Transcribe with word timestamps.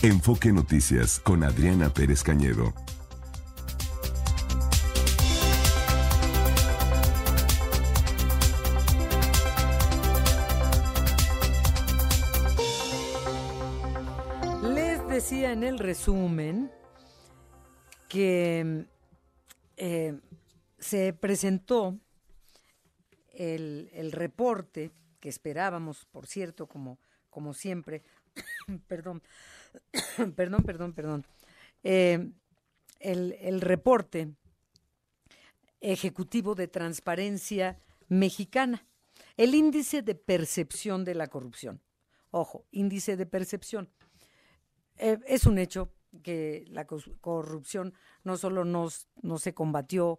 Enfoque 0.00 0.52
Noticias 0.52 1.18
con 1.18 1.42
Adriana 1.42 1.92
Pérez 1.92 2.22
Cañedo. 2.22 2.72
Les 14.62 15.04
decía 15.08 15.50
en 15.50 15.64
el 15.64 15.80
resumen 15.80 16.70
que 18.08 18.86
eh, 19.76 20.20
se 20.78 21.12
presentó 21.12 21.98
el, 23.32 23.90
el 23.92 24.12
reporte 24.12 24.92
que 25.18 25.28
esperábamos, 25.28 26.04
por 26.04 26.28
cierto, 26.28 26.68
como, 26.68 27.00
como 27.30 27.52
siempre, 27.52 28.04
perdón, 28.86 29.22
perdón, 30.36 30.62
perdón, 30.64 30.92
perdón, 30.92 31.26
eh, 31.82 32.30
el, 33.00 33.36
el 33.40 33.60
reporte 33.60 34.34
ejecutivo 35.80 36.54
de 36.54 36.68
transparencia 36.68 37.80
mexicana, 38.08 38.86
el 39.36 39.54
índice 39.54 40.02
de 40.02 40.14
percepción 40.14 41.04
de 41.04 41.14
la 41.14 41.28
corrupción. 41.28 41.80
Ojo, 42.30 42.66
índice 42.70 43.16
de 43.16 43.26
percepción. 43.26 43.88
Eh, 44.96 45.18
es 45.26 45.46
un 45.46 45.58
hecho 45.58 45.92
que 46.22 46.64
la 46.68 46.86
corrupción 46.86 47.94
no 48.24 48.36
solo 48.36 48.64
nos, 48.64 49.08
no 49.22 49.38
se 49.38 49.54
combatió, 49.54 50.18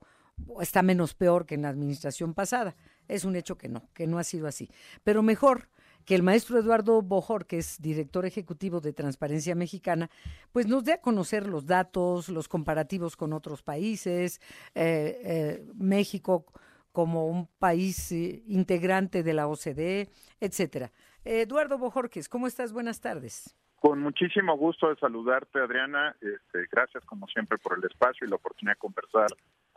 está 0.62 0.82
menos 0.82 1.13
peor 1.13 1.46
que 1.46 1.55
en 1.55 1.63
la 1.63 1.70
administración 1.70 2.34
pasada. 2.34 2.76
Es 3.07 3.26
un 3.26 3.35
hecho 3.35 3.57
que 3.57 3.68
no, 3.68 3.90
que 3.94 4.07
no 4.07 4.20
ha 4.20 4.23
sido 4.23 4.48
así. 4.48 4.70
Pero 5.04 5.21
mejor 5.21 5.70
que 6.09 6.16
el 6.16 6.23
maestro 6.23 6.58
Eduardo 6.58 7.04
Bojor, 7.04 7.45
que 7.45 7.59
es 7.59 7.80
director 7.80 8.26
ejecutivo 8.26 8.81
de 8.81 8.94
Transparencia 8.94 9.54
Mexicana, 9.54 10.09
pues 10.52 10.66
nos 10.66 10.84
dé 10.84 10.94
a 10.94 11.02
conocer 11.02 11.46
los 11.46 11.68
datos, 11.68 12.29
los 12.29 12.48
comparativos 12.48 13.16
con 13.16 13.32
otros 13.32 13.62
países, 13.62 14.41
eh, 14.74 15.21
eh, 15.24 15.63
México 15.76 16.48
como 16.91 17.27
un 17.27 17.46
país 17.60 18.12
eh, 18.12 18.41
integrante 18.48 19.21
de 19.21 19.34
la 19.35 19.48
OCDE, 19.48 20.10
etcétera. 20.40 20.91
Eduardo 21.24 21.77
Bojorques, 21.77 22.27
¿cómo 22.27 22.48
estás? 22.48 22.73
Buenas 22.73 23.01
tardes. 23.01 23.55
Con 23.76 23.99
muchísimo 23.99 24.57
gusto 24.57 24.90
de 24.90 24.96
saludarte, 24.96 25.60
Adriana. 25.60 26.16
Este, 26.21 26.66
gracias, 26.71 27.05
como 27.05 27.27
siempre, 27.27 27.60
por 27.60 27.77
el 27.77 27.84
espacio 27.85 28.26
y 28.26 28.32
la 28.32 28.38
oportunidad 28.38 28.73
de 28.73 28.79
conversar 28.79 29.27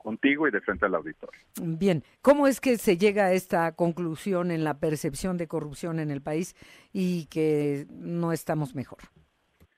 contigo 0.03 0.47
y 0.47 0.51
de 0.51 0.61
frente 0.61 0.87
al 0.87 0.95
auditorio. 0.95 1.41
Bien, 1.61 2.03
¿cómo 2.21 2.47
es 2.47 2.61
que 2.61 2.77
se 2.77 2.99
llega 2.99 3.27
a 3.27 3.33
esta 3.33 3.73
conclusión 3.73 4.51
en 4.51 4.65
la 4.65 4.79
percepción 4.79 5.37
de 5.39 5.49
corrupción 5.49 6.01
en 6.01 6.11
el 6.11 6.21
país 6.21 6.55
y 6.93 7.27
que 7.27 7.87
no 7.91 8.33
estamos 8.33 8.75
mejor? 8.75 8.99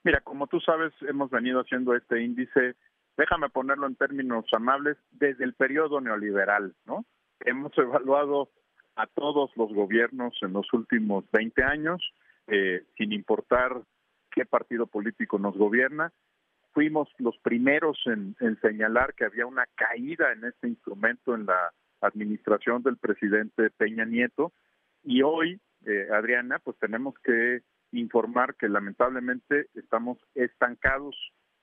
Mira, 0.03 0.21
como 0.21 0.47
tú 0.47 0.61
sabes, 0.61 0.93
hemos 1.09 1.31
venido 1.31 1.61
haciendo 1.61 1.95
este 1.95 2.23
índice, 2.23 2.75
déjame 3.17 3.49
ponerlo 3.49 3.87
en 3.87 3.97
términos 3.97 4.45
amables, 4.53 4.99
desde 5.13 5.45
el 5.45 5.55
periodo 5.55 6.01
neoliberal, 6.01 6.75
¿no? 6.85 7.05
Hemos 7.41 7.77
evaluado 7.79 8.51
a 8.97 9.07
todos 9.07 9.51
los 9.57 9.73
gobiernos 9.73 10.35
en 10.43 10.53
los 10.53 10.73
últimos 10.73 11.25
20 11.33 11.65
años, 11.65 12.03
eh, 12.47 12.85
sin 12.97 13.13
importar 13.13 13.83
qué 14.31 14.45
partido 14.45 14.87
político 14.87 15.39
nos 15.39 15.57
gobierna. 15.57 16.13
Fuimos 16.75 17.09
los 17.19 17.39
primeros 17.39 18.03
en, 18.07 18.37
señalar 18.61 19.15
que 19.15 19.25
había 19.25 19.47
una 19.47 19.65
caída 19.77 20.33
en 20.33 20.45
este 20.45 20.67
instrumento 20.67 21.35
en 21.35 21.47
la 21.47 21.73
administración 22.01 22.83
del 22.83 22.97
presidente 22.97 23.71
Peña 23.71 24.05
Nieto 24.05 24.53
y 25.05 25.23
hoy, 25.23 25.61
eh, 25.87 26.09
Adriana, 26.13 26.59
pues 26.59 26.77
tenemos 26.79 27.15
que 27.23 27.63
informar 27.93 28.57
que 28.57 28.69
lamentablemente 28.69 29.69
estamos 29.75 30.19
estancados 30.35 31.17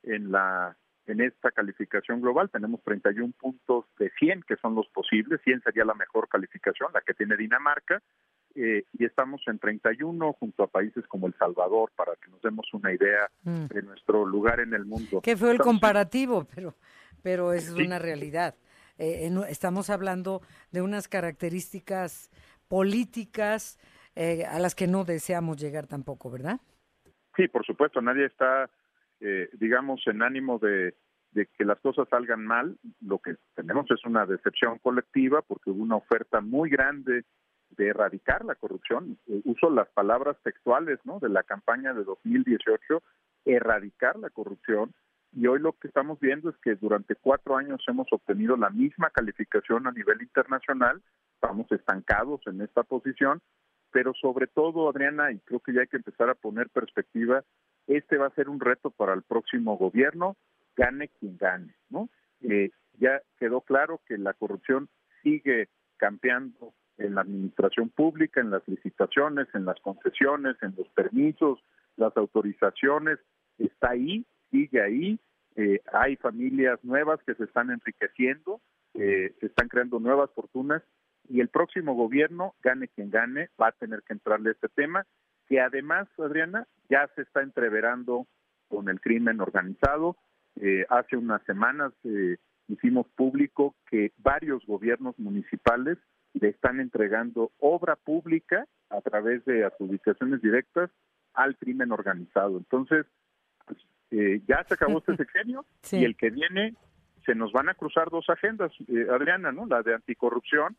en 0.03 0.31
la 0.31 0.77
en 1.07 1.19
esta 1.19 1.51
calificación 1.51 2.21
global. 2.21 2.49
Tenemos 2.49 2.81
31 2.83 3.33
puntos 3.37 3.85
de 3.99 4.09
100 4.17 4.43
que 4.43 4.55
son 4.57 4.75
los 4.75 4.87
posibles. 4.89 5.41
100 5.43 5.61
sería 5.61 5.83
la 5.83 5.93
mejor 5.93 6.29
calificación, 6.29 6.89
la 6.93 7.01
que 7.01 7.13
tiene 7.13 7.35
Dinamarca. 7.35 8.01
Eh, 8.55 8.85
y 8.97 9.05
estamos 9.05 9.41
en 9.47 9.59
31 9.59 10.33
junto 10.33 10.63
a 10.63 10.67
países 10.67 11.05
como 11.07 11.27
El 11.27 11.33
Salvador 11.35 11.91
para 11.95 12.15
que 12.15 12.29
nos 12.29 12.41
demos 12.41 12.65
una 12.73 12.93
idea 12.93 13.29
Mm. 13.43 13.65
de 13.67 13.81
nuestro 13.83 14.25
lugar 14.25 14.59
en 14.59 14.73
el 14.73 14.85
mundo. 14.85 15.21
¿Qué 15.21 15.35
fue 15.37 15.51
el 15.51 15.59
comparativo? 15.59 16.45
Pero, 16.55 16.75
pero 17.23 17.53
es 17.53 17.65
Sí. 17.65 17.83
una 17.85 17.99
realidad. 17.99 18.55
Eh, 18.97 19.25
en- 19.27 19.43
estamos 19.49 19.89
hablando 19.89 20.41
de 20.71 20.81
unas 20.81 21.07
características 21.07 22.29
políticas 22.67 23.77
eh, 24.15 24.43
a 24.45 24.59
las 24.59 24.75
que 24.75 24.87
no 24.87 25.05
deseamos 25.05 25.55
llegar 25.57 25.87
tampoco, 25.87 26.29
¿verdad? 26.29 26.59
Sí, 27.37 27.47
por 27.47 27.65
supuesto, 27.65 28.01
nadie 28.01 28.25
está, 28.25 28.69
eh, 29.21 29.49
digamos, 29.53 30.01
en 30.07 30.21
ánimo 30.21 30.59
de, 30.59 30.95
de 31.31 31.45
que 31.57 31.63
las 31.63 31.79
cosas 31.79 32.09
salgan 32.09 32.43
mal. 32.45 32.77
Lo 32.99 33.19
que 33.19 33.35
tenemos 33.55 33.85
es 33.89 34.03
una 34.05 34.25
decepción 34.25 34.79
colectiva 34.79 35.41
porque 35.41 35.69
hubo 35.69 35.81
una 35.81 35.95
oferta 35.95 36.41
muy 36.41 36.69
grande 36.69 37.23
de 37.77 37.87
erradicar 37.87 38.45
la 38.45 38.55
corrupción. 38.55 39.17
Eh, 39.27 39.41
uso 39.45 39.69
las 39.69 39.89
palabras 39.89 40.37
textuales 40.43 40.99
¿no? 41.03 41.19
de 41.19 41.29
la 41.29 41.43
campaña 41.43 41.93
de 41.93 42.03
2018, 42.03 43.01
erradicar 43.45 44.17
la 44.17 44.29
corrupción. 44.29 44.93
Y 45.33 45.47
hoy 45.47 45.59
lo 45.59 45.73
que 45.73 45.87
estamos 45.87 46.19
viendo 46.19 46.49
es 46.49 46.57
que 46.57 46.75
durante 46.75 47.15
cuatro 47.15 47.55
años 47.55 47.81
hemos 47.87 48.07
obtenido 48.11 48.57
la 48.57 48.69
misma 48.69 49.09
calificación 49.09 49.87
a 49.87 49.91
nivel 49.91 50.21
internacional, 50.21 51.01
estamos 51.35 51.71
estancados 51.71 52.41
en 52.47 52.61
esta 52.61 52.83
posición, 52.83 53.41
pero 53.91 54.13
sobre 54.13 54.47
todo, 54.47 54.89
Adriana, 54.89 55.31
y 55.31 55.39
creo 55.39 55.59
que 55.59 55.73
ya 55.73 55.81
hay 55.81 55.87
que 55.87 55.97
empezar 55.97 56.29
a 56.29 56.35
poner 56.35 56.69
perspectiva, 56.69 57.43
este 57.87 58.17
va 58.17 58.27
a 58.27 58.35
ser 58.35 58.49
un 58.49 58.59
reto 58.59 58.89
para 58.89 59.13
el 59.13 59.21
próximo 59.21 59.77
gobierno, 59.77 60.35
gane 60.75 61.09
quien 61.19 61.37
gane, 61.37 61.75
¿no? 61.89 62.09
Eh, 62.41 62.71
ya 62.99 63.21
quedó 63.37 63.61
claro 63.61 64.01
que 64.05 64.17
la 64.17 64.33
corrupción 64.33 64.89
sigue 65.23 65.69
campeando 65.97 66.73
en 67.01 67.15
la 67.15 67.21
administración 67.21 67.89
pública, 67.89 68.41
en 68.41 68.51
las 68.51 68.67
licitaciones, 68.67 69.47
en 69.53 69.65
las 69.65 69.79
concesiones, 69.81 70.55
en 70.61 70.73
los 70.77 70.87
permisos, 70.89 71.59
las 71.97 72.15
autorizaciones, 72.15 73.19
está 73.57 73.91
ahí, 73.91 74.25
sigue 74.49 74.81
ahí, 74.81 75.19
eh, 75.55 75.81
hay 75.93 76.15
familias 76.17 76.79
nuevas 76.83 77.19
que 77.25 77.35
se 77.35 77.43
están 77.43 77.71
enriqueciendo, 77.71 78.61
eh, 78.93 79.33
se 79.39 79.47
están 79.47 79.67
creando 79.67 79.99
nuevas 79.99 80.29
fortunas 80.31 80.81
y 81.29 81.39
el 81.41 81.49
próximo 81.49 81.93
gobierno, 81.93 82.55
gane 82.61 82.87
quien 82.87 83.09
gane, 83.09 83.49
va 83.61 83.67
a 83.67 83.71
tener 83.73 84.01
que 84.03 84.13
entrarle 84.13 84.49
a 84.49 84.53
este 84.53 84.69
tema, 84.69 85.05
que 85.47 85.59
además, 85.59 86.07
Adriana, 86.17 86.67
ya 86.89 87.09
se 87.15 87.23
está 87.23 87.41
entreverando 87.41 88.27
con 88.69 88.89
el 88.89 89.01
crimen 89.01 89.41
organizado. 89.41 90.15
Eh, 90.61 90.85
hace 90.89 91.17
unas 91.17 91.41
semanas 91.43 91.93
hicimos 92.67 93.07
público 93.15 93.75
que 93.89 94.11
varios 94.17 94.65
gobiernos 94.65 95.17
municipales 95.19 95.97
le 96.33 96.49
están 96.49 96.79
entregando 96.79 97.51
obra 97.59 97.95
pública 97.95 98.65
a 98.89 99.01
través 99.01 99.43
de 99.45 99.65
adjudicaciones 99.65 100.41
directas 100.41 100.89
al 101.33 101.55
crimen 101.57 101.91
organizado. 101.91 102.57
Entonces, 102.57 103.05
pues, 103.65 103.79
eh, 104.11 104.41
ya 104.47 104.63
se 104.67 104.73
acabó 104.75 104.99
este 104.99 105.15
sexenio 105.17 105.65
Sí. 105.81 105.97
y 105.99 106.05
el 106.05 106.15
que 106.15 106.29
viene 106.29 106.75
se 107.25 107.35
nos 107.35 107.51
van 107.51 107.69
a 107.69 107.75
cruzar 107.75 108.09
dos 108.09 108.27
agendas, 108.31 108.71
eh, 108.87 109.05
Adriana, 109.11 109.51
¿no? 109.51 109.67
La 109.67 109.83
de 109.83 109.93
anticorrupción 109.93 110.75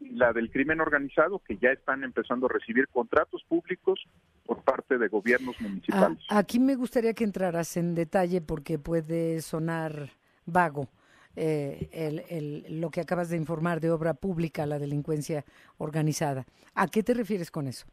y 0.00 0.10
la 0.16 0.32
del 0.32 0.50
crimen 0.50 0.80
organizado, 0.80 1.38
que 1.38 1.58
ya 1.58 1.70
están 1.70 2.02
empezando 2.02 2.46
a 2.46 2.48
recibir 2.52 2.88
contratos 2.88 3.44
públicos 3.44 4.00
por 4.44 4.64
parte 4.64 4.98
de 4.98 5.06
gobiernos 5.06 5.54
Ah, 5.60 5.62
municipales. 5.62 6.18
aquí 6.28 6.58
me 6.58 6.74
gustaría 6.74 7.14
que 7.14 7.22
entraras 7.22 7.76
en 7.76 7.94
detalle 7.94 8.40
porque 8.40 8.80
puede 8.80 9.40
sonar 9.42 10.08
vago 10.44 10.88
eh, 11.36 12.24
el, 12.30 12.80
lo 12.80 12.90
que 12.90 13.00
acabas 13.00 13.30
de 13.30 13.36
informar 13.36 13.80
de 13.80 13.90
obra 13.90 14.14
pública, 14.14 14.66
la 14.66 14.78
delincuencia 14.78 15.44
organizada. 15.78 16.46
¿A 16.74 16.88
qué 16.88 17.02
te 17.02 17.14
refieres 17.14 17.50
con 17.50 17.66
eso? 17.66 17.86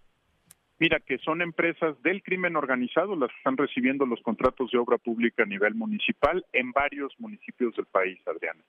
Mira, 0.80 1.00
que 1.00 1.18
son 1.20 1.42
empresas 1.42 2.02
del 2.02 2.24
crimen 2.24 2.56
organizado 2.56 3.16
las 3.16 3.30
que 3.30 3.38
están 3.38 3.58
recibiendo 3.58 4.06
los 4.06 4.22
contratos 4.22 4.72
de 4.72 4.78
obra 4.78 4.98
pública 4.98 5.44
a 5.44 5.46
nivel 5.46 5.76
municipal 5.76 6.46
en 6.52 6.72
varios 6.72 7.14
municipios 7.20 7.76
del 7.76 7.86
país, 7.86 8.20
Adriana. 8.28 8.64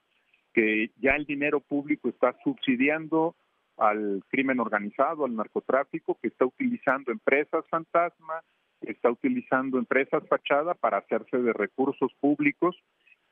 Que 0.52 0.90
ya 1.00 1.16
el 1.16 1.24
dinero 1.24 1.60
público 1.60 2.08
está 2.08 2.36
subsidiando 2.44 3.34
al 3.76 4.22
crimen 4.28 4.60
organizado, 4.60 5.24
al 5.24 5.34
narcotráfico, 5.34 6.18
que 6.20 6.28
está 6.28 6.44
utilizando 6.44 7.10
empresas 7.10 7.64
fantasma, 7.68 8.42
está 8.80 9.10
utilizando 9.10 9.78
empresas 9.78 10.22
fachada 10.28 10.74
para 10.74 10.98
hacerse 10.98 11.38
de 11.38 11.52
recursos 11.52 12.12
públicos 12.20 12.76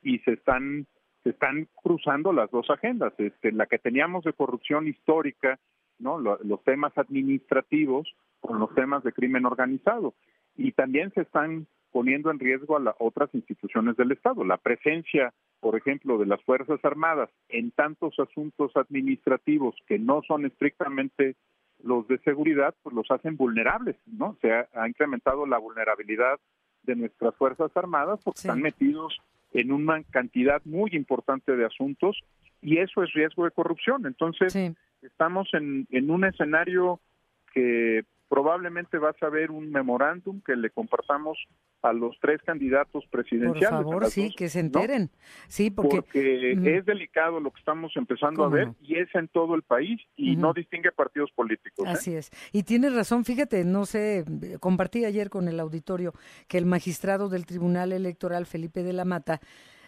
y 0.01 0.19
se 0.19 0.33
están 0.33 0.87
se 1.23 1.29
están 1.31 1.67
cruzando 1.81 2.33
las 2.33 2.51
dos 2.51 2.69
agendas, 2.69 3.13
este, 3.17 3.51
la 3.51 3.65
que 3.65 3.79
teníamos 3.79 4.23
de 4.23 4.33
corrupción 4.33 4.87
histórica, 4.87 5.59
no, 5.99 6.19
Lo- 6.19 6.39
los 6.43 6.63
temas 6.63 6.97
administrativos 6.97 8.07
con 8.41 8.59
los 8.59 8.73
temas 8.75 9.03
de 9.03 9.13
crimen 9.13 9.45
organizado 9.45 10.13
y 10.55 10.71
también 10.73 11.11
se 11.13 11.21
están 11.21 11.65
poniendo 11.91 12.31
en 12.31 12.39
riesgo 12.39 12.75
a 12.75 12.79
las 12.79 12.95
otras 12.99 13.29
instituciones 13.33 13.95
del 13.95 14.11
Estado. 14.11 14.43
La 14.43 14.57
presencia, 14.57 15.31
por 15.59 15.75
ejemplo, 15.75 16.17
de 16.17 16.25
las 16.25 16.41
Fuerzas 16.43 16.83
Armadas 16.83 17.29
en 17.49 17.71
tantos 17.71 18.19
asuntos 18.19 18.75
administrativos 18.75 19.75
que 19.87 19.99
no 19.99 20.21
son 20.27 20.45
estrictamente 20.45 21.35
los 21.83 22.07
de 22.07 22.17
seguridad, 22.19 22.73
pues 22.81 22.95
los 22.95 23.09
hacen 23.11 23.35
vulnerables, 23.37 23.95
¿no? 24.07 24.35
Se 24.41 24.51
ha, 24.51 24.67
ha 24.73 24.87
incrementado 24.87 25.45
la 25.45 25.57
vulnerabilidad 25.59 26.39
de 26.83 26.95
nuestras 26.95 27.35
Fuerzas 27.35 27.71
Armadas 27.75 28.19
porque 28.23 28.39
están 28.39 28.61
metidos 28.61 29.17
en 29.53 29.71
una 29.71 30.03
cantidad 30.03 30.61
muy 30.65 30.91
importante 30.93 31.55
de 31.55 31.65
asuntos 31.65 32.19
y 32.61 32.77
eso 32.77 33.03
es 33.03 33.13
riesgo 33.13 33.45
de 33.45 33.51
corrupción. 33.51 34.05
Entonces, 34.05 34.55
estamos 35.01 35.49
en, 35.53 35.87
en 35.91 36.09
un 36.09 36.25
escenario 36.25 36.99
que 37.53 38.03
probablemente 38.29 38.97
vas 38.97 39.15
a 39.21 39.29
ver 39.29 39.51
un 39.51 39.71
memorándum 39.71 40.41
que 40.41 40.55
le 40.55 40.69
compartamos 40.69 41.37
a 41.81 41.93
los 41.93 42.17
tres 42.19 42.41
candidatos 42.43 43.03
presidenciales. 43.11 43.69
Por 43.69 43.83
favor, 43.83 44.05
sí, 44.05 44.33
que 44.35 44.49
se 44.49 44.59
enteren. 44.59 45.11
Sí, 45.47 45.69
porque, 45.69 46.53
es 46.53 46.85
delicado 46.85 47.39
lo 47.39 47.51
que 47.51 47.59
estamos 47.59 47.91
empezando 47.95 48.43
a 48.43 48.49
ver 48.49 48.69
y 48.81 48.95
es 48.95 49.13
en 49.13 49.27
todo 49.27 49.55
el 49.55 49.63
país 49.63 50.01
y 50.15 50.35
no 50.35 50.53
distingue 50.53 50.91
partidos 50.91 51.31
políticos. 51.31 51.85
¿eh? 51.87 51.91
Así 51.91 52.15
es. 52.15 52.31
Y 52.51 52.63
tienes 52.63 52.95
razón, 52.95 53.25
fíjate, 53.25 53.65
no 53.65 53.85
sé, 53.85 54.25
compartí 54.59 55.05
ayer 55.05 55.29
con 55.29 55.47
el 55.47 55.59
auditorio 55.59 56.13
que 56.47 56.57
el 56.57 56.65
magistrado 56.65 57.29
del 57.29 57.45
Tribunal 57.45 57.91
Electoral, 57.91 58.45
Felipe 58.45 58.83
de 58.83 58.93
la 58.93 59.05
Mata, 59.05 59.41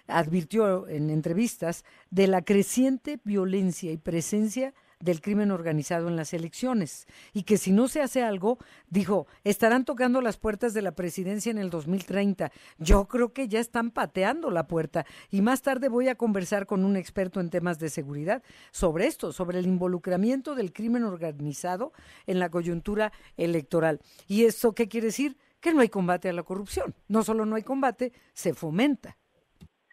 advirtió 0.08 0.88
en 0.88 1.10
entrevistas 1.10 1.84
de 2.10 2.28
la 2.28 2.44
creciente 2.44 3.20
violencia 3.24 3.92
y 3.92 3.98
presencia 3.98 4.74
del 5.00 5.21
crimen 5.21 5.51
organizado 5.51 6.07
en 6.07 6.15
las 6.15 6.33
elecciones 6.33 7.07
y 7.33 7.44
que 7.44 7.57
si 7.57 7.71
no 7.71 7.88
se 7.88 8.01
hace 8.01 8.24
algo, 8.24 8.57
dijo, 8.89 9.27
estarán 9.44 9.86
tocando 9.86 10.21
las 10.21 10.38
puertas 10.38 10.74
de 10.74 10.81
la 10.81 10.94
presidencia 10.94 11.51
en 11.51 11.57
el 11.57 11.69
2030. 11.69 12.51
Yo 12.77 13.07
creo 13.07 13.33
que 13.33 13.47
ya 13.47 13.59
están 13.59 13.92
pateando 13.92 14.51
la 14.51 14.68
puerta 14.68 15.06
y 15.30 15.42
más 15.42 15.62
tarde 15.62 15.89
voy 15.89 16.07
a 16.07 16.15
conversar 16.15 16.65
con 16.65 16.86
un 16.86 16.95
experto 16.95 17.39
en 17.39 17.50
temas 17.50 17.80
de 17.80 17.89
seguridad 17.89 18.44
sobre 18.71 19.07
esto, 19.07 19.31
sobre 19.31 19.59
el 19.59 19.65
involucramiento 19.65 20.56
del 20.56 20.74
crimen 20.74 21.03
organizado 21.03 21.94
en 22.25 22.39
la 22.39 22.50
coyuntura 22.50 23.12
electoral. 23.38 24.00
¿Y 24.27 24.45
eso 24.45 24.74
qué 24.74 24.88
quiere 24.88 25.07
decir? 25.07 25.38
Que 25.59 25.74
no 25.74 25.81
hay 25.81 25.89
combate 25.89 26.30
a 26.30 26.33
la 26.33 26.44
corrupción. 26.44 26.94
No 27.07 27.24
solo 27.24 27.45
no 27.45 27.56
hay 27.56 27.63
combate, 27.63 28.13
se 28.33 28.53
fomenta. 28.53 29.18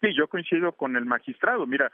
Sí, 0.01 0.09
yo 0.15 0.27
coincido 0.27 0.73
con 0.73 0.97
el 0.97 1.05
magistrado. 1.05 1.65
Mira, 1.65 1.89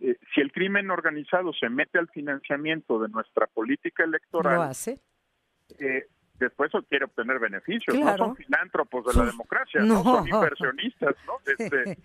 eh, 0.00 0.16
si 0.34 0.40
el 0.40 0.52
crimen 0.52 0.90
organizado 0.90 1.52
se 1.52 1.68
mete 1.68 1.98
al 1.98 2.08
financiamiento 2.08 2.98
de 3.00 3.08
nuestra 3.08 3.46
política 3.46 4.04
electoral, 4.04 4.56
¿Lo 4.56 4.62
hace? 4.62 5.00
Eh, 5.78 6.06
después 6.38 6.70
quiere 6.88 7.04
obtener 7.04 7.38
beneficios. 7.38 7.96
No 7.96 8.16
son 8.16 8.36
filántropos 8.36 9.04
de 9.06 9.14
la 9.14 9.26
democracia, 9.26 9.80
no. 9.82 10.02
son 10.02 10.28
inversionistas. 10.28 11.14
¿no? 11.26 11.34
Este, 11.54 11.98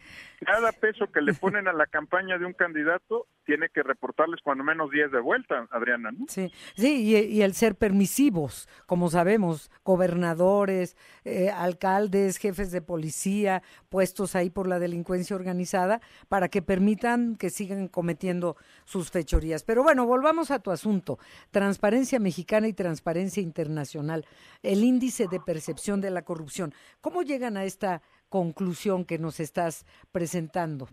cada 0.45 0.71
peso 0.73 1.11
que 1.11 1.21
le 1.21 1.33
ponen 1.33 1.67
a 1.67 1.73
la 1.73 1.87
campaña 1.87 2.37
de 2.37 2.45
un 2.45 2.53
candidato 2.53 3.25
tiene 3.45 3.69
que 3.69 3.81
reportarles 3.81 4.41
cuando 4.43 4.63
menos 4.63 4.91
10 4.91 5.11
de 5.11 5.19
vuelta, 5.19 5.67
Adriana. 5.71 6.11
¿no? 6.11 6.25
Sí, 6.27 6.51
sí 6.75 7.01
y, 7.01 7.41
el 7.41 7.53
ser 7.53 7.75
permisivos, 7.75 8.67
como 8.85 9.09
sabemos, 9.09 9.71
gobernadores, 9.83 10.97
eh, 11.23 11.49
alcaldes, 11.49 12.37
jefes 12.37 12.71
de 12.71 12.81
policía, 12.81 13.63
puestos 13.89 14.35
ahí 14.35 14.49
por 14.49 14.67
la 14.67 14.77
delincuencia 14.77 15.35
organizada, 15.35 16.01
para 16.27 16.49
que 16.49 16.61
permitan 16.61 17.35
que 17.35 17.49
sigan 17.49 17.87
cometiendo 17.87 18.55
sus 18.85 19.09
fechorías. 19.09 19.63
Pero 19.63 19.83
bueno, 19.83 20.05
volvamos 20.05 20.51
a 20.51 20.59
tu 20.59 20.69
asunto. 20.69 21.17
Transparencia 21.49 22.19
mexicana 22.19 22.67
y 22.67 22.73
transparencia 22.73 23.41
internacional 23.41 24.18
el 24.63 24.83
índice 24.83 25.27
de 25.27 25.39
percepción 25.39 26.01
de 26.01 26.11
la 26.11 26.23
corrupción. 26.23 26.73
¿Cómo 27.01 27.21
llegan 27.23 27.57
a 27.57 27.63
esta 27.63 28.01
conclusión 28.29 29.05
que 29.05 29.17
nos 29.17 29.39
estás 29.39 29.85
presentando? 30.11 30.87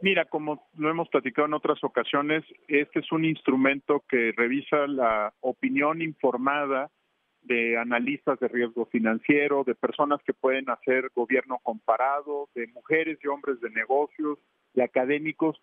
Mira, 0.00 0.26
como 0.26 0.68
lo 0.76 0.90
hemos 0.90 1.08
platicado 1.08 1.46
en 1.46 1.54
otras 1.54 1.82
ocasiones, 1.82 2.44
este 2.68 3.00
es 3.00 3.10
un 3.12 3.24
instrumento 3.24 4.04
que 4.08 4.32
revisa 4.36 4.86
la 4.86 5.32
opinión 5.40 6.02
informada 6.02 6.90
de 7.42 7.78
analistas 7.78 8.38
de 8.40 8.48
riesgo 8.48 8.86
financiero, 8.86 9.64
de 9.64 9.74
personas 9.74 10.20
que 10.24 10.34
pueden 10.34 10.68
hacer 10.68 11.10
gobierno 11.14 11.58
comparado, 11.62 12.48
de 12.54 12.66
mujeres 12.68 13.18
y 13.22 13.28
hombres 13.28 13.60
de 13.60 13.70
negocios, 13.70 14.38
de 14.74 14.82
académicos 14.82 15.56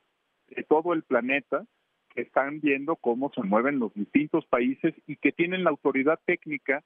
de 0.48 0.64
todo 0.64 0.94
el 0.94 1.04
planeta 1.04 1.66
que 2.16 2.22
están 2.22 2.62
viendo 2.62 2.96
cómo 2.96 3.32
se 3.36 3.44
mueven 3.44 3.80
los 3.80 3.94
distintos 3.94 4.46
países 4.46 4.94
y 5.08 5.18
que 5.18 5.32
tienen 5.32 5.64
la 5.64 5.72
autoridad 5.72 6.20
técnica 6.26 6.84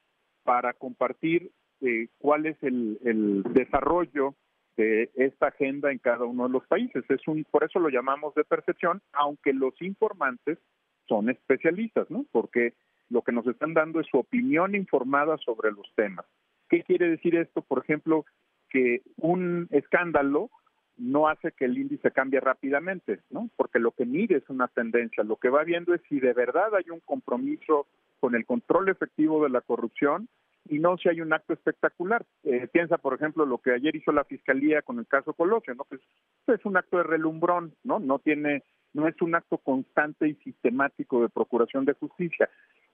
para 0.48 0.72
compartir 0.72 1.52
eh, 1.82 2.08
cuál 2.20 2.46
es 2.46 2.56
el, 2.64 3.44
desarrollo 3.54 4.34
de 4.78 5.12
esta 5.16 5.48
agenda 5.48 5.92
en 5.92 5.98
cada 5.98 6.24
uno 6.24 6.48
de 6.48 6.54
los 6.54 6.66
países. 6.68 7.04
Es 7.10 7.28
un, 7.28 7.44
por 7.52 7.66
eso 7.66 7.80
lo 7.80 7.90
llamamos 7.90 8.34
de 8.34 8.46
percepción, 8.46 9.02
aunque 9.12 9.52
los 9.52 9.74
informantes 9.82 10.58
son 11.06 11.30
especialistas, 11.30 12.10
¿no? 12.10 12.26
Porque 12.32 12.76
lo 13.10 13.24
que 13.24 13.34
nos 13.34 13.46
están 13.46 13.74
dando 13.74 14.00
es 14.00 14.08
su 14.08 14.20
opinión 14.20 14.74
informada 14.74 15.38
sobre 15.40 15.72
los 15.72 15.92
temas. 15.96 16.26
¿Qué 16.70 16.82
quiere 16.84 17.10
decir 17.10 17.36
esto? 17.36 17.62
Por 17.62 17.84
ejemplo, 17.84 18.24
que 18.70 19.02
un 19.18 19.68
escándalo 19.72 20.50
no 20.98 21.28
hace 21.28 21.52
que 21.52 21.66
el 21.66 21.78
índice 21.78 22.12
cambie 22.12 22.40
rápidamente, 22.40 23.22
¿no? 23.30 23.50
Porque 23.56 23.80
lo 23.80 23.92
que 23.92 24.06
mide 24.06 24.38
es 24.38 24.50
una 24.50 24.68
tendencia. 24.68 25.24
Lo 25.24 25.38
que 25.38 25.50
va 25.50 25.64
viendo 25.64 25.94
es 25.94 26.02
si 26.10 26.20
de 26.20 26.34
verdad 26.34 26.76
hay 26.76 26.90
un 26.90 27.00
compromiso 27.02 27.88
con 28.20 28.36
el 28.36 28.46
control 28.46 28.90
efectivo 28.90 29.44
de 29.44 29.50
la 29.50 29.62
corrupción 29.62 30.28
y 30.70 30.80
no 30.80 30.98
si 30.98 31.10
hay 31.10 31.22
un 31.22 31.34
acto 31.34 31.54
espectacular. 31.54 32.26
Eh, 32.44 32.68
piensa, 32.72 32.98
por 32.98 33.14
ejemplo, 33.14 33.46
lo 33.46 33.60
que 33.60 33.72
ayer 33.72 33.96
hizo 33.96 34.12
la 34.12 34.26
fiscalía 34.26 34.82
con 34.82 35.00
el 35.00 35.08
caso 35.08 35.34
Colosio, 35.34 35.76
¿no? 35.76 35.86
Pues, 35.86 36.02
es 36.48 36.66
un 36.66 36.78
acto 36.78 36.98
de 36.98 37.04
relumbrón, 37.04 37.74
¿no? 37.84 38.00
No 38.00 38.20
tiene, 38.20 38.64
no 38.94 39.08
es 39.08 39.22
un 39.22 39.36
acto 39.36 39.58
constante 39.60 40.28
y 40.28 40.36
sistemático 40.36 41.22
de 41.22 41.30
procuración 41.30 41.86
de 41.86 41.94
justicia. 41.94 42.50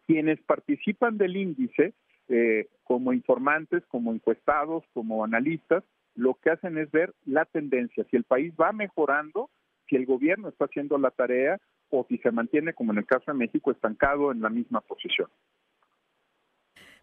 Quienes 0.06 0.42
participan 0.42 1.18
del 1.18 1.38
índice, 1.38 1.94
eh, 2.28 2.68
como 2.84 3.14
informantes, 3.14 3.84
como 3.88 4.14
encuestados, 4.14 4.84
como 4.94 5.24
analistas, 5.24 5.84
lo 6.16 6.36
que 6.36 6.52
hacen 6.52 6.78
es 6.78 6.92
ver 6.92 7.14
la 7.26 7.46
tendencia, 7.46 8.06
si 8.10 8.18
el 8.18 8.24
país 8.24 8.54
va 8.60 8.72
mejorando, 8.72 9.50
si 9.88 9.96
el 9.96 10.06
gobierno 10.06 10.50
está 10.50 10.66
haciendo 10.66 10.98
la 10.98 11.12
tarea 11.12 11.60
o 11.90 12.06
si 12.10 12.18
se 12.20 12.32
mantiene, 12.32 12.74
como 12.74 12.92
en 12.92 13.00
el 13.00 13.06
caso 13.06 13.26
de 13.28 13.38
México, 13.38 13.72
estancado 13.72 14.32
en 14.32 14.42
la 14.42 14.50
misma 14.50 14.82
posición. 14.82 15.30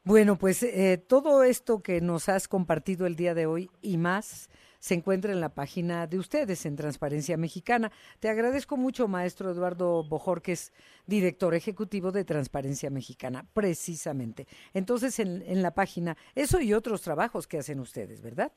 Bueno, 0.03 0.37
pues 0.37 0.63
eh, 0.63 0.97
todo 0.97 1.45
esto 1.45 1.83
que 1.83 2.01
nos 2.01 2.31
has 2.31 2.49
compartido 2.49 3.07
el 3.07 3.17
día 3.17 3.35
de 3.35 3.45
hoy 3.47 3.71
y 3.83 3.99
más 3.99 4.49
se 4.79 4.95
encuentra 4.95 5.31
en 5.31 5.43
la 5.43 5.55
página 5.55 6.07
de 6.07 6.19
ustedes, 6.19 6.65
en 6.65 6.75
Transparencia 6.75 7.37
Mexicana. 7.37 7.93
Te 8.19 8.31
agradezco 8.31 8.79
mucho, 8.79 9.09
maestro 9.09 9.51
Eduardo 9.51 10.03
Bojorques, 10.03 10.73
director 11.07 11.55
ejecutivo 11.55 12.13
de 12.13 12.25
Transparencia 12.25 12.89
Mexicana, 12.89 13.45
precisamente. 13.53 14.47
Entonces, 14.73 15.19
en, 15.21 15.43
en 15.43 15.63
la 15.63 15.75
página, 15.75 16.17
eso 16.35 16.61
y 16.63 16.73
otros 16.73 17.03
trabajos 17.03 17.47
que 17.47 17.59
hacen 17.59 17.79
ustedes, 17.79 18.23
¿verdad? 18.23 18.53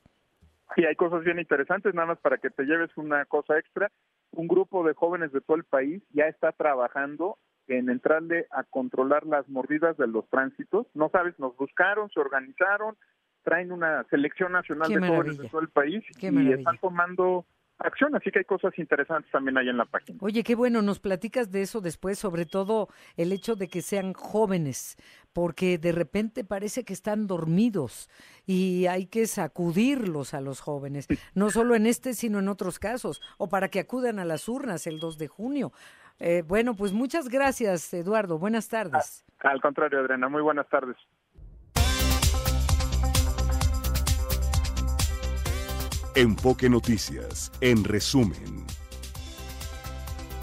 Sí, 0.76 0.84
hay 0.84 0.96
cosas 0.96 1.22
bien 1.22 1.38
interesantes, 1.38 1.94
nada 1.94 2.08
más 2.08 2.18
para 2.18 2.38
que 2.38 2.50
te 2.50 2.64
lleves 2.64 2.90
una 2.96 3.24
cosa 3.26 3.58
extra. 3.58 3.90
Un 4.32 4.48
grupo 4.48 4.84
de 4.84 4.94
jóvenes 4.94 5.32
de 5.32 5.40
todo 5.40 5.56
el 5.56 5.64
país 5.64 6.02
ya 6.10 6.24
está 6.24 6.52
trabajando 6.52 7.38
en 7.68 7.88
entrarle 7.88 8.46
a 8.50 8.64
controlar 8.64 9.24
las 9.24 9.48
mordidas 9.48 9.96
de 9.96 10.06
los 10.06 10.28
tránsitos. 10.28 10.86
No 10.94 11.08
sabes, 11.10 11.38
nos 11.38 11.56
buscaron, 11.56 12.10
se 12.10 12.20
organizaron, 12.20 12.96
traen 13.42 13.72
una 13.72 14.04
selección 14.10 14.52
nacional 14.52 14.88
de 14.88 15.06
jóvenes 15.06 15.38
de 15.38 15.48
todo 15.48 15.60
el 15.60 15.68
país 15.68 16.04
y 16.20 16.52
están 16.52 16.78
tomando 16.78 17.46
acción, 17.78 18.14
así 18.14 18.30
que 18.30 18.40
hay 18.40 18.44
cosas 18.44 18.78
interesantes 18.78 19.30
también 19.30 19.58
ahí 19.58 19.68
en 19.68 19.76
la 19.76 19.84
página. 19.84 20.18
Oye, 20.20 20.42
qué 20.42 20.54
bueno, 20.54 20.82
nos 20.82 21.00
platicas 21.00 21.50
de 21.50 21.62
eso 21.62 21.80
después, 21.80 22.18
sobre 22.18 22.46
todo 22.46 22.88
el 23.16 23.32
hecho 23.32 23.56
de 23.56 23.68
que 23.68 23.82
sean 23.82 24.12
jóvenes, 24.12 24.96
porque 25.32 25.78
de 25.78 25.92
repente 25.92 26.44
parece 26.44 26.84
que 26.84 26.92
están 26.92 27.26
dormidos 27.26 28.08
y 28.46 28.86
hay 28.86 29.06
que 29.06 29.26
sacudirlos 29.26 30.34
a 30.34 30.40
los 30.40 30.60
jóvenes, 30.60 31.08
no 31.34 31.50
solo 31.50 31.74
en 31.74 31.86
este, 31.86 32.14
sino 32.14 32.38
en 32.38 32.48
otros 32.48 32.78
casos, 32.78 33.20
o 33.38 33.48
para 33.48 33.68
que 33.68 33.80
acudan 33.80 34.18
a 34.18 34.24
las 34.24 34.48
urnas 34.48 34.86
el 34.86 35.00
2 35.00 35.18
de 35.18 35.28
junio. 35.28 35.72
Eh, 36.20 36.42
bueno, 36.46 36.74
pues 36.74 36.92
muchas 36.92 37.28
gracias, 37.28 37.92
Eduardo. 37.92 38.38
Buenas 38.38 38.68
tardes. 38.68 39.24
Al, 39.40 39.60
contrario, 39.60 40.00
Adriana, 40.00 40.28
muy 40.28 40.42
buenas 40.42 40.68
tardes. 40.68 40.96
Enfoque 46.16 46.70
Noticias, 46.70 47.50
en 47.60 47.82
resumen. 47.82 48.64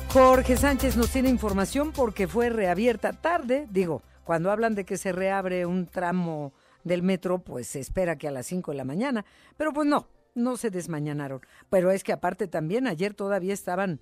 Jorge 0.09 0.57
Sánchez 0.57 0.97
nos 0.97 1.11
tiene 1.11 1.29
información 1.29 1.93
porque 1.93 2.27
fue 2.27 2.49
reabierta 2.49 3.13
tarde, 3.13 3.67
digo, 3.69 4.01
cuando 4.25 4.51
hablan 4.51 4.75
de 4.75 4.83
que 4.83 4.97
se 4.97 5.13
reabre 5.13 5.65
un 5.65 5.87
tramo 5.87 6.51
del 6.83 7.03
metro, 7.03 7.39
pues 7.39 7.67
se 7.67 7.79
espera 7.79 8.17
que 8.17 8.27
a 8.27 8.31
las 8.31 8.47
5 8.47 8.71
de 8.71 8.77
la 8.77 8.83
mañana, 8.83 9.23
pero 9.55 9.71
pues 9.71 9.87
no, 9.87 10.09
no 10.35 10.57
se 10.57 10.71
desmañanaron. 10.71 11.39
Pero 11.69 11.91
es 11.91 12.03
que 12.03 12.11
aparte 12.11 12.47
también 12.47 12.85
ayer 12.85 13.13
todavía 13.13 13.53
estaban 13.53 14.01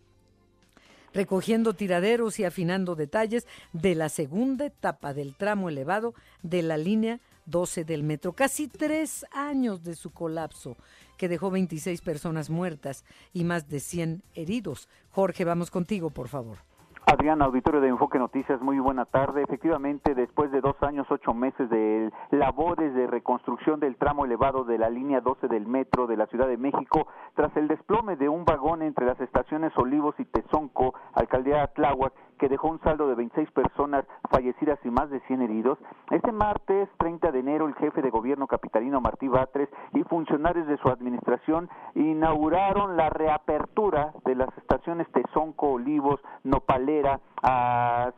recogiendo 1.14 1.74
tiraderos 1.74 2.40
y 2.40 2.46
afinando 2.46 2.96
detalles 2.96 3.46
de 3.74 3.94
la 3.94 4.10
segunda 4.10 4.66
etapa 4.66 5.14
del 5.14 5.36
tramo 5.36 5.70
elevado 5.70 6.16
de 6.42 6.64
la 6.64 6.78
línea 6.78 7.20
12 7.46 7.84
del 7.84 8.04
metro. 8.04 8.34
Casi 8.34 8.68
tres 8.68 9.26
años 9.32 9.84
de 9.84 9.96
su 9.96 10.12
colapso, 10.12 10.78
que 11.20 11.28
dejó 11.28 11.52
26 11.52 12.02
personas 12.02 12.50
muertas 12.50 13.06
y 13.34 13.44
más 13.44 13.70
de 13.70 13.82
100 13.82 14.24
heridos. 14.34 14.90
Jorge, 15.12 15.44
vamos 15.44 15.70
contigo, 15.70 16.10
por 16.10 16.30
favor. 16.30 16.58
Adrián, 17.06 17.42
auditorio 17.42 17.82
de 17.82 17.88
Enfoque 17.88 18.20
Noticias, 18.20 18.62
muy 18.62 18.80
buena 18.80 19.04
tarde. 19.06 19.42
Efectivamente, 19.42 20.14
después 20.14 20.52
de 20.52 20.62
dos 20.62 20.76
años, 20.82 21.08
ocho 21.10 21.34
meses 21.34 21.68
de 21.70 22.12
labores 22.30 22.94
de 22.94 23.08
reconstrucción 23.08 23.80
del 23.80 23.96
tramo 23.96 24.26
elevado 24.26 24.64
de 24.64 24.78
la 24.78 24.90
línea 24.90 25.20
12 25.20 25.48
del 25.48 25.66
metro 25.66 26.06
de 26.08 26.18
la 26.18 26.28
Ciudad 26.28 26.48
de 26.48 26.58
México, 26.58 27.08
tras 27.36 27.56
el 27.58 27.68
desplome 27.68 28.16
de 28.16 28.30
un 28.30 28.46
vagón 28.46 28.84
entre 28.84 29.08
las 29.08 29.20
estaciones 29.20 29.74
Olivos 29.76 30.14
y 30.20 30.26
Tezonco, 30.26 30.94
alcaldía 31.14 31.66
Tláhuac, 31.68 32.14
que 32.40 32.50
dejó 32.50 32.70
un 32.70 32.80
saldo 32.82 33.08
de 33.08 33.16
26 33.16 33.52
personas 33.52 34.06
fallecidas 34.32 34.80
y 34.84 34.90
más 34.90 35.10
de 35.10 35.20
100 35.22 35.42
heridos, 35.42 35.78
este 36.10 36.32
martes 36.32 36.90
30 36.98 37.32
de 37.32 37.40
enero 37.40 37.68
el 37.68 37.76
jefe 37.76 38.02
de 38.02 38.10
gobierno 38.10 38.48
capitalino 38.48 39.02
Martí 39.02 39.28
Batres 39.28 39.70
y 39.94 40.04
funcionarios 40.04 40.66
de 40.68 40.78
su 40.78 40.90
administración 40.90 41.70
inauguraron 41.96 42.98
la 42.98 43.10
reapertura 43.10 44.14
de 44.26 44.36
las 44.36 44.50
estaciones 44.58 45.08
Tezonco, 45.12 45.74
Olivos, 45.74 46.20
Nopalera, 46.44 47.20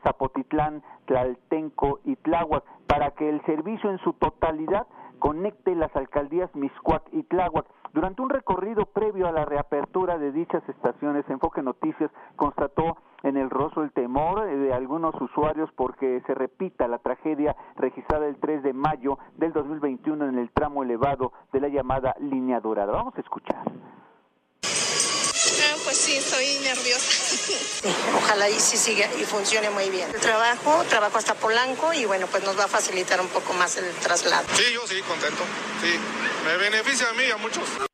Zapotitlán, 0.03 0.83
Tlaltenco 1.05 1.99
y 2.05 2.15
Tláhuac 2.17 2.63
para 2.87 3.11
que 3.11 3.27
el 3.27 3.43
servicio 3.45 3.89
en 3.89 3.97
su 3.99 4.13
totalidad 4.13 4.85
conecte 5.21 5.75
las 5.75 5.95
alcaldías 5.95 6.53
Miscuac 6.55 7.03
y 7.13 7.21
Tláhuac. 7.23 7.67
Durante 7.93 8.23
un 8.23 8.29
recorrido 8.29 8.87
previo 8.87 9.27
a 9.27 9.31
la 9.31 9.45
reapertura 9.45 10.17
de 10.17 10.31
dichas 10.31 10.67
estaciones, 10.67 11.29
Enfoque 11.29 11.61
Noticias 11.61 12.09
constató 12.35 12.97
en 13.21 13.37
el 13.37 13.51
rostro 13.51 13.83
el 13.83 13.91
temor 13.91 14.43
de 14.43 14.73
algunos 14.73 15.13
usuarios 15.21 15.69
porque 15.75 16.23
se 16.25 16.33
repita 16.33 16.87
la 16.87 16.97
tragedia 16.97 17.55
registrada 17.75 18.25
el 18.25 18.37
3 18.37 18.63
de 18.63 18.73
mayo 18.73 19.19
del 19.37 19.53
2021 19.53 20.25
en 20.25 20.39
el 20.39 20.49
tramo 20.49 20.81
elevado 20.81 21.33
de 21.53 21.61
la 21.61 21.67
llamada 21.67 22.15
línea 22.19 22.59
dorada. 22.59 22.91
Vamos 22.91 23.15
a 23.15 23.21
escuchar. 23.21 23.63
Pues 25.83 25.97
sí, 25.97 26.15
estoy 26.15 26.59
nerviosa. 26.59 27.11
ojalá 28.17 28.49
y 28.49 28.59
sí 28.59 28.77
siga 28.77 29.09
y 29.19 29.23
funcione 29.25 29.69
muy 29.69 29.89
bien. 29.89 30.09
El 30.13 30.21
trabajo, 30.21 30.83
trabajo 30.89 31.17
hasta 31.17 31.33
Polanco 31.33 31.93
y 31.93 32.05
bueno, 32.05 32.27
pues 32.27 32.43
nos 32.43 32.57
va 32.57 32.65
a 32.65 32.67
facilitar 32.67 33.19
un 33.19 33.27
poco 33.27 33.53
más 33.53 33.77
el 33.77 33.91
traslado. 33.95 34.45
Sí, 34.55 34.63
yo 34.73 34.85
sí, 34.87 35.01
contento. 35.01 35.43
Sí, 35.81 35.93
me 36.45 36.57
beneficia 36.57 37.09
a 37.09 37.13
mí 37.13 37.23
y 37.23 37.31
a 37.31 37.37
muchos. 37.37 37.90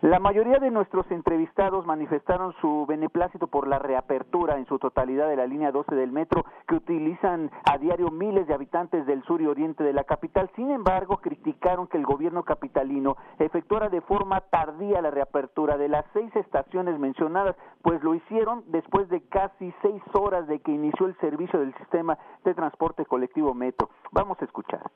La 0.00 0.20
mayoría 0.20 0.60
de 0.60 0.70
nuestros 0.70 1.10
entrevistados 1.10 1.84
manifestaron 1.84 2.54
su 2.60 2.86
beneplácito 2.86 3.48
por 3.48 3.66
la 3.66 3.80
reapertura 3.80 4.56
en 4.56 4.64
su 4.66 4.78
totalidad 4.78 5.28
de 5.28 5.34
la 5.34 5.48
línea 5.48 5.72
12 5.72 5.92
del 5.96 6.12
metro 6.12 6.44
que 6.68 6.76
utilizan 6.76 7.50
a 7.64 7.78
diario 7.78 8.08
miles 8.12 8.46
de 8.46 8.54
habitantes 8.54 9.04
del 9.06 9.24
sur 9.24 9.42
y 9.42 9.46
oriente 9.46 9.82
de 9.82 9.92
la 9.92 10.04
capital. 10.04 10.48
Sin 10.54 10.70
embargo, 10.70 11.16
criticaron 11.16 11.88
que 11.88 11.96
el 11.96 12.06
gobierno 12.06 12.44
capitalino 12.44 13.16
efectuara 13.40 13.88
de 13.88 14.00
forma 14.00 14.40
tardía 14.40 15.02
la 15.02 15.10
reapertura 15.10 15.76
de 15.76 15.88
las 15.88 16.04
seis 16.12 16.30
estaciones 16.36 16.96
mencionadas, 17.00 17.56
pues 17.82 18.00
lo 18.04 18.14
hicieron 18.14 18.62
después 18.68 19.08
de 19.08 19.22
casi 19.22 19.74
seis 19.82 20.02
horas 20.12 20.46
de 20.46 20.60
que 20.60 20.70
inició 20.70 21.06
el 21.06 21.16
servicio 21.18 21.58
del 21.58 21.74
sistema 21.74 22.16
de 22.44 22.54
transporte 22.54 23.04
colectivo 23.04 23.52
metro. 23.52 23.90
Vamos 24.12 24.38
a 24.40 24.44
escuchar. 24.44 24.88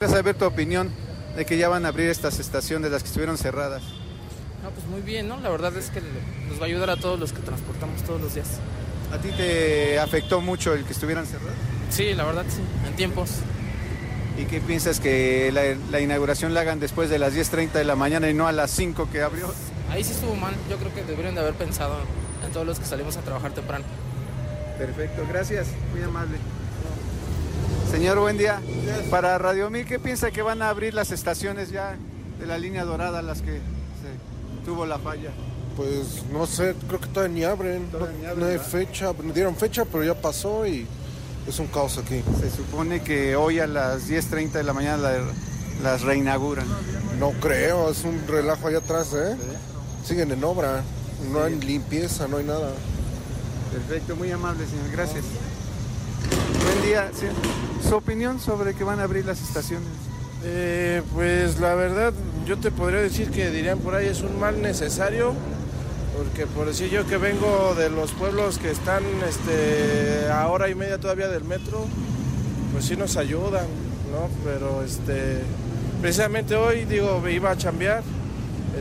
saber 0.00 0.36
tu 0.36 0.44
opinión 0.44 0.88
de 1.36 1.44
que 1.44 1.56
ya 1.56 1.68
van 1.68 1.84
a 1.84 1.88
abrir 1.90 2.10
estas 2.10 2.40
estaciones, 2.40 2.90
las 2.90 3.04
que 3.04 3.08
estuvieron 3.08 3.36
cerradas. 3.36 4.03
No, 4.64 4.70
pues 4.70 4.86
muy 4.86 5.02
bien, 5.02 5.28
¿no? 5.28 5.38
La 5.40 5.50
verdad 5.50 5.76
es 5.76 5.90
que 5.90 6.00
nos 6.48 6.58
va 6.58 6.62
a 6.62 6.64
ayudar 6.64 6.88
a 6.88 6.96
todos 6.96 7.20
los 7.20 7.34
que 7.34 7.42
transportamos 7.42 8.02
todos 8.02 8.18
los 8.18 8.34
días. 8.34 8.46
¿A 9.12 9.18
ti 9.18 9.28
te 9.36 9.98
afectó 9.98 10.40
mucho 10.40 10.72
el 10.72 10.86
que 10.86 10.94
estuvieran 10.94 11.26
cerrados? 11.26 11.52
Sí, 11.90 12.14
la 12.14 12.24
verdad 12.24 12.46
sí, 12.48 12.62
en 12.88 12.96
tiempos. 12.96 13.28
¿Y 14.38 14.46
qué 14.46 14.62
piensas 14.62 15.00
que 15.00 15.52
la, 15.52 16.00
inauguración 16.00 16.54
la 16.54 16.62
hagan 16.62 16.80
después 16.80 17.10
de 17.10 17.18
las 17.18 17.34
10.30 17.34 17.72
de 17.72 17.84
la 17.84 17.94
mañana 17.94 18.30
y 18.30 18.34
no 18.34 18.48
a 18.48 18.52
las 18.52 18.70
5 18.70 19.10
que 19.12 19.20
abrió? 19.20 19.52
Ahí 19.90 20.02
sí 20.02 20.12
estuvo 20.12 20.34
mal, 20.34 20.54
yo 20.70 20.78
creo 20.78 20.94
que 20.94 21.04
deberían 21.04 21.34
de 21.34 21.42
haber 21.42 21.54
pensado 21.54 21.98
en 22.42 22.50
todos 22.50 22.66
los 22.66 22.80
que 22.80 22.86
salimos 22.86 23.18
a 23.18 23.20
trabajar 23.20 23.52
temprano. 23.52 23.84
Perfecto, 24.78 25.26
gracias, 25.28 25.66
muy 25.92 26.02
amable. 26.02 26.38
Señor, 27.90 28.18
buen 28.18 28.38
día. 28.38 28.62
Para 29.10 29.36
Radio 29.36 29.68
Mil, 29.68 29.84
¿qué 29.84 29.98
piensa 29.98 30.30
que 30.30 30.40
van 30.40 30.62
a 30.62 30.70
abrir 30.70 30.94
las 30.94 31.10
estaciones 31.10 31.70
ya 31.70 31.96
de 32.40 32.46
la 32.46 32.56
línea 32.56 32.84
dorada, 32.84 33.20
las 33.20 33.42
que 33.42 33.60
tuvo 34.64 34.86
la 34.86 34.98
falla? 34.98 35.30
Pues 35.76 36.24
no 36.32 36.46
sé, 36.46 36.74
creo 36.86 37.00
que 37.00 37.08
todavía 37.08 37.34
ni 37.34 37.44
abren. 37.44 37.88
no, 38.36 38.46
hay 38.46 38.58
fecha, 38.58 39.12
dieron 39.34 39.56
fecha, 39.56 39.84
pero 39.84 40.04
ya 40.04 40.14
pasó 40.14 40.66
y 40.66 40.86
es 41.48 41.58
un 41.58 41.66
caos 41.66 41.98
aquí. 41.98 42.22
Se 42.40 42.50
supone 42.50 43.02
que 43.02 43.36
hoy 43.36 43.58
a 43.58 43.66
las 43.66 44.08
10.30 44.08 44.52
de 44.52 44.62
la 44.62 44.72
mañana 44.72 45.10
las 45.82 46.02
reinauguran. 46.02 46.66
No 47.18 47.32
creo, 47.32 47.90
es 47.90 48.04
un 48.04 48.26
relajo 48.26 48.68
allá 48.68 48.78
atrás, 48.78 49.12
¿eh? 49.14 49.36
Siguen 50.04 50.30
en 50.30 50.44
obra, 50.44 50.82
no 51.32 51.42
hay 51.42 51.58
limpieza, 51.60 52.28
no 52.28 52.38
hay 52.38 52.44
nada. 52.44 52.72
Perfecto, 53.72 54.16
muy 54.16 54.30
amable, 54.30 54.66
señor, 54.66 54.90
gracias. 54.92 55.24
Buen 56.64 56.82
día, 56.82 57.10
¿su 57.86 57.96
opinión 57.96 58.40
sobre 58.40 58.74
que 58.74 58.84
van 58.84 59.00
a 59.00 59.04
abrir 59.04 59.26
las 59.26 59.42
estaciones? 59.42 59.88
Eh, 60.46 61.00
pues 61.14 61.58
la 61.58 61.74
verdad, 61.74 62.12
yo 62.44 62.58
te 62.58 62.70
podría 62.70 63.00
decir 63.00 63.30
que 63.30 63.50
dirían 63.50 63.78
por 63.78 63.94
ahí 63.94 64.08
es 64.08 64.20
un 64.20 64.38
mal 64.38 64.60
necesario, 64.60 65.32
porque 66.16 66.46
por 66.46 66.66
decir 66.66 66.90
yo 66.90 67.06
que 67.06 67.16
vengo 67.16 67.74
de 67.74 67.88
los 67.88 68.12
pueblos 68.12 68.58
que 68.58 68.70
están 68.70 69.02
este, 69.26 70.30
a 70.30 70.46
hora 70.48 70.68
y 70.68 70.74
media 70.74 70.98
todavía 70.98 71.28
del 71.28 71.44
metro, 71.44 71.86
pues 72.72 72.84
sí 72.84 72.94
nos 72.94 73.16
ayudan, 73.16 73.64
¿no? 74.12 74.28
Pero 74.44 74.82
este, 74.84 75.38
precisamente 76.02 76.56
hoy, 76.56 76.84
digo, 76.84 77.26
iba 77.26 77.50
a 77.50 77.56
chambear 77.56 78.02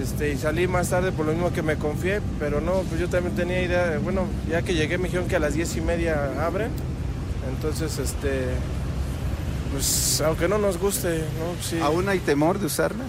este, 0.01 0.33
y 0.33 0.37
salí 0.37 0.67
más 0.67 0.89
tarde 0.89 1.13
por 1.13 1.25
lo 1.25 1.31
mismo 1.31 1.53
que 1.53 1.61
me 1.61 1.77
confié, 1.77 2.19
pero 2.39 2.59
no, 2.59 2.81
pues 2.89 2.99
yo 2.99 3.07
también 3.07 3.37
tenía 3.37 3.61
idea, 3.61 3.99
bueno, 4.03 4.25
ya 4.49 4.63
que 4.63 4.73
llegué 4.73 4.97
me 4.97 5.05
dijeron 5.05 5.29
que 5.29 5.37
a 5.37 5.39
las 5.39 5.53
diez 5.53 5.77
y 5.77 5.81
media 5.81 6.45
abren, 6.45 6.71
entonces 7.55 7.99
este 7.99 8.47
pues 9.73 10.21
aunque 10.21 10.47
no 10.47 10.57
nos 10.57 10.77
guste, 10.77 11.17
¿no? 11.19 11.61
Sí. 11.61 11.79
¿Aún 11.81 12.07
hay 12.07 12.19
temor 12.19 12.59
de 12.59 12.67
usarlas? 12.67 13.07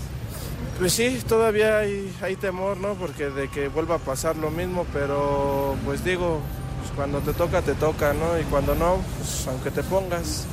Pues 0.79 0.93
sí, 0.93 1.21
todavía 1.29 1.79
hay, 1.79 2.13
hay 2.21 2.35
temor, 2.35 2.79
¿no? 2.79 2.95
Porque 2.95 3.31
de 3.31 3.49
que 3.49 3.69
vuelva 3.69 3.97
a 3.97 3.99
pasar 3.99 4.37
lo 4.37 4.51
mismo, 4.51 4.87
pero 4.93 5.77
pues 5.85 6.03
digo, 6.05 6.41
pues 6.81 6.93
cuando 6.97 7.21
te 7.21 7.33
toca, 7.33 7.63
te 7.63 7.75
toca, 7.75 8.13
¿no? 8.15 8.41
Y 8.41 8.43
cuando 8.45 8.75
no, 8.75 8.99
pues 9.19 9.47
aunque 9.47 9.71
te 9.71 9.83
pongas. 9.85 10.47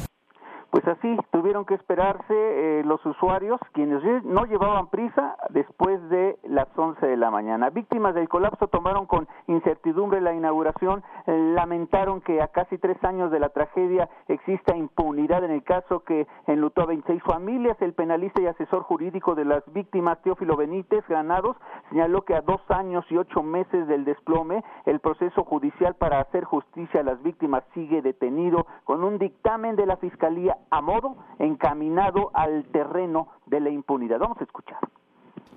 Pues 0.72 0.88
así 0.88 1.18
tuvieron 1.32 1.66
que 1.66 1.74
esperarse 1.74 2.34
eh, 2.34 2.84
los 2.86 3.06
usuarios, 3.06 3.60
quienes 3.74 4.02
no 4.24 4.46
llevaban 4.46 4.88
prisa 4.88 5.36
después 5.50 6.02
de 6.10 6.40
las 6.44 6.68
11 6.78 7.06
de 7.06 7.18
la 7.18 7.30
mañana. 7.30 7.70
Víctimas 7.70 8.16
del 8.16 8.30
colapso 8.30 8.68
tomaron 8.68 9.06
con 9.06 9.28
incertidumbre 9.48 10.22
la 10.22 10.34
inauguración, 10.34 11.04
lamentaron 11.28 12.22
que 12.22 12.42
a 12.42 12.48
casi 12.48 12.78
tres 12.78 13.04
años 13.04 13.32
de 13.32 13.40
la 13.42 13.50
tragedia 13.50 14.10
exista 14.30 14.74
impunidad 14.78 15.44
en 15.44 15.52
el 15.52 15.64
caso 15.64 16.06
que 16.06 16.26
enlutó 16.48 16.84
a 16.84 16.86
26 16.86 17.22
familias. 17.24 17.76
El 17.82 17.94
penalista 17.94 18.42
y 18.42 18.48
asesor 18.48 18.84
jurídico 18.84 19.36
de 19.36 19.44
las 19.44 19.64
víctimas, 19.74 20.22
Teófilo 20.22 20.56
Benítez 20.56 21.06
Granados, 21.10 21.58
señaló 21.90 22.22
que 22.22 22.34
a 22.34 22.42
dos 22.42 22.62
años 22.70 23.04
y 23.10 23.18
ocho 23.18 23.44
meses 23.44 23.88
del 23.88 24.06
desplome, 24.06 24.64
el 24.86 25.02
proceso 25.02 25.44
judicial 25.44 25.96
para 25.96 26.22
hacer 26.22 26.46
justicia 26.46 27.02
a 27.02 27.04
las 27.04 27.22
víctimas 27.22 27.64
sigue 27.74 28.02
detenido 28.02 28.66
con 28.86 29.04
un 29.04 29.18
dictamen 29.18 29.76
de 29.76 29.86
la 29.86 29.98
Fiscalía 29.98 30.58
a 30.70 30.82
modo 30.82 31.18
encaminado 31.40 32.32
al 32.34 32.66
terreno 32.66 33.30
de 33.46 33.60
la 33.60 33.70
impunidad. 33.70 34.20
Vamos 34.20 34.38
a 34.40 34.44
escuchar. 34.44 34.80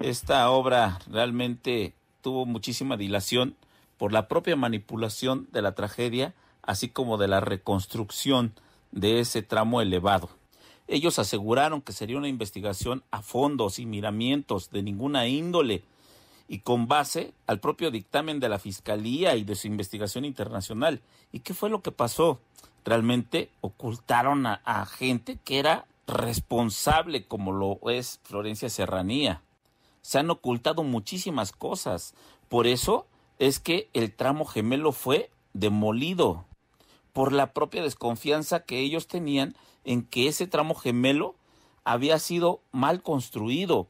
Esta 0.01 0.51
obra 0.51 0.99
realmente 1.11 1.95
tuvo 2.21 2.47
muchísima 2.47 2.97
dilación 2.97 3.57
por 3.97 4.13
la 4.13 4.29
propia 4.29 4.57
manipulación 4.57 5.49
de 5.53 5.63
la 5.63 5.75
tragedia, 5.75 6.35
así 6.63 6.89
como 6.89 7.17
de 7.17 7.29
la 7.29 7.41
reconstrucción 7.41 8.55
de 8.91 9.21
ese 9.21 9.43
tramo 9.43 9.81
elevado. 9.81 10.29
Ellos 10.87 11.19
aseguraron 11.19 11.81
que 11.81 11.93
sería 11.93 12.19
una 12.19 12.29
investigación 12.29 13.03
a 13.11 13.23
fondo, 13.23 13.71
sin 13.71 13.91
miramientos 13.91 14.71
de 14.71 14.83
ninguna 14.83 15.27
índole, 15.27 15.85
y 16.47 16.59
con 16.59 16.89
base 16.89 17.33
al 17.47 17.61
propio 17.61 17.91
dictamen 17.91 18.39
de 18.39 18.51
la 18.51 18.59
Fiscalía 18.59 19.35
y 19.37 19.45
de 19.45 19.55
su 19.55 19.67
investigación 19.67 20.25
internacional. 20.25 21.01
¿Y 21.33 21.41
qué 21.41 21.55
fue 21.55 21.71
lo 21.71 21.81
que 21.81 21.91
pasó? 21.91 22.41
Realmente 22.85 23.51
ocultaron 23.61 24.47
a, 24.47 24.87
gente 24.87 25.39
que 25.45 25.59
era 25.59 25.87
responsable 26.07 27.27
como 27.27 27.53
lo 27.53 27.79
es 27.91 28.21
Florencia 28.25 28.69
Serranía. 28.69 29.43
Se 30.03 30.19
han 30.19 30.31
ocultado 30.31 30.83
muchísimas 30.83 31.53
cosas. 31.53 32.15
Por 32.49 32.67
eso 32.67 33.07
es 33.39 33.59
que 33.59 33.89
el 33.95 34.15
tramo 34.15 34.45
gemelo 34.45 34.93
fue 34.93 35.31
demolido 35.55 36.45
por 37.13 37.33
la 37.33 37.53
propia 37.53 37.83
desconfianza 37.83 38.65
que 38.65 38.81
ellos 38.81 39.09
tenían 39.09 39.55
en 39.85 40.07
que 40.07 40.29
ese 40.29 40.47
tramo 40.47 40.75
gemelo 40.75 41.37
había 41.85 42.19
sido 42.19 42.61
mal 42.73 43.03
construido. 43.03 43.89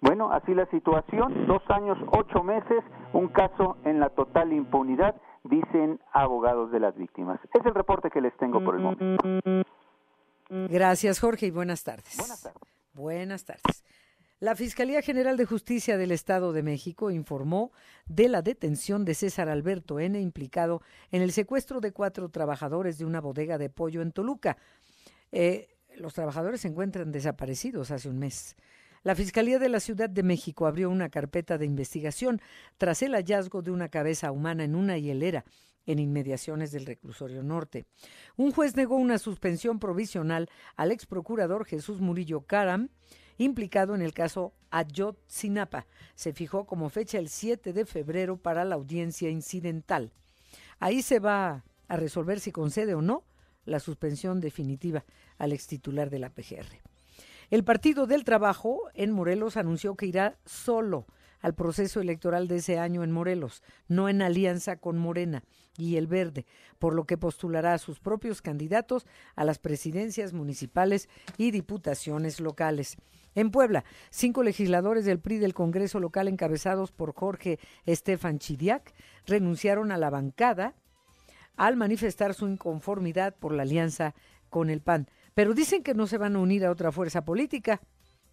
Bueno, 0.00 0.30
así 0.30 0.54
la 0.54 0.66
situación, 0.66 1.46
dos 1.46 1.62
años, 1.68 1.98
ocho 2.12 2.42
meses, 2.42 2.84
un 3.12 3.28
caso 3.28 3.76
en 3.84 3.98
la 3.98 4.10
total 4.10 4.52
impunidad 4.52 5.16
dicen 5.48 6.00
abogados 6.12 6.70
de 6.70 6.80
las 6.80 6.96
víctimas. 6.96 7.40
Es 7.52 7.64
el 7.64 7.74
reporte 7.74 8.10
que 8.10 8.20
les 8.20 8.36
tengo 8.36 8.62
por 8.62 8.74
el 8.76 8.82
momento. 8.82 9.64
Gracias, 10.48 11.18
Jorge, 11.20 11.46
y 11.46 11.50
buenas 11.50 11.82
tardes. 11.82 12.16
Buenas 12.16 12.42
tardes. 12.42 12.62
Buenas 12.92 13.44
tardes. 13.44 13.84
La 14.38 14.54
Fiscalía 14.54 15.00
General 15.00 15.38
de 15.38 15.46
Justicia 15.46 15.96
del 15.96 16.12
Estado 16.12 16.52
de 16.52 16.62
México 16.62 17.10
informó 17.10 17.72
de 18.04 18.28
la 18.28 18.42
detención 18.42 19.06
de 19.06 19.14
César 19.14 19.48
Alberto 19.48 19.98
N., 19.98 20.20
implicado 20.20 20.82
en 21.10 21.22
el 21.22 21.32
secuestro 21.32 21.80
de 21.80 21.92
cuatro 21.92 22.28
trabajadores 22.28 22.98
de 22.98 23.06
una 23.06 23.22
bodega 23.22 23.56
de 23.56 23.70
pollo 23.70 24.02
en 24.02 24.12
Toluca. 24.12 24.58
Eh, 25.32 25.68
los 25.96 26.12
trabajadores 26.12 26.60
se 26.60 26.68
encuentran 26.68 27.12
desaparecidos 27.12 27.90
hace 27.90 28.10
un 28.10 28.18
mes. 28.18 28.56
La 29.06 29.14
Fiscalía 29.14 29.60
de 29.60 29.68
la 29.68 29.78
Ciudad 29.78 30.10
de 30.10 30.24
México 30.24 30.66
abrió 30.66 30.90
una 30.90 31.10
carpeta 31.10 31.58
de 31.58 31.64
investigación 31.64 32.40
tras 32.76 33.02
el 33.02 33.12
hallazgo 33.12 33.62
de 33.62 33.70
una 33.70 33.88
cabeza 33.88 34.32
humana 34.32 34.64
en 34.64 34.74
una 34.74 34.98
hielera 34.98 35.44
en 35.86 36.00
inmediaciones 36.00 36.72
del 36.72 36.86
reclusorio 36.86 37.44
norte. 37.44 37.86
Un 38.36 38.50
juez 38.50 38.74
negó 38.74 38.96
una 38.96 39.18
suspensión 39.18 39.78
provisional 39.78 40.50
al 40.74 40.90
ex 40.90 41.06
procurador 41.06 41.66
Jesús 41.66 42.00
Murillo 42.00 42.40
Caram, 42.40 42.88
implicado 43.38 43.94
en 43.94 44.02
el 44.02 44.12
caso 44.12 44.54
Ayotzinapa. 44.72 45.86
Se 46.16 46.32
fijó 46.32 46.66
como 46.66 46.88
fecha 46.88 47.18
el 47.18 47.28
7 47.28 47.72
de 47.72 47.86
febrero 47.86 48.38
para 48.38 48.64
la 48.64 48.74
audiencia 48.74 49.30
incidental. 49.30 50.10
Ahí 50.80 51.02
se 51.02 51.20
va 51.20 51.62
a 51.86 51.96
resolver 51.96 52.40
si 52.40 52.50
concede 52.50 52.96
o 52.96 53.02
no 53.02 53.22
la 53.66 53.78
suspensión 53.78 54.40
definitiva 54.40 55.04
al 55.38 55.52
ex 55.52 55.68
titular 55.68 56.10
de 56.10 56.18
la 56.18 56.30
PGR. 56.30 56.95
El 57.48 57.62
Partido 57.62 58.08
del 58.08 58.24
Trabajo 58.24 58.82
en 58.94 59.12
Morelos 59.12 59.56
anunció 59.56 59.94
que 59.94 60.06
irá 60.06 60.36
solo 60.44 61.06
al 61.40 61.54
proceso 61.54 62.00
electoral 62.00 62.48
de 62.48 62.56
ese 62.56 62.80
año 62.80 63.04
en 63.04 63.12
Morelos, 63.12 63.62
no 63.86 64.08
en 64.08 64.20
alianza 64.20 64.76
con 64.76 64.98
Morena 64.98 65.44
y 65.78 65.94
el 65.96 66.08
Verde, 66.08 66.44
por 66.80 66.92
lo 66.92 67.04
que 67.04 67.18
postulará 67.18 67.74
a 67.74 67.78
sus 67.78 68.00
propios 68.00 68.42
candidatos 68.42 69.06
a 69.36 69.44
las 69.44 69.60
presidencias 69.60 70.32
municipales 70.32 71.08
y 71.36 71.52
diputaciones 71.52 72.40
locales. 72.40 72.96
En 73.36 73.52
Puebla, 73.52 73.84
cinco 74.10 74.42
legisladores 74.42 75.04
del 75.04 75.20
PRI 75.20 75.38
del 75.38 75.54
Congreso 75.54 76.00
local 76.00 76.26
encabezados 76.26 76.90
por 76.90 77.14
Jorge 77.14 77.60
Estefan 77.84 78.40
Chidiac 78.40 78.92
renunciaron 79.26 79.92
a 79.92 79.98
la 79.98 80.10
bancada 80.10 80.74
al 81.56 81.76
manifestar 81.76 82.34
su 82.34 82.48
inconformidad 82.48 83.36
por 83.36 83.52
la 83.52 83.62
alianza 83.62 84.14
con 84.50 84.70
el 84.70 84.80
PAN. 84.80 85.08
Pero 85.36 85.52
dicen 85.52 85.82
que 85.82 85.92
no 85.92 86.06
se 86.06 86.16
van 86.16 86.34
a 86.34 86.38
unir 86.38 86.64
a 86.64 86.70
otra 86.70 86.90
fuerza 86.90 87.22
política, 87.22 87.82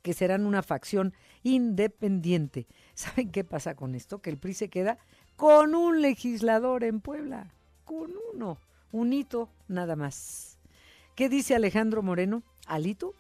que 0.02 0.14
serán 0.14 0.46
una 0.46 0.64
facción 0.64 1.14
independiente. 1.44 2.66
¿Saben 2.94 3.30
qué 3.30 3.44
pasa 3.44 3.76
con 3.76 3.94
esto? 3.94 4.22
Que 4.22 4.30
el 4.30 4.38
PRI 4.38 4.54
se 4.54 4.70
queda 4.70 4.98
con 5.36 5.76
un 5.76 6.02
legislador 6.02 6.86
en 6.86 7.02
Puebla, 7.02 7.54
con 7.84 8.14
uno, 8.34 8.58
un 8.94 9.12
hito 9.12 9.50
nada 9.68 9.98
más. 9.98 10.58
¿Qué 11.14 11.28
dice 11.28 11.56
Alejandro 11.56 12.04
Moreno? 12.04 12.42
¿Alito? 12.68 13.14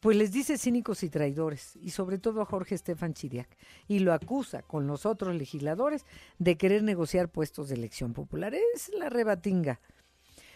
pues 0.00 0.16
les 0.16 0.30
dice 0.30 0.58
cínicos 0.58 1.02
y 1.02 1.10
traidores, 1.10 1.76
y 1.82 1.90
sobre 1.90 2.18
todo 2.18 2.40
a 2.40 2.44
Jorge 2.44 2.76
Estefan 2.76 3.14
Chiriac, 3.14 3.48
y 3.88 3.98
lo 3.98 4.12
acusa 4.12 4.62
con 4.62 4.86
los 4.86 5.06
otros 5.06 5.34
legisladores 5.34 6.06
de 6.38 6.56
querer 6.56 6.84
negociar 6.84 7.28
puestos 7.28 7.68
de 7.68 7.74
elección 7.74 8.12
popular. 8.12 8.54
Es 8.54 8.92
la 8.94 9.08
rebatinga. 9.08 9.80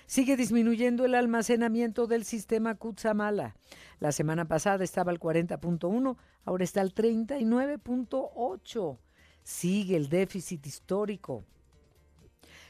Sigue 0.07 0.37
disminuyendo 0.37 1.05
el 1.05 1.15
almacenamiento 1.15 2.07
del 2.07 2.25
sistema 2.25 2.75
Kutsamala. 2.75 3.55
La 4.01 4.13
semana 4.13 4.47
pasada 4.47 4.85
estaba 4.85 5.13
al 5.13 5.21
40.1, 5.21 6.17
ahora 6.45 6.65
está 6.65 6.81
al 6.81 6.95
39.8. 6.95 8.99
Sigue 9.43 9.97
el 9.97 10.09
déficit 10.09 10.67
histórico. 10.67 11.45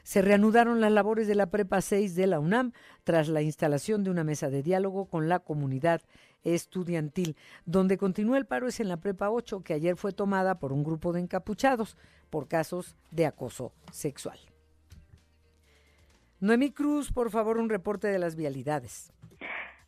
Se 0.03 0.21
reanudaron 0.21 0.81
las 0.81 0.91
labores 0.91 1.29
de 1.29 1.37
la 1.37 1.47
Prepa 1.47 1.81
6 1.81 2.17
de 2.17 2.27
la 2.27 2.41
UNAM 2.41 2.73
tras 3.05 3.29
la 3.29 3.43
instalación 3.43 4.03
de 4.03 4.11
una 4.11 4.25
mesa 4.25 4.51
de 4.51 4.63
diálogo 4.63 5.07
con 5.07 5.29
la 5.29 5.39
comunidad 5.39 6.03
estudiantil. 6.43 7.37
Donde 7.67 7.99
continúa 7.99 8.39
el 8.39 8.47
paro 8.47 8.67
es 8.67 8.81
en 8.81 8.89
la 8.89 8.97
Prepa 8.97 9.31
8, 9.31 9.63
que 9.63 9.75
ayer 9.75 9.97
fue 9.97 10.13
tomada 10.13 10.59
por 10.59 10.73
un 10.73 10.83
grupo 10.83 11.13
de 11.13 11.21
encapuchados 11.21 11.97
por 12.31 12.49
casos 12.49 12.97
de 13.11 13.27
acoso 13.27 13.73
sexual. 13.93 14.39
Noemí 16.43 16.73
Cruz, 16.73 17.13
por 17.13 17.31
favor, 17.31 17.57
un 17.57 17.69
reporte 17.69 18.09
de 18.09 18.19
las 18.19 18.35
vialidades. 18.35 19.13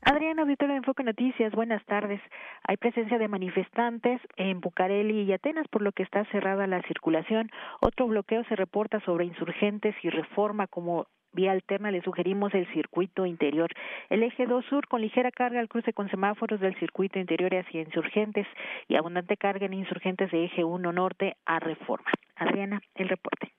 Adriana, 0.03 0.43
auditorio 0.43 0.75
de 0.75 0.79
Enfoque 0.79 1.03
Noticias, 1.03 1.53
buenas 1.53 1.85
tardes. 1.85 2.21
Hay 2.63 2.77
presencia 2.77 3.19
de 3.19 3.27
manifestantes 3.27 4.21
en 4.37 4.61
Bucareli 4.61 5.23
y 5.23 5.33
Atenas, 5.33 5.67
por 5.67 5.83
lo 5.83 5.91
que 5.91 6.05
está 6.05 6.25
cerrada 6.27 6.69
la 6.69 6.81
circulación. 6.83 7.51
Otro 7.81 8.07
bloqueo 8.07 8.45
se 8.45 8.55
reporta 8.55 9.01
sobre 9.01 9.25
insurgentes 9.25 9.97
y 10.05 10.11
reforma 10.11 10.69
como 10.69 11.09
vía 11.33 11.51
alterna 11.51 11.91
le 11.91 12.03
sugerimos 12.03 12.55
el 12.55 12.73
circuito 12.73 13.27
interior. 13.27 13.73
El 14.09 14.23
eje 14.23 14.47
2 14.47 14.65
sur 14.67 14.87
con 14.87 15.01
ligera 15.01 15.33
carga 15.33 15.59
al 15.59 15.69
cruce 15.69 15.93
con 15.93 16.09
semáforos 16.09 16.61
del 16.61 16.79
circuito 16.79 17.19
interior 17.19 17.53
hacia 17.53 17.83
insurgentes 17.83 18.47
y 18.87 18.95
abundante 18.95 19.37
carga 19.37 19.67
en 19.67 19.75
insurgentes 19.75 20.31
de 20.31 20.45
eje 20.45 20.63
1 20.63 20.93
norte 20.93 21.37
a 21.47 21.59
reforma. 21.59 22.13
Adriana, 22.37 22.81
el 22.95 23.09
reporte. 23.09 23.53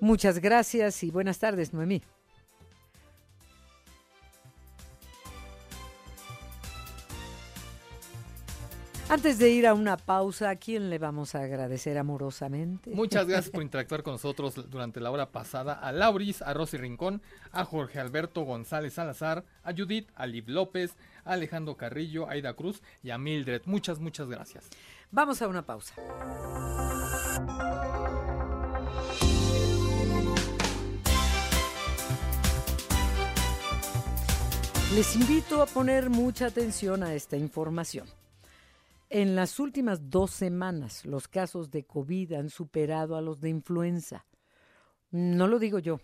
Muchas 0.00 0.38
gracias 0.38 1.02
y 1.02 1.10
buenas 1.10 1.38
tardes, 1.38 1.72
Noemí. 1.72 2.02
Antes 9.10 9.38
de 9.38 9.48
ir 9.48 9.66
a 9.66 9.72
una 9.72 9.96
pausa, 9.96 10.50
¿a 10.50 10.56
quién 10.56 10.90
le 10.90 10.98
vamos 10.98 11.34
a 11.34 11.40
agradecer 11.40 11.96
amorosamente? 11.96 12.90
Muchas 12.90 13.26
gracias 13.28 13.50
por 13.50 13.62
interactuar 13.62 14.02
con 14.02 14.12
nosotros 14.12 14.70
durante 14.70 15.00
la 15.00 15.10
hora 15.10 15.32
pasada. 15.32 15.72
A 15.72 15.92
Lauris, 15.92 16.42
a 16.42 16.52
Rosy 16.52 16.76
Rincón, 16.76 17.22
a 17.50 17.64
Jorge 17.64 18.00
Alberto 18.00 18.42
González 18.42 18.92
Salazar, 18.92 19.46
a 19.62 19.72
Judith, 19.72 20.10
a 20.14 20.26
Liv 20.26 20.44
López, 20.48 20.94
a 21.24 21.32
Alejandro 21.32 21.74
Carrillo, 21.78 22.28
a 22.28 22.32
Aida 22.32 22.52
Cruz 22.52 22.82
y 23.02 23.08
a 23.08 23.16
Mildred. 23.16 23.62
Muchas, 23.64 23.98
muchas 23.98 24.28
gracias. 24.28 24.68
Vamos 25.10 25.40
a 25.40 25.48
una 25.48 25.64
pausa. 25.64 25.94
Les 34.94 35.16
invito 35.16 35.60
a 35.60 35.66
poner 35.66 36.08
mucha 36.08 36.46
atención 36.46 37.02
a 37.02 37.12
esta 37.12 37.36
información. 37.36 38.06
En 39.10 39.36
las 39.36 39.60
últimas 39.60 40.08
dos 40.08 40.30
semanas, 40.30 41.04
los 41.04 41.28
casos 41.28 41.70
de 41.70 41.84
COVID 41.84 42.32
han 42.32 42.48
superado 42.48 43.14
a 43.14 43.20
los 43.20 43.38
de 43.42 43.50
influenza. 43.50 44.24
No 45.10 45.46
lo 45.46 45.58
digo 45.58 45.78
yo, 45.78 46.00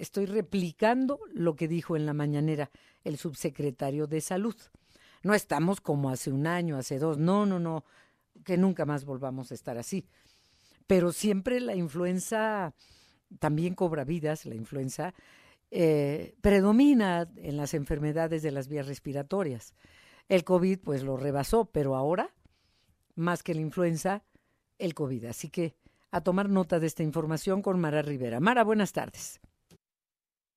estoy 0.00 0.26
replicando 0.26 1.20
lo 1.34 1.54
que 1.54 1.68
dijo 1.68 1.96
en 1.96 2.04
la 2.04 2.14
mañanera 2.14 2.70
el 3.04 3.16
subsecretario 3.16 4.08
de 4.08 4.20
Salud. 4.20 4.56
No 5.22 5.32
estamos 5.32 5.80
como 5.80 6.10
hace 6.10 6.32
un 6.32 6.48
año, 6.48 6.76
hace 6.76 6.98
dos, 6.98 7.18
no, 7.18 7.46
no, 7.46 7.60
no, 7.60 7.84
que 8.44 8.56
nunca 8.56 8.84
más 8.84 9.04
volvamos 9.04 9.52
a 9.52 9.54
estar 9.54 9.78
así. 9.78 10.04
Pero 10.88 11.12
siempre 11.12 11.60
la 11.60 11.76
influenza 11.76 12.74
también 13.38 13.74
cobra 13.74 14.04
vidas, 14.04 14.46
la 14.46 14.56
influenza 14.56 15.14
eh, 15.70 16.36
predomina 16.40 17.30
en 17.36 17.56
las 17.56 17.74
enfermedades 17.74 18.42
de 18.42 18.50
las 18.50 18.68
vías 18.68 18.86
respiratorias. 18.86 19.74
El 20.28 20.44
COVID 20.44 20.80
pues 20.80 21.02
lo 21.02 21.16
rebasó, 21.16 21.66
pero 21.66 21.96
ahora, 21.96 22.34
más 23.14 23.42
que 23.42 23.54
la 23.54 23.60
influenza, 23.60 24.24
el 24.78 24.94
COVID. 24.94 25.26
Así 25.26 25.50
que 25.50 25.76
a 26.10 26.20
tomar 26.20 26.48
nota 26.48 26.78
de 26.78 26.86
esta 26.86 27.02
información 27.02 27.62
con 27.62 27.80
Mara 27.80 28.02
Rivera. 28.02 28.40
Mara, 28.40 28.64
buenas 28.64 28.92
tardes. 28.92 29.40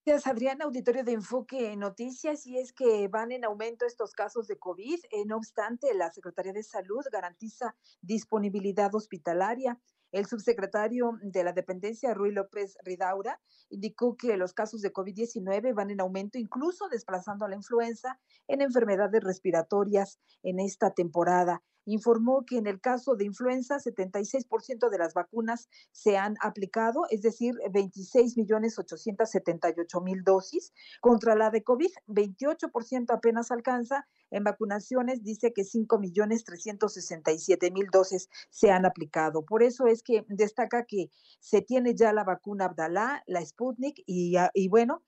Gracias, 0.05 0.31
Adriana, 0.31 0.65
auditorio 0.65 1.03
de 1.03 1.11
Enfoque 1.11 1.75
Noticias, 1.75 2.47
y 2.47 2.57
es 2.57 2.73
que 2.73 3.07
van 3.09 3.31
en 3.31 3.45
aumento 3.45 3.85
estos 3.85 4.13
casos 4.13 4.47
de 4.47 4.57
COVID. 4.57 4.97
Eh, 5.11 5.25
no 5.27 5.37
obstante, 5.37 5.93
la 5.93 6.11
Secretaría 6.11 6.53
de 6.53 6.63
Salud 6.63 7.03
garantiza 7.11 7.75
disponibilidad 8.01 8.95
hospitalaria. 8.95 9.77
El 10.11 10.25
subsecretario 10.25 11.19
de 11.21 11.43
la 11.43 11.53
dependencia, 11.53 12.13
Rui 12.13 12.31
López 12.31 12.77
Ridaura, 12.83 13.39
indicó 13.69 14.17
que 14.17 14.37
los 14.37 14.53
casos 14.53 14.81
de 14.81 14.91
COVID-19 14.91 15.73
van 15.75 15.91
en 15.91 16.01
aumento, 16.01 16.39
incluso 16.39 16.87
desplazando 16.89 17.45
a 17.45 17.49
la 17.49 17.55
influenza 17.55 18.19
en 18.47 18.61
enfermedades 18.61 19.23
respiratorias 19.23 20.19
en 20.41 20.59
esta 20.59 20.91
temporada 20.91 21.61
informó 21.93 22.45
que 22.45 22.57
en 22.57 22.67
el 22.67 22.79
caso 22.81 23.15
de 23.15 23.25
influenza, 23.25 23.77
76% 23.77 24.89
de 24.89 24.97
las 24.97 25.13
vacunas 25.13 25.69
se 25.91 26.17
han 26.17 26.35
aplicado, 26.41 27.03
es 27.09 27.21
decir, 27.21 27.55
26 27.71 28.37
millones 28.37 28.77
878 28.77 30.01
mil 30.01 30.23
dosis. 30.23 30.73
Contra 31.01 31.35
la 31.35 31.49
de 31.49 31.63
COVID, 31.63 31.91
28% 32.07 33.13
apenas 33.13 33.51
alcanza. 33.51 34.07
En 34.31 34.43
vacunaciones 34.43 35.23
dice 35.23 35.53
que 35.53 35.63
5 35.63 35.97
millones 35.99 36.43
367 36.43 37.71
mil 37.71 37.87
dosis 37.91 38.29
se 38.49 38.71
han 38.71 38.85
aplicado. 38.85 39.43
Por 39.43 39.63
eso 39.63 39.87
es 39.87 40.03
que 40.03 40.25
destaca 40.29 40.85
que 40.85 41.09
se 41.39 41.61
tiene 41.61 41.95
ya 41.95 42.13
la 42.13 42.23
vacuna 42.23 42.65
Abdalá, 42.65 43.23
la 43.25 43.43
Sputnik 43.43 44.03
y, 44.05 44.35
y 44.53 44.67
bueno, 44.67 45.03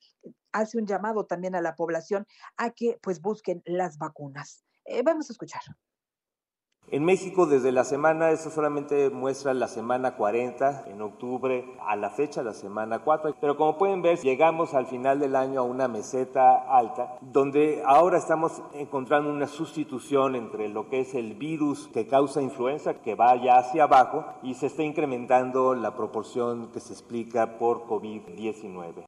hace 0.52 0.78
un 0.78 0.88
llamado 0.88 1.26
también 1.26 1.56
a 1.56 1.62
la 1.62 1.76
población 1.76 2.26
a 2.58 2.72
que 2.72 2.98
pues 3.02 3.22
busquen 3.22 3.62
las 3.65 3.98
vacunas. 3.98 4.63
Eh, 4.86 5.04
vamos 5.04 5.30
a 5.30 5.34
escuchar 5.34 5.62
En 6.91 7.06
México, 7.06 7.46
desde 7.46 7.72
la 7.72 7.86
semana, 7.86 8.32
eso 8.32 8.50
solamente 8.50 9.10
muestra 9.10 9.54
la 9.54 9.70
semana 9.70 10.17
40, 10.17 10.88
en 10.88 11.02
octubre 11.02 11.74
a 11.88 11.96
la 11.96 12.10
fecha, 12.10 12.44
la 12.44 12.54
semana 12.54 13.00
4, 13.00 13.38
pero 13.39 13.56
como 13.56 13.78
pueden 13.78 14.02
ver, 14.02 14.20
llegamos 14.20 14.74
al 14.74 14.88
final 14.88 15.17
del 15.22 15.38
año 15.38 15.62
a 15.62 15.63
una 15.63 15.88
meseta 15.88 16.52
alta, 16.70 17.17
donde 17.22 17.82
ahora 17.86 18.17
estamos 18.17 18.62
encontrando 18.74 19.30
una 19.30 19.48
sustitución 19.48 20.36
entre 20.36 20.67
lo 20.67 20.89
que 20.89 21.00
es 21.00 21.15
el 21.15 21.36
virus 21.36 21.88
que 21.94 22.08
causa 22.08 22.41
influenza, 22.41 22.96
que 22.96 23.15
va 23.15 23.38
ya 23.38 23.58
hacia 23.58 23.84
abajo, 23.84 24.26
y 24.44 24.56
se 24.56 24.65
está 24.65 24.84
incrementando 24.84 25.74
la 25.74 25.96
proporción 25.96 26.74
que 26.74 26.82
se 26.82 26.91
explica 26.91 27.58
por 27.58 27.86
COVID-19. 27.86 29.06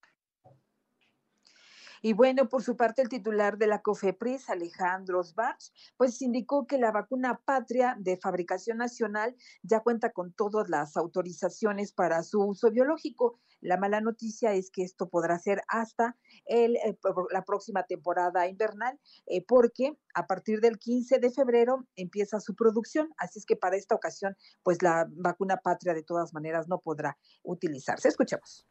Y 2.05 2.11
bueno, 2.11 2.49
por 2.49 2.61
su 2.61 2.75
parte, 2.75 3.01
el 3.01 3.07
titular 3.07 3.57
de 3.57 3.65
la 3.65 3.81
COFEPRIS, 3.81 4.49
Alejandro 4.49 5.23
Sbach, 5.23 5.71
pues 5.95 6.21
indicó 6.21 6.67
que 6.67 6.77
la 6.77 6.91
vacuna 6.91 7.39
patria 7.45 7.95
de 7.97 8.17
fabricación 8.17 8.79
nacional 8.79 9.37
ya 9.61 9.79
cuenta 9.79 10.11
con 10.11 10.33
todas 10.33 10.67
las 10.67 10.97
autorizaciones 10.97 11.93
para 11.93 12.21
su 12.23 12.41
uso 12.41 12.69
biológico. 12.71 13.39
La 13.61 13.77
mala 13.77 14.01
noticia 14.01 14.51
es 14.51 14.69
que 14.69 14.83
esto 14.83 15.07
podrá 15.07 15.39
ser 15.39 15.61
hasta 15.69 16.17
el, 16.45 16.75
eh, 16.75 16.97
la 17.31 17.45
próxima 17.45 17.83
temporada 17.83 18.49
invernal, 18.49 18.99
eh, 19.27 19.45
porque 19.47 19.97
a 20.13 20.27
partir 20.27 20.59
del 20.59 20.79
15 20.79 21.19
de 21.19 21.31
febrero 21.31 21.87
empieza 21.95 22.41
su 22.41 22.53
producción. 22.53 23.13
Así 23.15 23.39
es 23.39 23.45
que 23.45 23.55
para 23.55 23.77
esta 23.77 23.95
ocasión, 23.95 24.35
pues 24.61 24.81
la 24.81 25.07
vacuna 25.09 25.55
patria 25.55 25.93
de 25.93 26.03
todas 26.03 26.33
maneras 26.33 26.67
no 26.67 26.79
podrá 26.79 27.17
utilizarse. 27.43 28.09
Escuchemos. 28.09 28.67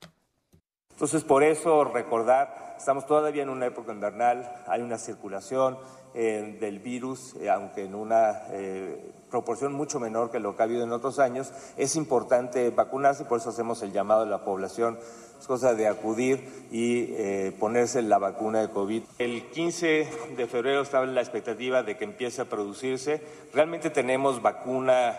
Entonces, 0.92 1.24
por 1.24 1.42
eso 1.42 1.85
recordar, 1.85 2.76
estamos 2.78 3.07
todavía 3.07 3.42
en 3.42 3.48
una 3.48 3.66
época 3.66 3.92
invernal, 3.92 4.50
hay 4.66 4.83
una 4.83 4.98
circulación 4.98 5.78
eh, 6.14 6.59
del 6.61 6.78
virus, 6.78 7.35
eh, 7.37 7.48
aunque 7.48 7.85
en 7.85 7.94
una 7.94 8.42
eh, 8.50 9.12
proporción 9.31 9.72
mucho 9.72 9.98
menor 9.98 10.31
que 10.31 10.40
lo 10.40 10.55
que 10.55 10.62
ha 10.62 10.66
habido 10.66 10.85
en 10.85 10.92
otros 10.92 11.18
años, 11.18 11.50
es 11.78 11.96
importante 11.96 12.68
vacunarse, 12.68 13.24
por 13.24 13.40
eso 13.40 13.48
hacemos 13.48 13.83
el 13.83 13.92
llamado 13.92 14.22
a 14.22 14.26
la 14.26 14.44
población, 14.44 14.98
es 15.40 15.46
cosa 15.46 15.74
de 15.74 15.88
acudir 15.88 16.68
y 16.70 17.50
ponerse 17.52 18.02
la 18.02 18.18
vacuna 18.18 18.61
de 18.61 18.68
COVID. 18.68 19.02
El 19.18 19.50
15 19.50 20.09
de 20.37 20.46
febrero 20.46 20.83
estaba 20.83 21.07
la 21.07 21.20
expectativa 21.20 21.83
de 21.83 21.96
que 21.96 22.05
empiece 22.05 22.42
a 22.42 22.44
producirse, 22.44 23.22
realmente 23.52 23.90
tenemos 23.90 24.42
vacuna 24.42 25.16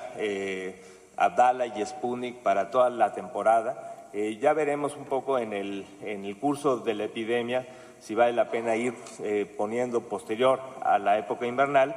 Abdala 1.17 1.67
y 1.67 1.85
Sputnik 1.85 2.37
para 2.41 2.71
toda 2.71 2.89
la 2.89 3.13
temporada. 3.13 3.92
Eh, 4.13 4.37
ya 4.39 4.53
veremos 4.53 4.95
un 4.95 5.05
poco 5.05 5.39
en 5.39 5.53
el, 5.53 5.85
en 6.01 6.23
el 6.23 6.37
curso 6.37 6.77
de 6.77 6.93
la 6.93 7.05
epidemia 7.05 7.67
si 7.99 8.15
vale 8.15 8.33
la 8.33 8.51
pena 8.51 8.75
ir 8.75 8.93
eh, 9.19 9.51
poniendo 9.57 10.01
posterior 10.01 10.59
a 10.81 10.99
la 10.99 11.17
época 11.17 11.47
invernal, 11.47 11.95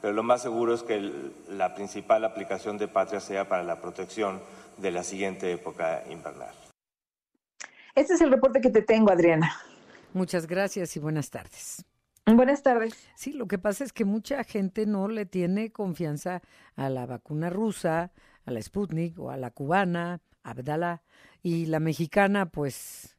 pero 0.00 0.14
lo 0.14 0.22
más 0.22 0.40
seguro 0.40 0.72
es 0.72 0.84
que 0.84 1.12
la 1.48 1.74
principal 1.74 2.24
aplicación 2.24 2.78
de 2.78 2.86
Patria 2.86 3.18
sea 3.18 3.48
para 3.48 3.64
la 3.64 3.80
protección 3.80 4.40
de 4.76 4.92
la 4.92 5.02
siguiente 5.02 5.50
época 5.50 6.04
invernal. 6.08 6.54
Este 7.96 8.14
es 8.14 8.20
el 8.20 8.30
reporte 8.30 8.60
que 8.60 8.70
te 8.70 8.82
tengo, 8.82 9.10
Adriana. 9.10 9.52
Muchas 10.12 10.46
gracias 10.46 10.96
y 10.96 11.00
buenas 11.00 11.30
tardes. 11.30 11.84
Buenas 12.24 12.62
tardes. 12.62 12.94
Sí, 13.16 13.32
lo 13.32 13.48
que 13.48 13.58
pasa 13.58 13.82
es 13.82 13.92
que 13.92 14.04
mucha 14.04 14.44
gente 14.44 14.86
no 14.86 15.08
le 15.08 15.26
tiene 15.26 15.72
confianza 15.72 16.40
a 16.76 16.88
la 16.88 17.04
vacuna 17.06 17.50
rusa, 17.50 18.12
a 18.44 18.50
la 18.52 18.62
Sputnik 18.62 19.18
o 19.18 19.30
a 19.30 19.36
la 19.36 19.50
cubana, 19.50 20.20
Abdala, 20.50 21.02
y 21.42 21.66
la 21.66 21.80
mexicana, 21.80 22.50
pues, 22.50 23.16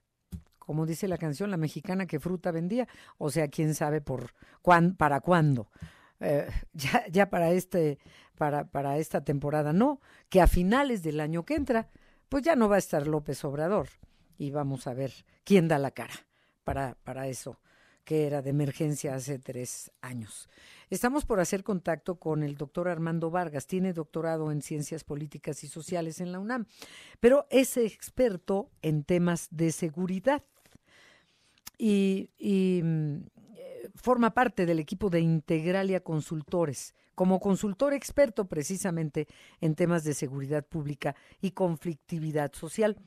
como 0.57 0.85
dice 0.85 1.07
la 1.07 1.17
canción, 1.17 1.51
la 1.51 1.57
mexicana 1.57 2.05
que 2.05 2.19
fruta 2.19 2.51
vendía, 2.51 2.87
o 3.17 3.29
sea, 3.29 3.47
quién 3.47 3.75
sabe 3.75 4.01
por 4.01 4.33
cuán, 4.61 4.95
para 4.95 5.21
cuándo. 5.21 5.69
Eh, 6.19 6.47
ya, 6.73 7.05
ya 7.09 7.29
para 7.29 7.51
este, 7.51 7.99
para, 8.37 8.65
para 8.65 8.97
esta 8.97 9.23
temporada, 9.23 9.73
no, 9.73 10.01
que 10.29 10.41
a 10.41 10.47
finales 10.47 11.03
del 11.03 11.19
año 11.19 11.45
que 11.45 11.55
entra, 11.55 11.89
pues 12.29 12.43
ya 12.43 12.55
no 12.55 12.69
va 12.69 12.75
a 12.75 12.79
estar 12.79 13.07
López 13.07 13.43
Obrador. 13.43 13.89
Y 14.37 14.51
vamos 14.51 14.87
a 14.87 14.93
ver 14.93 15.11
quién 15.43 15.67
da 15.67 15.79
la 15.79 15.91
cara 15.91 16.13
para, 16.63 16.95
para 17.03 17.27
eso 17.27 17.59
que 18.09 18.25
era 18.25 18.41
de 18.41 18.49
emergencia 18.49 19.13
hace 19.13 19.37
tres 19.37 19.91
años. 20.01 20.49
Estamos 20.89 21.25
por 21.25 21.39
hacer 21.39 21.63
contacto 21.63 22.15
con 22.15 22.41
el 22.41 22.55
doctor 22.55 22.87
Armando 22.87 23.29
Vargas, 23.29 23.67
tiene 23.67 23.93
doctorado 23.93 24.51
en 24.51 24.63
ciencias 24.63 25.03
políticas 25.03 25.63
y 25.63 25.67
sociales 25.67 26.19
en 26.19 26.31
la 26.31 26.39
UNAM, 26.39 26.65
pero 27.19 27.45
es 27.51 27.77
experto 27.77 28.71
en 28.81 29.03
temas 29.03 29.47
de 29.51 29.71
seguridad 29.71 30.43
y, 31.77 32.31
mm, 32.83 33.17
forma 33.93 34.33
parte 34.33 34.65
del 34.65 34.79
equipo 34.79 35.11
de 35.11 35.19
Integralia 35.19 35.99
Consultores, 35.99 36.95
como 37.13 37.39
consultor 37.39 37.93
experto 37.93 38.45
precisamente 38.45 39.27
en 39.61 39.75
temas 39.75 40.03
de 40.03 40.15
seguridad 40.15 40.65
pública 40.65 41.15
y 41.41 41.51
conflictividad 41.51 42.53
social. 42.53 42.97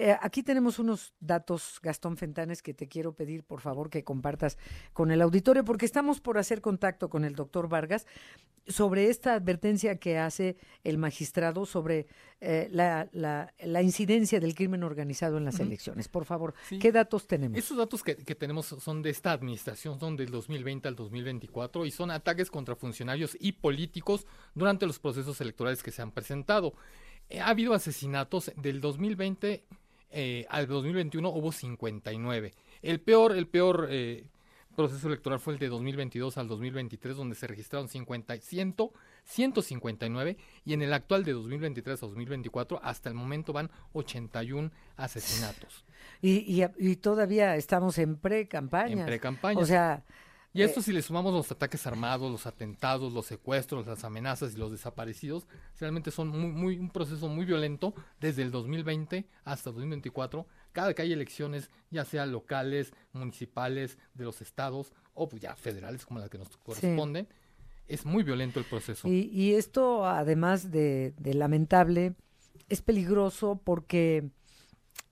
Eh, 0.00 0.16
aquí 0.22 0.44
tenemos 0.44 0.78
unos 0.78 1.12
datos, 1.18 1.80
Gastón 1.82 2.16
Fentanes, 2.16 2.62
que 2.62 2.72
te 2.72 2.86
quiero 2.86 3.14
pedir, 3.14 3.42
por 3.42 3.60
favor, 3.60 3.90
que 3.90 4.04
compartas 4.04 4.56
con 4.92 5.10
el 5.10 5.20
auditorio, 5.20 5.64
porque 5.64 5.86
estamos 5.86 6.20
por 6.20 6.38
hacer 6.38 6.60
contacto 6.60 7.10
con 7.10 7.24
el 7.24 7.34
doctor 7.34 7.68
Vargas 7.68 8.06
sobre 8.68 9.10
esta 9.10 9.34
advertencia 9.34 9.96
que 9.96 10.16
hace 10.16 10.56
el 10.84 10.98
magistrado 10.98 11.66
sobre 11.66 12.06
eh, 12.40 12.68
la, 12.70 13.08
la, 13.12 13.82
incidencia 13.82 14.38
del 14.38 14.54
crimen 14.54 14.84
organizado 14.84 15.36
en 15.36 15.44
las 15.44 15.58
elecciones. 15.58 16.06
Por 16.06 16.26
favor, 16.26 16.54
¿qué 16.80 16.92
datos 16.92 17.26
tenemos? 17.26 17.58
Esos 17.58 17.76
datos 17.76 18.04
que, 18.04 18.14
que 18.14 18.36
tenemos 18.36 18.66
son 18.66 19.02
de 19.02 19.10
esta 19.10 19.32
administración, 19.32 19.98
son 19.98 20.16
del 20.16 20.30
2020 20.30 20.86
al 20.86 20.94
2024 20.94 21.86
y 21.86 21.90
son 21.90 22.12
ataques 22.12 22.52
contra 22.52 22.76
funcionarios 22.76 23.36
y 23.40 23.50
políticos 23.50 24.28
durante 24.54 24.86
los 24.86 25.00
procesos 25.00 25.40
electorales 25.40 25.82
que 25.82 25.90
se 25.90 26.02
han 26.02 26.12
presentado. 26.12 26.74
Eh, 27.30 27.40
ha 27.40 27.48
habido 27.48 27.74
asesinatos 27.74 28.52
del 28.56 28.80
2020 28.80 29.64
eh, 30.10 30.46
al 30.48 30.66
2021 30.66 31.28
hubo 31.28 31.52
59. 31.52 32.54
El 32.82 33.00
peor, 33.00 33.36
el 33.36 33.46
peor 33.46 33.88
eh, 33.90 34.24
proceso 34.78 35.08
electoral 35.08 35.40
fue 35.40 35.54
el 35.54 35.58
de 35.58 35.68
2022 35.68 36.38
al 36.38 36.46
2023, 36.46 37.16
donde 37.16 37.34
se 37.34 37.48
registraron 37.48 37.88
50, 37.88 38.36
100, 38.36 38.76
159, 39.24 40.36
y 40.64 40.72
en 40.72 40.82
el 40.82 40.92
actual 40.92 41.24
de 41.24 41.32
2023 41.32 42.02
a 42.02 42.06
2024, 42.06 42.80
hasta 42.82 43.08
el 43.08 43.16
momento 43.16 43.52
van 43.52 43.70
81 43.92 44.70
asesinatos. 44.96 45.84
Y, 46.22 46.62
y, 46.78 46.96
todavía 46.96 47.56
estamos 47.56 47.98
en 47.98 48.16
pre-campaña. 48.16 49.00
En 49.00 49.06
pre-campaña. 49.06 49.58
O 49.60 49.66
sea, 49.66 50.04
y 50.52 50.62
esto 50.62 50.80
eh, 50.80 50.82
si 50.82 50.92
le 50.92 51.02
sumamos 51.02 51.32
los 51.32 51.50
ataques 51.52 51.86
armados, 51.86 52.30
los 52.30 52.46
atentados, 52.46 53.12
los 53.12 53.26
secuestros, 53.26 53.86
las 53.86 54.04
amenazas 54.04 54.54
y 54.54 54.56
los 54.56 54.70
desaparecidos, 54.70 55.46
realmente 55.78 56.10
son 56.10 56.28
muy, 56.28 56.50
muy, 56.50 56.78
un 56.78 56.90
proceso 56.90 57.28
muy 57.28 57.44
violento 57.44 57.94
desde 58.20 58.42
el 58.42 58.50
2020 58.50 59.26
hasta 59.44 59.70
2024. 59.70 60.46
Cada 60.72 60.94
que 60.94 61.02
hay 61.02 61.12
elecciones, 61.12 61.70
ya 61.90 62.04
sea 62.04 62.26
locales, 62.26 62.92
municipales, 63.12 63.98
de 64.14 64.24
los 64.24 64.40
estados 64.40 64.92
o 65.14 65.28
pues 65.28 65.42
ya 65.42 65.54
federales 65.56 66.06
como 66.06 66.20
la 66.20 66.28
que 66.28 66.38
nos 66.38 66.56
corresponden, 66.58 67.28
es 67.86 68.04
muy 68.04 68.22
violento 68.22 68.58
el 68.60 68.66
proceso. 68.66 69.08
Y, 69.08 69.30
y 69.32 69.54
esto, 69.54 70.06
además 70.06 70.70
de, 70.70 71.14
de, 71.18 71.34
lamentable, 71.34 72.14
es 72.68 72.82
peligroso 72.82 73.60
porque 73.64 74.30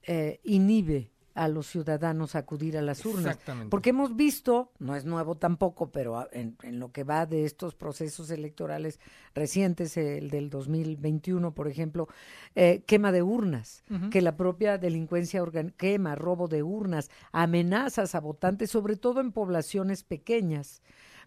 eh, 0.03 0.39
inhibe 0.43 1.11
a 1.37 1.47
los 1.47 1.67
ciudadanos 1.67 2.35
acudir 2.35 2.77
a 2.77 2.81
las 2.81 3.05
urnas. 3.05 3.37
Porque 3.69 3.91
hemos 3.91 4.15
visto, 4.15 4.71
no 4.79 4.95
es 4.95 5.05
nuevo 5.05 5.35
tampoco, 5.35 5.91
pero 5.91 6.27
en, 6.31 6.57
lo 6.79 6.91
que 6.91 7.03
va 7.03 7.27
de 7.27 7.45
estos 7.45 7.75
procesos 7.75 8.31
electorales 8.31 8.99
recientes, 9.35 9.95
el 9.97 10.31
del 10.31 10.49
2021, 10.49 11.53
por 11.53 11.67
ejemplo, 11.67 12.07
eh, 12.55 12.83
quema 12.87 13.11
de 13.11 13.21
urnas, 13.21 13.83
que 14.11 14.21
la 14.21 14.35
propia 14.35 14.79
delincuencia 14.79 15.43
quema, 15.77 16.15
robo 16.15 16.47
de 16.47 16.63
urnas, 16.63 17.11
amenazas 17.31 18.15
a 18.15 18.19
votantes, 18.19 18.71
sobre 18.71 18.95
todo 18.95 19.21
en 19.21 19.31
poblaciones 19.31 20.03
pequeñas 20.03 20.81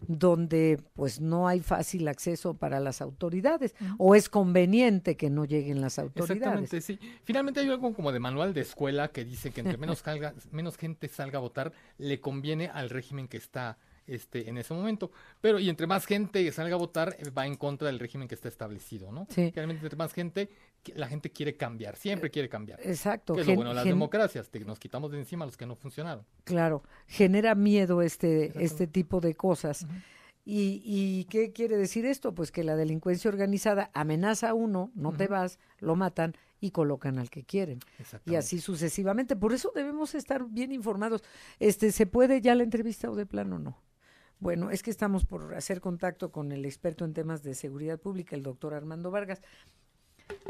donde 0.07 0.81
pues 0.93 1.21
no 1.21 1.47
hay 1.47 1.59
fácil 1.59 2.07
acceso 2.07 2.55
para 2.55 2.79
las 2.79 3.01
autoridades 3.01 3.75
o 3.97 4.15
es 4.15 4.29
conveniente 4.29 5.15
que 5.15 5.29
no 5.29 5.45
lleguen 5.45 5.81
las 5.81 5.99
autoridades. 5.99 6.37
Exactamente, 6.37 6.81
sí. 6.81 6.99
Finalmente 7.23 7.59
hay 7.59 7.69
algo 7.69 7.93
como 7.93 8.11
de 8.11 8.19
manual 8.19 8.53
de 8.53 8.61
escuela 8.61 9.09
que 9.09 9.25
dice 9.25 9.51
que 9.51 9.61
entre 9.61 9.77
menos, 9.77 9.99
salga, 9.99 10.33
menos 10.51 10.77
gente 10.77 11.07
salga 11.07 11.37
a 11.37 11.41
votar, 11.41 11.71
le 11.97 12.19
conviene 12.19 12.67
al 12.67 12.89
régimen 12.89 13.27
que 13.27 13.37
está 13.37 13.77
este, 14.07 14.49
en 14.49 14.57
ese 14.57 14.73
momento. 14.73 15.11
Pero, 15.39 15.59
y 15.59 15.69
entre 15.69 15.87
más 15.87 16.05
gente 16.05 16.51
salga 16.51 16.75
a 16.75 16.77
votar, 16.77 17.15
eh, 17.19 17.29
va 17.29 17.45
en 17.45 17.55
contra 17.55 17.87
del 17.87 17.99
régimen 17.99 18.27
que 18.27 18.35
está 18.35 18.47
establecido, 18.47 19.11
¿no? 19.11 19.27
Sí. 19.29 19.51
Realmente, 19.55 19.85
entre 19.85 19.97
más 19.97 20.13
gente, 20.13 20.49
la 20.95 21.07
gente 21.07 21.31
quiere 21.31 21.55
cambiar, 21.55 21.95
siempre 21.95 22.29
quiere 22.29 22.49
cambiar. 22.49 22.79
Exacto. 22.83 23.37
es 23.37 23.47
lo 23.47 23.55
bueno 23.55 23.73
las 23.73 23.85
democracias, 23.85 24.49
nos 24.65 24.79
quitamos 24.79 25.11
de 25.11 25.19
encima 25.19 25.45
los 25.45 25.57
que 25.57 25.65
no 25.65 25.75
funcionaron. 25.75 26.25
Claro, 26.43 26.83
genera 27.07 27.55
miedo 27.55 28.01
este, 28.01 28.51
este 28.63 28.87
tipo 28.87 29.21
de 29.21 29.35
cosas. 29.35 29.85
¿Y, 30.43 30.81
¿Y 30.83 31.25
qué 31.25 31.51
quiere 31.51 31.77
decir 31.77 32.05
esto? 32.05 32.33
Pues 32.33 32.51
que 32.51 32.63
la 32.63 32.75
delincuencia 32.75 33.29
organizada 33.29 33.91
amenaza 33.93 34.49
a 34.49 34.53
uno, 34.55 34.91
no 34.95 35.13
te 35.13 35.27
vas, 35.27 35.59
lo 35.79 35.95
matan 35.95 36.35
y 36.61 36.71
colocan 36.71 37.17
al 37.17 37.29
que 37.29 37.43
quieren. 37.43 37.79
Y 38.25 38.35
así 38.35 38.59
sucesivamente. 38.59 39.35
Por 39.35 39.51
eso 39.51 39.71
debemos 39.75 40.15
estar 40.15 40.45
bien 40.45 40.71
informados. 40.71 41.23
Este, 41.59 41.91
¿Se 41.91 42.05
puede 42.05 42.39
ya 42.39 42.55
la 42.55 42.63
entrevista 42.63 43.09
o 43.09 43.15
de 43.15 43.25
plano 43.25 43.59
no? 43.59 43.81
Bueno, 44.41 44.71
es 44.71 44.81
que 44.81 44.89
estamos 44.89 45.23
por 45.23 45.53
hacer 45.53 45.81
contacto 45.81 46.31
con 46.31 46.51
el 46.51 46.65
experto 46.65 47.05
en 47.05 47.13
temas 47.13 47.43
de 47.43 47.53
seguridad 47.53 47.99
pública, 47.99 48.35
el 48.35 48.41
doctor 48.41 48.73
Armando 48.73 49.11
Vargas, 49.11 49.39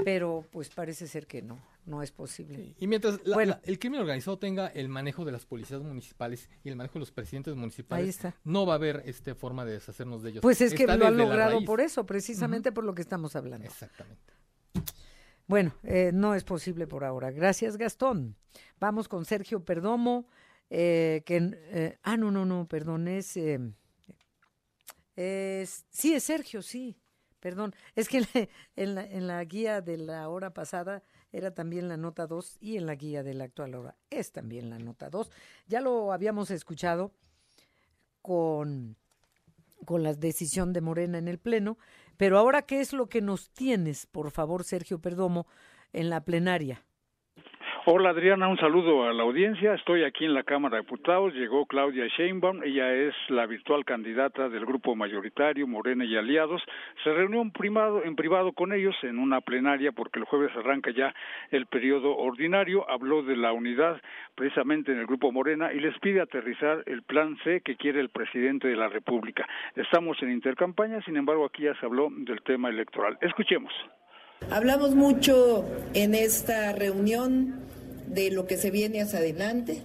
pero 0.05 0.45
pues 0.49 0.69
parece 0.69 1.07
ser 1.07 1.27
que 1.27 1.41
no, 1.41 1.59
no 1.85 2.01
es 2.01 2.09
posible. 2.09 2.73
Y 2.79 2.87
mientras 2.87 3.19
el 3.63 3.79
crimen 3.79 3.99
organizado 3.99 4.39
tenga 4.39 4.67
el 4.67 4.87
manejo 4.87 5.25
de 5.25 5.33
las 5.33 5.45
policías 5.45 5.81
municipales 5.81 6.49
y 6.63 6.69
el 6.69 6.77
manejo 6.77 6.93
de 6.93 6.99
los 7.01 7.11
presidentes 7.11 7.53
municipales, 7.57 8.17
no 8.45 8.65
va 8.65 8.73
a 8.73 8.75
haber 8.77 9.03
este 9.05 9.35
forma 9.35 9.65
de 9.65 9.73
deshacernos 9.73 10.23
de 10.23 10.29
ellos. 10.29 10.41
Pues 10.41 10.61
es 10.61 10.73
que 10.73 10.87
lo 10.87 11.05
han 11.05 11.17
logrado 11.17 11.61
por 11.65 11.81
eso, 11.81 12.05
precisamente 12.05 12.71
por 12.71 12.85
lo 12.85 12.95
que 12.95 13.01
estamos 13.01 13.35
hablando. 13.35 13.67
Exactamente. 13.67 14.33
Bueno, 15.47 15.75
eh, 15.83 16.11
no 16.13 16.33
es 16.33 16.45
posible 16.45 16.87
por 16.87 17.03
ahora. 17.03 17.29
Gracias, 17.29 17.75
Gastón. 17.75 18.37
Vamos 18.79 19.09
con 19.09 19.25
Sergio 19.25 19.65
Perdomo, 19.65 20.29
eh, 20.69 21.23
que... 21.25 21.51
Eh, 21.53 21.97
ah, 22.03 22.15
no, 22.15 22.31
no, 22.31 22.45
no, 22.45 22.69
perdón, 22.69 23.09
es... 23.09 23.37
sí, 25.15 26.13
es 26.13 26.23
Sergio, 26.23 26.61
sí. 26.61 26.97
Perdón, 27.39 27.73
es 27.95 28.07
que 28.07 28.19
en 28.75 28.95
la, 28.95 29.03
en 29.03 29.27
la, 29.27 29.43
guía 29.43 29.81
de 29.81 29.97
la 29.97 30.29
hora 30.29 30.53
pasada 30.53 31.03
era 31.31 31.53
también 31.53 31.89
la 31.89 31.97
nota 31.97 32.27
2 32.27 32.57
y 32.61 32.77
en 32.77 32.85
la 32.85 32.95
guía 32.95 33.23
de 33.23 33.33
la 33.33 33.45
actual 33.45 33.73
hora 33.75 33.95
es 34.09 34.31
también 34.31 34.69
la 34.69 34.77
nota 34.77 35.09
2. 35.09 35.31
Ya 35.67 35.81
lo 35.81 36.13
habíamos 36.13 36.51
escuchado 36.51 37.11
con, 38.21 38.95
con 39.85 40.03
la 40.03 40.13
decisión 40.13 40.71
de 40.71 40.81
Morena 40.81 41.17
en 41.17 41.27
el 41.27 41.39
Pleno, 41.39 41.77
pero 42.17 42.37
ahora, 42.37 42.61
¿qué 42.61 42.81
es 42.81 42.93
lo 42.93 43.09
que 43.09 43.21
nos 43.21 43.49
tienes, 43.49 44.05
por 44.05 44.29
favor, 44.29 44.63
Sergio 44.63 44.99
Perdomo, 44.99 45.47
en 45.93 46.11
la 46.11 46.23
plenaria? 46.23 46.85
Hola 47.83 48.11
Adriana, 48.11 48.47
un 48.47 48.59
saludo 48.59 49.09
a 49.09 49.13
la 49.13 49.23
audiencia. 49.23 49.73
Estoy 49.73 50.03
aquí 50.03 50.23
en 50.23 50.35
la 50.35 50.43
Cámara 50.43 50.75
de 50.75 50.83
Diputados. 50.83 51.33
Llegó 51.33 51.65
Claudia 51.65 52.05
Sheinbaum. 52.15 52.61
Ella 52.61 52.93
es 52.93 53.15
la 53.29 53.47
virtual 53.47 53.85
candidata 53.85 54.49
del 54.49 54.67
grupo 54.67 54.95
mayoritario 54.95 55.65
Morena 55.65 56.05
y 56.05 56.15
Aliados. 56.15 56.61
Se 57.03 57.11
reunió 57.11 57.41
en 57.41 57.49
privado, 57.49 58.03
en 58.03 58.15
privado 58.15 58.53
con 58.53 58.71
ellos 58.71 58.95
en 59.01 59.17
una 59.17 59.41
plenaria 59.41 59.93
porque 59.93 60.19
el 60.19 60.25
jueves 60.25 60.55
arranca 60.55 60.91
ya 60.91 61.11
el 61.49 61.65
periodo 61.65 62.15
ordinario. 62.17 62.87
Habló 62.87 63.23
de 63.23 63.35
la 63.35 63.51
unidad 63.51 63.99
precisamente 64.35 64.91
en 64.91 64.99
el 64.99 65.07
grupo 65.07 65.31
Morena 65.31 65.73
y 65.73 65.79
les 65.79 65.97
pide 65.97 66.21
aterrizar 66.21 66.83
el 66.85 67.01
plan 67.01 67.35
C 67.43 67.61
que 67.61 67.77
quiere 67.77 67.99
el 67.99 68.09
presidente 68.09 68.67
de 68.67 68.75
la 68.75 68.89
República. 68.89 69.47
Estamos 69.75 70.21
en 70.21 70.29
intercampaña, 70.29 71.01
sin 71.01 71.17
embargo 71.17 71.45
aquí 71.45 71.63
ya 71.63 71.73
se 71.79 71.87
habló 71.87 72.09
del 72.11 72.43
tema 72.43 72.69
electoral. 72.69 73.17
Escuchemos. 73.21 73.73
Hablamos 74.49 74.95
mucho 74.95 75.65
en 75.93 76.13
esta 76.13 76.73
reunión 76.73 77.70
de 78.13 78.29
lo 78.29 78.45
que 78.45 78.57
se 78.57 78.71
viene 78.71 79.01
hacia 79.01 79.19
adelante, 79.19 79.81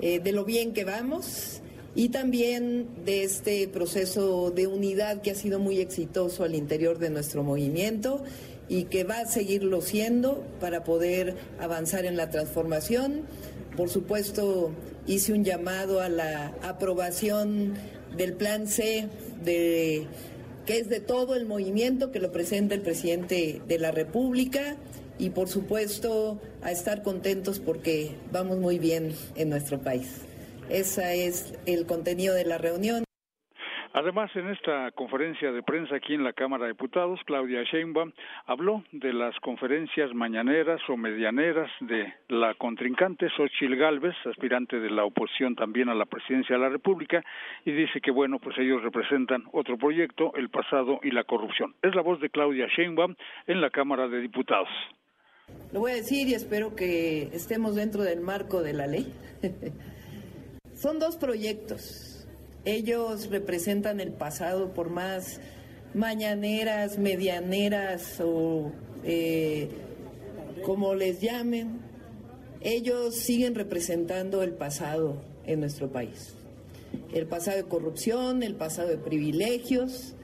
eh, 0.00 0.20
de 0.20 0.32
lo 0.32 0.44
bien 0.44 0.72
que 0.72 0.84
vamos 0.84 1.60
y 1.94 2.08
también 2.08 2.86
de 3.04 3.24
este 3.24 3.68
proceso 3.68 4.50
de 4.50 4.66
unidad 4.66 5.20
que 5.20 5.32
ha 5.32 5.34
sido 5.34 5.58
muy 5.58 5.80
exitoso 5.80 6.44
al 6.44 6.54
interior 6.54 6.98
de 6.98 7.10
nuestro 7.10 7.42
movimiento 7.42 8.22
y 8.68 8.84
que 8.84 9.04
va 9.04 9.18
a 9.18 9.26
seguirlo 9.26 9.82
siendo 9.82 10.44
para 10.60 10.84
poder 10.84 11.34
avanzar 11.60 12.06
en 12.06 12.16
la 12.16 12.30
transformación. 12.30 13.22
Por 13.76 13.90
supuesto, 13.90 14.70
hice 15.06 15.32
un 15.32 15.44
llamado 15.44 16.00
a 16.00 16.08
la 16.08 16.54
aprobación 16.62 17.74
del 18.16 18.34
plan 18.34 18.66
C 18.68 19.08
de 19.44 20.06
que 20.64 20.78
es 20.78 20.88
de 20.88 21.00
todo 21.00 21.34
el 21.34 21.44
movimiento 21.44 22.12
que 22.12 22.20
lo 22.20 22.30
presenta 22.30 22.74
el 22.74 22.82
presidente 22.82 23.60
de 23.66 23.78
la 23.78 23.90
República 23.90 24.76
y 25.18 25.30
por 25.30 25.48
supuesto 25.48 26.40
a 26.62 26.70
estar 26.70 27.02
contentos 27.02 27.60
porque 27.60 28.16
vamos 28.30 28.58
muy 28.58 28.78
bien 28.78 29.12
en 29.36 29.50
nuestro 29.50 29.78
país. 29.78 30.26
Ese 30.68 31.26
es 31.26 31.58
el 31.66 31.86
contenido 31.86 32.34
de 32.34 32.44
la 32.44 32.58
reunión. 32.58 33.04
Además, 33.94 34.34
en 34.36 34.48
esta 34.48 34.90
conferencia 34.92 35.52
de 35.52 35.62
prensa 35.62 35.96
aquí 35.96 36.14
en 36.14 36.24
la 36.24 36.32
Cámara 36.32 36.64
de 36.64 36.72
Diputados, 36.72 37.20
Claudia 37.26 37.62
Sheinbaum 37.62 38.12
habló 38.46 38.82
de 38.90 39.12
las 39.12 39.38
conferencias 39.40 40.14
mañaneras 40.14 40.80
o 40.88 40.96
medianeras 40.96 41.70
de 41.80 42.10
la 42.28 42.54
contrincante 42.54 43.28
Xochil 43.36 43.76
Gálvez, 43.76 44.14
aspirante 44.24 44.80
de 44.80 44.88
la 44.88 45.04
oposición 45.04 45.54
también 45.56 45.90
a 45.90 45.94
la 45.94 46.06
presidencia 46.06 46.56
de 46.56 46.62
la 46.62 46.70
República, 46.70 47.22
y 47.66 47.72
dice 47.72 48.00
que, 48.00 48.10
bueno, 48.10 48.38
pues 48.38 48.56
ellos 48.56 48.82
representan 48.82 49.44
otro 49.52 49.76
proyecto, 49.76 50.32
el 50.36 50.48
pasado 50.48 50.98
y 51.02 51.10
la 51.10 51.24
corrupción. 51.24 51.74
Es 51.82 51.94
la 51.94 52.00
voz 52.00 52.18
de 52.20 52.30
Claudia 52.30 52.68
Sheinbaum 52.74 53.14
en 53.46 53.60
la 53.60 53.68
Cámara 53.68 54.08
de 54.08 54.22
Diputados. 54.22 54.70
Lo 55.72 55.80
voy 55.80 55.92
a 55.92 55.94
decir 55.94 56.28
y 56.28 56.34
espero 56.34 56.74
que 56.76 57.30
estemos 57.32 57.74
dentro 57.74 58.02
del 58.02 58.20
marco 58.20 58.62
de 58.62 58.72
la 58.72 58.86
ley. 58.86 59.12
Son 60.74 60.98
dos 60.98 61.16
proyectos 61.16 62.12
ellos 62.64 63.28
representan 63.28 64.00
el 64.00 64.12
pasado 64.12 64.72
por 64.72 64.88
más 64.88 65.40
mañaneras, 65.94 66.96
medianeras 66.96 68.20
o 68.20 68.70
eh, 69.04 69.68
como 70.64 70.94
les 70.94 71.20
llamen. 71.20 71.80
Ellos 72.60 73.16
siguen 73.16 73.56
representando 73.56 74.44
el 74.44 74.52
pasado 74.52 75.20
en 75.44 75.58
nuestro 75.58 75.90
país. 75.90 76.34
El 77.12 77.26
pasado 77.26 77.56
de 77.56 77.64
corrupción, 77.64 78.44
el 78.44 78.54
pasado 78.54 78.88
de 78.88 78.98
privilegios 78.98 80.14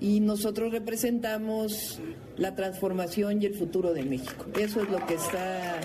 y 0.00 0.20
nosotros 0.20 0.72
representamos 0.72 2.00
la 2.36 2.54
transformación 2.54 3.42
y 3.42 3.46
el 3.46 3.54
futuro 3.54 3.92
de 3.92 4.04
México. 4.04 4.46
Eso 4.58 4.82
es 4.82 4.90
lo 4.90 5.04
que 5.06 5.14
está 5.14 5.80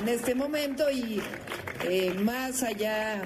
en 0.00 0.08
este 0.08 0.34
momento 0.34 0.84
y 0.90 1.20
eh, 1.88 2.14
más 2.22 2.62
allá 2.62 3.22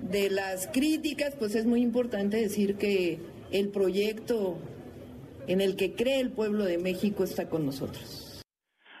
de 0.00 0.30
las 0.30 0.68
críticas, 0.68 1.34
pues 1.38 1.54
es 1.54 1.66
muy 1.66 1.82
importante 1.82 2.36
decir 2.36 2.76
que 2.76 3.18
el 3.50 3.70
proyecto 3.70 4.58
en 5.46 5.60
el 5.60 5.76
que 5.76 5.94
cree 5.94 6.20
el 6.20 6.30
pueblo 6.30 6.64
de 6.64 6.78
México 6.78 7.24
está 7.24 7.48
con 7.48 7.66
nosotros. 7.66 8.42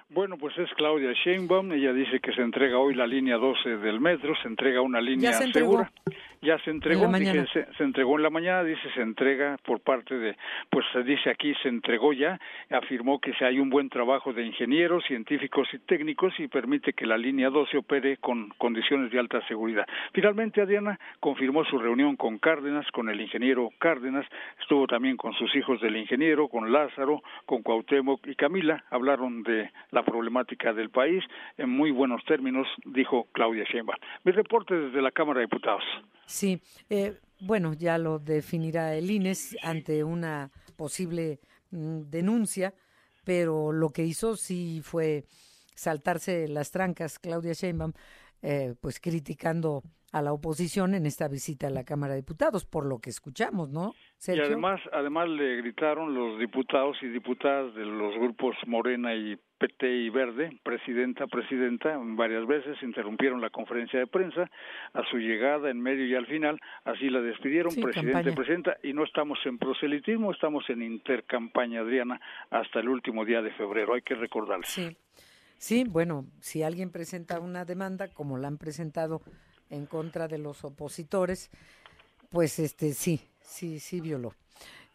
Bueno, 0.08 0.36
pues 0.38 0.58
es 0.58 0.68
Claudia 0.76 1.12
Sheinbaum, 1.24 1.70
ella 1.70 1.92
dice 1.92 2.18
que 2.20 2.32
se 2.32 2.42
entrega 2.42 2.78
hoy 2.78 2.96
la 2.96 3.06
línea 3.06 3.36
12 3.36 3.76
del 3.76 4.00
metro, 4.00 4.34
se 4.42 4.48
entrega 4.48 4.80
una 4.80 5.00
línea 5.00 5.32
segura 5.52 5.92
ya 6.42 6.58
se 6.60 6.70
entregó, 6.70 7.10
se, 7.12 7.84
entregó 7.84 8.16
en 8.16 8.22
la 8.22 8.30
mañana, 8.30 8.64
dice 8.64 8.88
se 8.94 9.02
entrega 9.02 9.58
por 9.62 9.80
parte 9.80 10.14
de, 10.14 10.36
pues 10.70 10.86
se 10.92 11.02
dice 11.02 11.28
aquí 11.28 11.54
se 11.62 11.68
entregó 11.68 12.12
ya, 12.14 12.40
afirmó 12.70 13.20
que 13.20 13.34
se 13.34 13.44
hay 13.44 13.58
un 13.58 13.68
buen 13.68 13.90
trabajo 13.90 14.32
de 14.32 14.44
ingenieros, 14.44 15.04
científicos 15.04 15.68
y 15.72 15.78
técnicos 15.80 16.32
y 16.38 16.48
permite 16.48 16.94
que 16.94 17.04
la 17.04 17.18
línea 17.18 17.50
12 17.50 17.78
opere 17.78 18.16
con 18.16 18.48
condiciones 18.56 19.10
de 19.10 19.18
alta 19.18 19.46
seguridad. 19.48 19.86
Finalmente, 20.12 20.62
Adriana 20.62 20.98
confirmó 21.20 21.64
su 21.64 21.78
reunión 21.78 22.16
con 22.16 22.38
Cárdenas, 22.38 22.90
con 22.92 23.10
el 23.10 23.20
ingeniero 23.20 23.70
Cárdenas, 23.78 24.26
estuvo 24.60 24.86
también 24.86 25.18
con 25.18 25.34
sus 25.34 25.54
hijos 25.54 25.80
del 25.80 25.96
ingeniero, 25.96 26.48
con 26.48 26.72
Lázaro, 26.72 27.22
con 27.44 27.62
Cuauhtémoc 27.62 28.26
y 28.26 28.34
Camila, 28.34 28.82
hablaron 28.90 29.42
de 29.42 29.70
la 29.90 30.02
problemática 30.02 30.72
del 30.72 30.88
país 30.88 31.22
en 31.58 31.68
muy 31.68 31.90
buenos 31.90 32.24
términos, 32.24 32.66
dijo 32.84 33.26
Claudia 33.32 33.64
Sheinbaum. 33.64 33.98
Mi 34.24 34.32
reporte 34.32 34.74
desde 34.74 35.02
la 35.02 35.10
Cámara 35.10 35.40
de 35.40 35.46
Diputados. 35.46 35.84
Sí, 36.30 36.62
eh, 36.88 37.18
bueno, 37.40 37.72
ya 37.74 37.98
lo 37.98 38.20
definirá 38.20 38.94
el 38.94 39.10
INES 39.10 39.56
ante 39.64 40.04
una 40.04 40.50
posible 40.76 41.40
mm, 41.72 42.02
denuncia, 42.02 42.72
pero 43.24 43.72
lo 43.72 43.90
que 43.90 44.04
hizo 44.04 44.36
sí 44.36 44.80
fue 44.82 45.24
saltarse 45.74 46.46
las 46.46 46.70
trancas 46.70 47.18
Claudia 47.18 47.52
Sheinbaum, 47.52 47.92
eh, 48.42 48.74
pues 48.80 49.00
criticando 49.00 49.82
a 50.12 50.22
la 50.22 50.32
oposición 50.32 50.94
en 50.94 51.04
esta 51.04 51.26
visita 51.26 51.66
a 51.66 51.70
la 51.70 51.82
Cámara 51.82 52.14
de 52.14 52.20
Diputados, 52.20 52.64
por 52.64 52.86
lo 52.86 53.00
que 53.00 53.10
escuchamos, 53.10 53.68
¿no? 53.70 53.92
Y 54.28 54.38
además, 54.38 54.80
además 54.92 55.28
le 55.28 55.56
gritaron 55.56 56.14
los 56.14 56.38
diputados 56.38 56.96
y 57.02 57.08
diputadas 57.08 57.74
de 57.74 57.84
los 57.84 58.14
grupos 58.14 58.54
Morena 58.66 59.14
y 59.14 59.36
PT 59.60 59.86
y 59.94 60.08
Verde, 60.08 60.58
presidenta, 60.62 61.26
presidenta, 61.26 61.94
varias 62.02 62.46
veces 62.46 62.82
interrumpieron 62.82 63.42
la 63.42 63.50
conferencia 63.50 63.98
de 63.98 64.06
prensa 64.06 64.50
a 64.94 65.04
su 65.10 65.18
llegada 65.18 65.68
en 65.68 65.78
medio 65.82 66.06
y 66.06 66.14
al 66.14 66.26
final, 66.26 66.58
así 66.84 67.10
la 67.10 67.20
despidieron, 67.20 67.74
presidente, 67.74 68.32
presidenta, 68.32 68.78
y 68.82 68.94
no 68.94 69.04
estamos 69.04 69.38
en 69.44 69.58
proselitismo, 69.58 70.32
estamos 70.32 70.64
en 70.70 70.82
intercampaña, 70.82 71.80
Adriana, 71.80 72.18
hasta 72.48 72.80
el 72.80 72.88
último 72.88 73.26
día 73.26 73.42
de 73.42 73.50
febrero, 73.52 73.92
hay 73.92 74.00
que 74.00 74.14
recordarlo. 74.14 74.64
Sí. 74.64 74.96
Sí, 75.58 75.84
bueno, 75.86 76.24
si 76.40 76.62
alguien 76.62 76.90
presenta 76.90 77.38
una 77.38 77.66
demanda, 77.66 78.08
como 78.08 78.38
la 78.38 78.48
han 78.48 78.56
presentado 78.56 79.20
en 79.68 79.84
contra 79.84 80.26
de 80.26 80.38
los 80.38 80.64
opositores, 80.64 81.50
pues 82.30 82.58
este 82.58 82.94
sí, 82.94 83.20
sí, 83.42 83.78
sí 83.78 84.00
violó. 84.00 84.32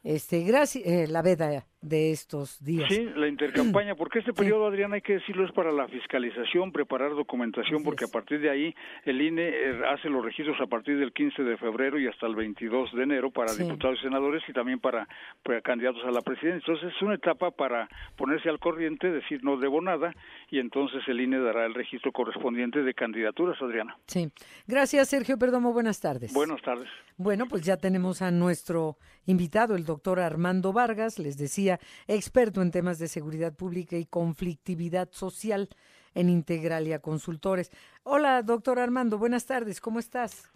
Este, 0.03 0.41
gracias, 0.41 0.83
eh, 0.87 1.07
la 1.07 1.21
veda 1.21 1.67
de 1.85 2.11
estos 2.11 2.63
días. 2.63 2.87
Sí, 2.89 3.07
la 3.15 3.27
intercampaña, 3.27 3.95
porque 3.97 4.19
este 4.19 4.33
periodo, 4.33 4.65
Adrián, 4.65 4.93
hay 4.93 5.01
que 5.01 5.13
decirlo, 5.13 5.45
es 5.45 5.51
para 5.51 5.71
la 5.71 5.87
fiscalización, 5.87 6.71
preparar 6.71 7.11
documentación, 7.11 7.83
porque 7.83 8.05
a 8.05 8.07
partir 8.07 8.41
de 8.41 8.49
ahí 8.49 8.75
el 9.05 9.21
INE 9.21 9.47
eh, 9.47 9.81
hace 9.87 10.09
los 10.09 10.25
registros 10.25 10.59
a 10.59 10.65
partir 10.65 10.97
del 10.97 11.13
15 11.13 11.43
de 11.43 11.57
febrero 11.57 11.99
y 11.99 12.07
hasta 12.07 12.25
el 12.25 12.35
22 12.35 12.91
de 12.93 13.03
enero 13.03 13.29
para 13.29 13.53
diputados 13.53 13.99
y 13.99 14.03
senadores 14.03 14.41
y 14.47 14.53
también 14.53 14.79
para, 14.79 15.07
para, 15.43 15.61
candidatos 15.61 16.03
a 16.05 16.11
la 16.11 16.21
presidencia. 16.21 16.73
Entonces 16.73 16.95
es 16.95 17.01
una 17.03 17.15
etapa 17.15 17.51
para 17.51 17.87
ponerse 18.17 18.49
al 18.49 18.59
corriente, 18.59 19.11
decir 19.11 19.43
no 19.43 19.57
debo 19.57 19.79
nada 19.79 20.13
y 20.49 20.59
entonces 20.59 21.03
el 21.07 21.21
INE 21.21 21.39
dará 21.39 21.65
el 21.65 21.75
registro 21.75 22.11
correspondiente 22.11 22.81
de 22.81 22.93
candidaturas, 22.95 23.61
Adriana. 23.61 23.95
Sí. 24.07 24.29
Gracias, 24.65 25.09
Sergio 25.09 25.37
Perdomo. 25.37 25.71
Buenas 25.71 26.01
tardes. 26.01 26.33
Buenas 26.33 26.61
tardes. 26.63 26.89
Bueno, 27.17 27.45
pues 27.47 27.61
ya 27.61 27.77
tenemos 27.77 28.21
a 28.21 28.31
nuestro 28.31 28.97
invitado, 29.25 29.75
el 29.75 29.85
doctor 29.85 30.19
Armando 30.19 30.73
Vargas, 30.73 31.19
les 31.19 31.37
decía, 31.37 31.74
experto 32.07 32.61
en 32.61 32.71
temas 32.71 32.99
de 32.99 33.07
seguridad 33.07 33.53
pública 33.53 33.97
y 33.97 34.05
conflictividad 34.05 35.09
social 35.11 35.69
en 36.13 36.29
Integralia 36.29 36.99
Consultores. 36.99 37.71
Hola, 38.03 38.41
doctor 38.41 38.79
Armando, 38.79 39.17
buenas 39.17 39.45
tardes, 39.45 39.81
¿cómo 39.81 39.99
estás? 39.99 40.49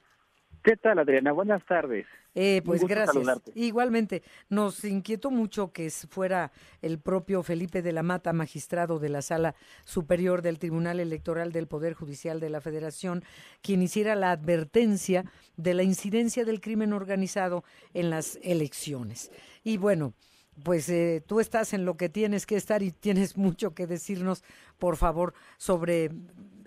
¿Qué 0.63 0.75
tal, 0.75 0.99
Adriana? 0.99 1.31
Buenas 1.31 1.63
tardes. 1.65 2.05
Eh, 2.35 2.61
pues 2.65 2.83
gracias. 2.83 3.41
Igualmente, 3.55 4.23
nos 4.49 4.83
inquietó 4.83 5.31
mucho 5.31 5.71
que 5.71 5.89
fuera 5.89 6.51
el 6.81 6.99
propio 6.99 7.43
Felipe 7.43 7.81
de 7.81 7.93
la 7.93 8.03
Mata, 8.03 8.33
magistrado 8.33 8.99
de 8.99 9.09
la 9.09 9.21
Sala 9.21 9.55
Superior 9.85 10.41
del 10.41 10.59
Tribunal 10.59 10.99
Electoral 10.99 11.51
del 11.51 11.67
Poder 11.67 11.93
Judicial 11.93 12.39
de 12.39 12.49
la 12.49 12.61
Federación, 12.61 13.23
quien 13.61 13.81
hiciera 13.81 14.15
la 14.15 14.31
advertencia 14.31 15.25
de 15.55 15.73
la 15.73 15.83
incidencia 15.83 16.45
del 16.45 16.61
crimen 16.61 16.93
organizado 16.93 17.63
en 17.93 18.09
las 18.09 18.37
elecciones. 18.43 19.31
Y 19.63 19.77
bueno, 19.77 20.13
pues 20.63 20.89
eh, 20.89 21.21
tú 21.25 21.39
estás 21.39 21.73
en 21.73 21.85
lo 21.85 21.97
que 21.97 22.09
tienes 22.09 22.45
que 22.45 22.55
estar 22.55 22.81
y 22.83 22.91
tienes 22.91 23.37
mucho 23.37 23.73
que 23.73 23.87
decirnos, 23.87 24.43
por 24.77 24.97
favor, 24.97 25.33
sobre 25.57 26.09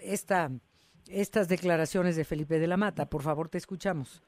esta 0.00 0.50
estas 1.12 1.48
declaraciones 1.48 2.16
de 2.16 2.24
Felipe 2.24 2.58
de 2.58 2.66
la 2.66 2.76
Mata. 2.76 3.06
Por 3.06 3.22
favor, 3.22 3.48
te 3.48 3.58
escuchamos. 3.58 4.22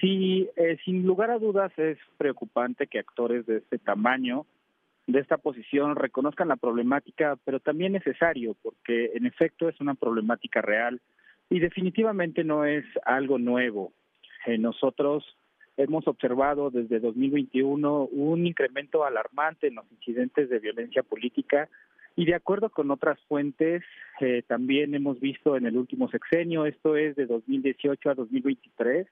Sí, 0.00 0.48
eh, 0.56 0.76
sin 0.84 1.06
lugar 1.06 1.30
a 1.30 1.38
dudas 1.38 1.72
es 1.78 1.98
preocupante 2.16 2.86
que 2.86 2.98
actores 2.98 3.46
de 3.46 3.58
este 3.58 3.78
tamaño, 3.78 4.46
de 5.06 5.20
esta 5.20 5.36
posición, 5.36 5.94
reconozcan 5.94 6.48
la 6.48 6.56
problemática, 6.56 7.36
pero 7.44 7.60
también 7.60 7.92
necesario, 7.92 8.56
porque 8.62 9.12
en 9.14 9.26
efecto 9.26 9.68
es 9.68 9.80
una 9.80 9.94
problemática 9.94 10.60
real 10.60 11.00
y 11.48 11.60
definitivamente 11.60 12.42
no 12.42 12.64
es 12.64 12.84
algo 13.04 13.38
nuevo. 13.38 13.92
Eh, 14.46 14.58
nosotros 14.58 15.24
hemos 15.76 16.08
observado 16.08 16.70
desde 16.70 17.00
2021 17.00 18.04
un 18.04 18.46
incremento 18.46 19.04
alarmante 19.04 19.68
en 19.68 19.76
los 19.76 19.84
incidentes 19.92 20.48
de 20.48 20.58
violencia 20.58 21.02
política 21.02 21.68
y 22.16 22.24
de 22.24 22.34
acuerdo 22.34 22.70
con 22.70 22.90
otras 22.90 23.20
fuentes, 23.28 23.82
eh, 24.20 24.42
también 24.46 24.94
hemos 24.94 25.20
visto 25.20 25.54
en 25.54 25.66
el 25.66 25.76
último 25.76 26.08
sexenio, 26.08 26.64
esto 26.64 26.96
es 26.96 27.14
de 27.14 27.26
2018 27.26 28.08
a 28.08 28.14
2023, 28.14 29.06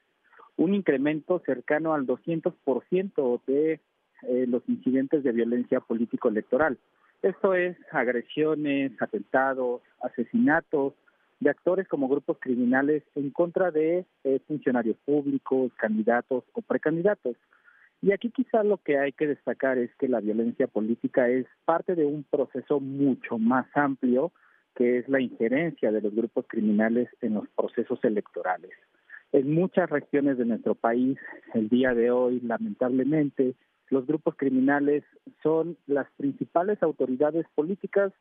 un 0.56 0.72
incremento 0.72 1.42
cercano 1.44 1.92
al 1.92 2.06
200% 2.06 3.40
de 3.46 3.80
eh, 4.22 4.46
los 4.48 4.62
incidentes 4.68 5.22
de 5.22 5.32
violencia 5.32 5.80
político-electoral. 5.80 6.78
Esto 7.20 7.52
es 7.54 7.76
agresiones, 7.92 8.92
atentados, 9.02 9.82
asesinatos 10.00 10.94
de 11.40 11.50
actores 11.50 11.88
como 11.88 12.08
grupos 12.08 12.38
criminales 12.40 13.02
en 13.14 13.30
contra 13.30 13.70
de 13.70 14.06
eh, 14.24 14.40
funcionarios 14.46 14.96
públicos, 15.04 15.72
candidatos 15.76 16.44
o 16.52 16.62
precandidatos. 16.62 17.36
Y 18.02 18.12
aquí 18.12 18.30
quizá 18.30 18.62
lo 18.62 18.78
que 18.78 18.98
hay 18.98 19.12
que 19.12 19.26
destacar 19.26 19.78
es 19.78 19.94
que 19.96 20.08
la 20.08 20.20
violencia 20.20 20.66
política 20.66 21.28
es 21.28 21.46
parte 21.64 21.94
de 21.94 22.04
un 22.04 22.24
proceso 22.24 22.80
mucho 22.80 23.38
más 23.38 23.66
amplio 23.74 24.32
que 24.74 24.98
es 24.98 25.08
la 25.08 25.20
injerencia 25.20 25.92
de 25.92 26.00
los 26.00 26.14
grupos 26.14 26.46
criminales 26.48 27.08
en 27.20 27.34
los 27.34 27.48
procesos 27.50 28.02
electorales. 28.02 28.72
En 29.32 29.52
muchas 29.54 29.88
regiones 29.90 30.38
de 30.38 30.44
nuestro 30.44 30.74
país, 30.74 31.18
el 31.54 31.68
día 31.68 31.94
de 31.94 32.10
hoy, 32.10 32.40
lamentablemente, 32.40 33.54
los 33.90 34.06
grupos 34.06 34.36
criminales 34.36 35.04
son 35.42 35.76
las 35.86 36.06
principales 36.16 36.82
autoridades 36.82 37.46
políticas 37.54 38.12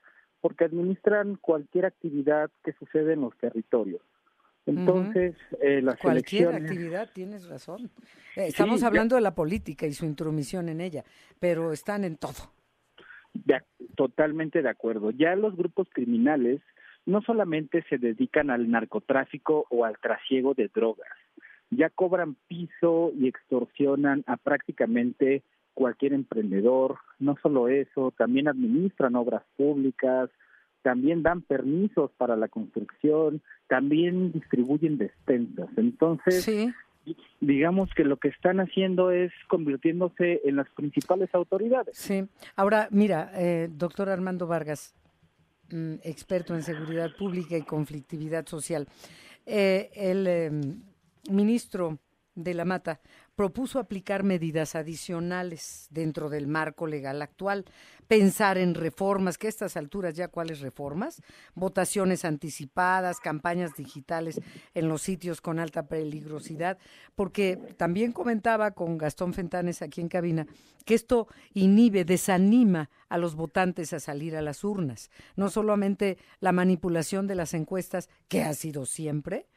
porque 0.43 0.65
administran 0.65 1.37
cualquier 1.37 1.85
actividad 1.85 2.51
que 2.65 2.73
sucede 2.73 3.13
en 3.13 3.21
los 3.21 3.33
territorios. 3.37 4.01
Entonces, 4.65 5.37
eh, 5.61 5.81
las 5.81 5.97
Cualquier 5.97 6.53
actividad, 6.53 7.09
tienes 7.13 7.47
razón. 7.47 7.89
Eh, 8.35 8.47
estamos 8.47 8.83
hablando 8.83 9.15
de 9.15 9.21
la 9.21 9.35
política 9.35 9.85
y 9.85 9.93
su 9.93 10.05
intromisión 10.05 10.67
en 10.67 10.81
ella, 10.81 11.05
pero 11.39 11.71
están 11.71 12.03
en 12.03 12.17
todo. 12.17 12.51
Ya, 13.45 13.63
totalmente 13.95 14.61
de 14.61 14.67
acuerdo. 14.67 15.11
Ya 15.11 15.33
los 15.37 15.55
grupos 15.55 15.87
criminales 15.93 16.59
no 17.05 17.21
solamente 17.21 17.81
se 17.87 17.97
dedican 17.97 18.49
al 18.49 18.69
narcotráfico 18.69 19.65
o 19.69 19.85
al 19.85 19.97
trasiego 19.99 20.53
de 20.53 20.67
drogas, 20.67 21.07
ya 21.69 21.89
cobran 21.89 22.35
piso 22.49 23.13
y 23.17 23.29
extorsionan 23.29 24.25
a 24.27 24.35
prácticamente 24.35 25.41
cualquier 25.73 26.13
emprendedor. 26.13 26.97
No 27.19 27.37
solo 27.41 27.67
eso, 27.67 28.13
también 28.17 28.47
administran 28.47 29.15
obras 29.15 29.43
públicas, 29.57 30.29
también 30.81 31.23
dan 31.23 31.41
permisos 31.41 32.11
para 32.17 32.35
la 32.35 32.47
construcción, 32.47 33.41
también 33.67 34.31
distribuyen 34.31 34.97
despensas. 34.97 35.69
Entonces, 35.77 36.73
digamos 37.39 37.89
que 37.95 38.03
lo 38.03 38.17
que 38.17 38.27
están 38.27 38.59
haciendo 38.59 39.11
es 39.11 39.31
convirtiéndose 39.47 40.41
en 40.43 40.57
las 40.57 40.69
principales 40.69 41.33
autoridades. 41.33 41.97
Sí. 41.97 42.25
Ahora, 42.55 42.87
mira, 42.91 43.31
eh, 43.35 43.69
doctor 43.71 44.09
Armando 44.09 44.45
Vargas, 44.45 44.93
mm, 45.71 45.95
experto 46.03 46.53
en 46.53 46.63
seguridad 46.63 47.15
pública 47.17 47.57
y 47.57 47.63
conflictividad 47.63 48.45
social, 48.45 48.87
eh, 49.45 49.89
el 49.95 50.27
em, 50.27 50.81
ministro 51.29 51.97
de 52.35 52.53
la 52.53 52.65
Mata 52.65 52.99
propuso 53.35 53.79
aplicar 53.79 54.23
medidas 54.23 54.75
adicionales 54.75 55.87
dentro 55.89 56.29
del 56.29 56.47
marco 56.47 56.87
legal 56.87 57.21
actual, 57.21 57.65
pensar 58.07 58.57
en 58.57 58.75
reformas, 58.75 59.37
que 59.37 59.47
a 59.47 59.49
estas 59.49 59.75
alturas 59.75 60.13
ya 60.13 60.27
cuáles 60.27 60.59
reformas, 60.59 61.21
votaciones 61.55 62.25
anticipadas, 62.25 63.19
campañas 63.19 63.75
digitales 63.75 64.39
en 64.73 64.87
los 64.87 65.01
sitios 65.01 65.41
con 65.41 65.59
alta 65.59 65.87
peligrosidad, 65.87 66.77
porque 67.15 67.57
también 67.77 68.11
comentaba 68.11 68.71
con 68.71 68.97
Gastón 68.97 69.33
Fentanes 69.33 69.81
aquí 69.81 70.01
en 70.01 70.09
cabina 70.09 70.47
que 70.85 70.95
esto 70.95 71.27
inhibe, 71.53 72.05
desanima 72.05 72.89
a 73.09 73.17
los 73.17 73.35
votantes 73.35 73.93
a 73.93 73.99
salir 73.99 74.35
a 74.35 74.41
las 74.41 74.63
urnas, 74.63 75.09
no 75.35 75.49
solamente 75.49 76.17
la 76.39 76.51
manipulación 76.51 77.25
de 77.25 77.35
las 77.35 77.53
encuestas, 77.53 78.09
que 78.27 78.43
ha 78.43 78.53
sido 78.53 78.85
siempre, 78.85 79.47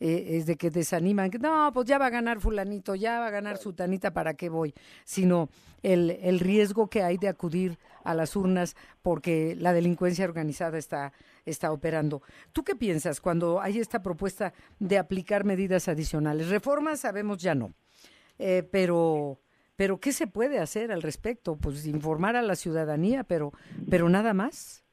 eh, 0.00 0.36
es 0.36 0.46
de 0.46 0.56
que 0.56 0.70
desaniman, 0.70 1.30
que 1.30 1.38
no, 1.38 1.70
pues 1.72 1.86
ya 1.86 1.98
va 1.98 2.06
a 2.06 2.10
ganar 2.10 2.40
fulanito, 2.40 2.94
ya 2.94 3.20
va 3.20 3.28
a 3.28 3.30
ganar 3.30 3.56
sutanita, 3.56 4.12
¿para 4.12 4.34
qué 4.34 4.48
voy? 4.48 4.74
Sino 5.04 5.48
el, 5.82 6.10
el 6.10 6.40
riesgo 6.40 6.88
que 6.88 7.02
hay 7.02 7.16
de 7.16 7.28
acudir 7.28 7.78
a 8.02 8.14
las 8.14 8.36
urnas 8.36 8.76
porque 9.02 9.56
la 9.58 9.72
delincuencia 9.72 10.24
organizada 10.24 10.78
está, 10.78 11.12
está 11.46 11.72
operando. 11.72 12.22
¿Tú 12.52 12.64
qué 12.64 12.74
piensas 12.74 13.20
cuando 13.20 13.60
hay 13.60 13.78
esta 13.78 14.02
propuesta 14.02 14.52
de 14.78 14.98
aplicar 14.98 15.44
medidas 15.44 15.88
adicionales? 15.88 16.48
Reformas 16.48 17.00
sabemos 17.00 17.38
ya 17.38 17.54
no, 17.54 17.72
eh, 18.38 18.62
pero... 18.70 19.38
Pero 19.76 19.98
¿qué 19.98 20.12
se 20.12 20.28
puede 20.28 20.60
hacer 20.60 20.92
al 20.92 21.02
respecto? 21.02 21.56
Pues 21.56 21.84
informar 21.84 22.36
a 22.36 22.42
la 22.42 22.54
ciudadanía, 22.54 23.24
pero, 23.24 23.52
pero 23.90 24.08
nada 24.08 24.32
más. 24.32 24.84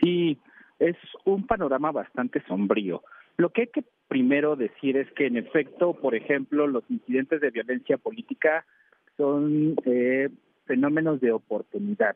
Sí, 0.00 0.38
es 0.78 0.96
un 1.24 1.44
panorama 1.44 1.90
bastante 1.90 2.40
sombrío. 2.46 3.02
Lo 3.36 3.50
que 3.50 3.62
hay 3.62 3.66
que 3.66 3.84
primero 4.12 4.56
decir 4.56 4.98
es 4.98 5.10
que 5.12 5.26
en 5.26 5.38
efecto, 5.38 5.94
por 5.94 6.14
ejemplo, 6.14 6.66
los 6.66 6.84
incidentes 6.90 7.40
de 7.40 7.48
violencia 7.48 7.96
política 7.96 8.66
son 9.16 9.74
eh, 9.86 10.28
fenómenos 10.66 11.18
de 11.22 11.32
oportunidad, 11.32 12.14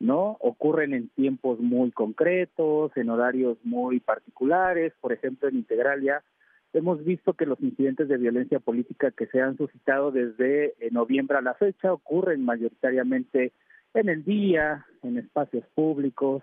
¿no? 0.00 0.38
Ocurren 0.40 0.94
en 0.94 1.10
tiempos 1.10 1.60
muy 1.60 1.90
concretos, 1.90 2.90
en 2.96 3.10
horarios 3.10 3.58
muy 3.64 4.00
particulares, 4.00 4.94
por 4.98 5.12
ejemplo, 5.12 5.46
en 5.50 5.56
Integralia 5.56 6.22
hemos 6.72 7.04
visto 7.04 7.34
que 7.34 7.44
los 7.44 7.60
incidentes 7.60 8.08
de 8.08 8.16
violencia 8.16 8.58
política 8.58 9.10
que 9.10 9.26
se 9.26 9.42
han 9.42 9.58
suscitado 9.58 10.12
desde 10.12 10.74
eh, 10.78 10.90
noviembre 10.90 11.36
a 11.36 11.42
la 11.42 11.52
fecha 11.52 11.92
ocurren 11.92 12.46
mayoritariamente 12.46 13.52
en 13.92 14.08
el 14.08 14.24
día, 14.24 14.86
en 15.02 15.18
espacios 15.18 15.64
públicos, 15.74 16.42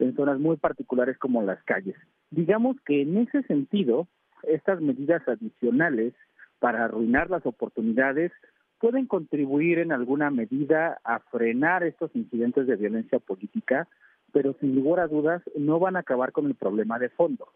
en 0.00 0.16
zonas 0.16 0.40
muy 0.40 0.56
particulares 0.56 1.16
como 1.18 1.42
las 1.42 1.62
calles. 1.62 1.96
Digamos 2.30 2.76
que 2.84 3.02
en 3.02 3.18
ese 3.18 3.42
sentido, 3.44 4.08
estas 4.44 4.80
medidas 4.80 5.26
adicionales 5.28 6.14
para 6.58 6.84
arruinar 6.84 7.30
las 7.30 7.44
oportunidades 7.46 8.32
pueden 8.78 9.06
contribuir 9.06 9.78
en 9.78 9.92
alguna 9.92 10.30
medida 10.30 10.98
a 11.04 11.20
frenar 11.20 11.84
estos 11.84 12.10
incidentes 12.14 12.66
de 12.66 12.76
violencia 12.76 13.20
política, 13.20 13.86
pero 14.32 14.54
sin 14.60 14.74
lugar 14.74 15.00
a 15.00 15.08
dudas 15.08 15.42
no 15.56 15.78
van 15.78 15.96
a 15.96 16.00
acabar 16.00 16.32
con 16.32 16.46
el 16.46 16.54
problema 16.54 16.98
de 16.98 17.08
fondo, 17.08 17.48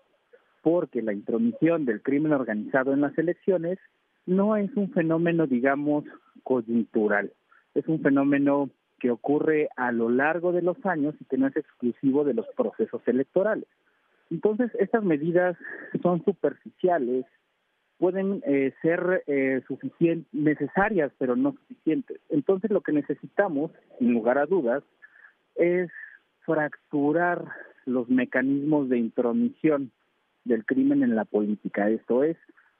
porque 0.63 1.03
la 1.03 1.13
intromisión 1.13 1.85
del 1.85 2.03
crimen 2.03 2.33
organizado 2.33 2.93
en 2.93 3.01
las 3.01 3.17
elecciones 3.19 3.79
no 4.25 4.57
es 4.57 4.75
un 4.77 4.93
fenómeno, 4.93 5.47
digamos, 5.47 6.05
coyuntural, 6.43 7.33
es 7.75 7.87
un 7.89 8.01
fenómeno 8.01 8.71
que 8.99 9.11
ocurre 9.11 9.69
a 9.77 9.93
lo 9.93 10.09
largo 10.09 10.53
de 10.53 10.63
los 10.63 10.77
años 10.87 11.15
y 11.21 11.25
que 11.25 11.39
no 11.39 11.49
es 11.49 11.57
exclusivo 11.57 12.25
de 12.25 12.35
los 12.35 12.47
procesos 12.57 13.03
electorales. 13.07 13.67
Entonces, 14.31 14.71
estas 14.79 15.05
medidas 15.05 15.57
son 16.03 16.25
superficiales, 16.25 17.25
pueden 17.99 18.43
eh, 18.47 18.75
ser 18.83 19.23
eh, 19.27 19.63
suficientes, 19.67 20.27
necesarias, 20.33 21.13
pero 21.19 21.37
no 21.37 21.53
suficientes. 21.53 22.21
Entonces, 22.29 22.71
lo 22.71 22.81
que 22.83 22.93
necesitamos, 22.93 23.71
sin 23.99 24.13
lugar 24.13 24.39
a 24.39 24.47
dudas, 24.47 24.83
es 25.55 25.91
fracturar 26.45 27.45
los 27.87 28.09
mecanismos 28.09 28.89
de 28.89 28.99
intromisión 28.99 29.93
del 30.45 30.65
crimen 30.65 31.03
en 31.03 31.17
la 31.17 31.25
política. 31.25 31.89
Esto 31.89 32.23
es 32.25 32.37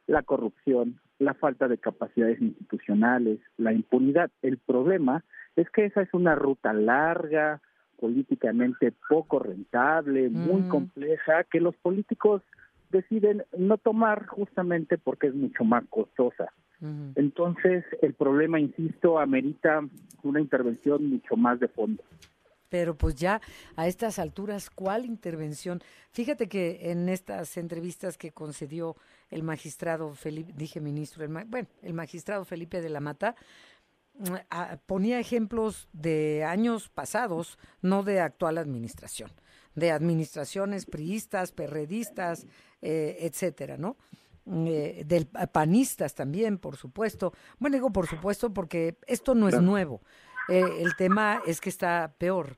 la 0.07 0.23
corrupción, 0.23 1.01
la 1.19 1.35
falta 1.35 1.69
de 1.69 1.79
capacidades 1.79 2.41
institucionales, 2.41 3.41
la 3.57 3.73
impunidad. 3.73 4.31
El 4.43 4.59
problema 4.59 5.25
es 5.57 5.69
que 5.71 5.87
esa 5.87 6.03
es 6.03 6.13
una 6.13 6.35
ruta 6.35 6.73
larga, 6.73 7.61
políticamente 7.99 8.93
poco 9.09 9.39
rentable, 9.39 10.29
muy 10.29 10.63
mm. 10.63 10.69
compleja, 10.69 11.45
que 11.45 11.61
los 11.61 11.75
políticos 11.77 12.43
deciden 12.91 13.45
no 13.57 13.79
tomar 13.79 14.27
justamente 14.27 14.99
porque 14.99 15.29
es 15.29 15.35
mucho 15.35 15.65
más 15.65 15.85
costosa. 15.89 16.53
Entonces, 17.15 17.85
el 18.03 18.13
problema, 18.13 18.61
insisto, 18.61 19.19
amerita 19.19 19.81
una 20.23 20.41
intervención 20.41 21.09
mucho 21.09 21.35
más 21.35 21.59
de 21.59 21.69
fondo. 21.69 22.03
Pero 22.69 22.97
pues 22.97 23.15
ya 23.15 23.41
a 23.77 23.87
estas 23.87 24.19
alturas, 24.19 24.71
¿cuál 24.71 25.05
intervención? 25.05 25.81
Fíjate 26.11 26.49
que 26.49 26.91
en 26.91 27.09
estas 27.09 27.57
entrevistas 27.57 28.19
que 28.19 28.33
concedió 28.33 28.97
el 29.31 29.43
magistrado 29.43 30.15
Felipe, 30.15 30.53
dije 30.55 30.81
ministro, 30.81 31.25
el, 31.25 31.33
bueno, 31.47 31.69
el 31.83 31.95
magistrado 31.95 32.45
Felipe 32.45 32.81
de 32.81 32.91
la 32.91 33.01
Mata, 33.01 33.37
ponía 34.87 35.21
ejemplos 35.21 35.89
de 35.93 36.45
años 36.45 36.89
pasados, 36.89 37.59
no 37.83 38.03
de 38.03 38.21
actual 38.21 38.59
administración, 38.59 39.31
de 39.75 39.93
administraciones 39.93 40.87
priistas, 40.87 41.53
perredistas, 41.53 42.47
eh, 42.83 43.19
etcétera, 43.21 43.77
¿no? 43.77 43.97
Eh, 44.47 45.03
del 45.07 45.27
panistas 45.27 46.15
también, 46.15 46.59
por 46.59 46.77
supuesto. 46.77 47.33
Bueno, 47.59 47.75
digo 47.75 47.91
por 47.91 48.07
supuesto 48.07 48.53
porque 48.55 48.97
esto 49.07 49.35
no 49.35 49.49
es 49.49 49.61
nuevo. 49.61 50.03
Eh, 50.49 50.63
el 50.81 50.95
tema 50.97 51.41
es 51.47 51.61
que 51.61 51.69
está 51.69 52.15
peor. 52.19 52.57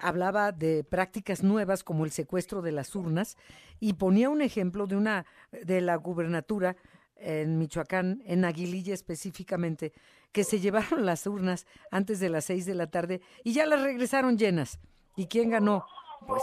hablaba 0.00 0.52
de 0.52 0.84
prácticas 0.84 1.42
nuevas 1.42 1.84
como 1.84 2.04
el 2.04 2.10
secuestro 2.10 2.62
de 2.62 2.72
las 2.72 2.94
urnas 2.94 3.36
y 3.80 3.94
ponía 3.94 4.30
un 4.30 4.40
ejemplo 4.40 4.86
de 4.86 4.96
una 4.96 5.26
de 5.64 5.80
la 5.80 5.96
gubernatura 5.96 6.76
en 7.16 7.58
Michoacán, 7.58 8.22
en 8.26 8.44
Aguililla 8.44 8.94
específicamente, 8.94 9.92
que 10.32 10.44
se 10.44 10.60
llevaron 10.60 11.06
las 11.06 11.26
urnas 11.26 11.66
antes 11.90 12.20
de 12.20 12.28
las 12.28 12.44
seis 12.44 12.66
de 12.66 12.74
la 12.74 12.88
tarde 12.88 13.20
y 13.42 13.52
ya 13.52 13.66
las 13.66 13.82
regresaron 13.82 14.38
llenas. 14.38 14.78
¿Y 15.16 15.26
quién 15.26 15.50
ganó? 15.50 15.86
Pues 16.26 16.42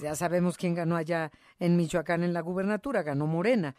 ya 0.00 0.14
sabemos 0.14 0.56
quién 0.56 0.74
ganó 0.74 0.96
allá 0.96 1.30
en 1.58 1.76
Michoacán 1.76 2.22
en 2.22 2.32
la 2.32 2.40
gubernatura, 2.40 3.02
ganó 3.02 3.26
Morena. 3.26 3.74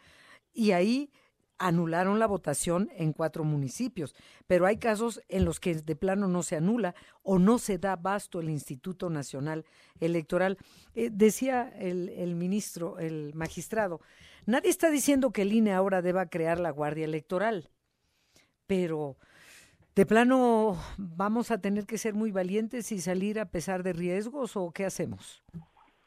Y 0.52 0.72
ahí 0.72 1.10
anularon 1.58 2.18
la 2.18 2.26
votación 2.26 2.90
en 2.96 3.12
cuatro 3.12 3.44
municipios, 3.44 4.14
pero 4.46 4.66
hay 4.66 4.78
casos 4.78 5.22
en 5.28 5.44
los 5.44 5.60
que 5.60 5.74
de 5.74 5.96
plano 5.96 6.28
no 6.28 6.42
se 6.42 6.56
anula 6.56 6.94
o 7.22 7.38
no 7.38 7.58
se 7.58 7.78
da 7.78 7.96
basto 7.96 8.40
el 8.40 8.50
Instituto 8.50 9.10
Nacional 9.10 9.64
Electoral. 10.00 10.58
Eh, 10.94 11.10
decía 11.12 11.72
el, 11.78 12.10
el 12.10 12.34
ministro, 12.34 12.98
el 12.98 13.32
magistrado, 13.34 14.00
nadie 14.44 14.70
está 14.70 14.90
diciendo 14.90 15.30
que 15.30 15.42
el 15.42 15.52
INE 15.52 15.72
ahora 15.72 16.02
deba 16.02 16.26
crear 16.26 16.60
la 16.60 16.70
Guardia 16.70 17.04
Electoral, 17.04 17.70
pero 18.66 19.16
de 19.96 20.04
plano 20.04 20.76
vamos 20.98 21.50
a 21.50 21.58
tener 21.58 21.86
que 21.86 21.96
ser 21.96 22.12
muy 22.12 22.30
valientes 22.30 22.92
y 22.92 22.98
salir 22.98 23.40
a 23.40 23.46
pesar 23.46 23.82
de 23.82 23.94
riesgos 23.94 24.54
o 24.54 24.70
qué 24.70 24.84
hacemos? 24.84 25.42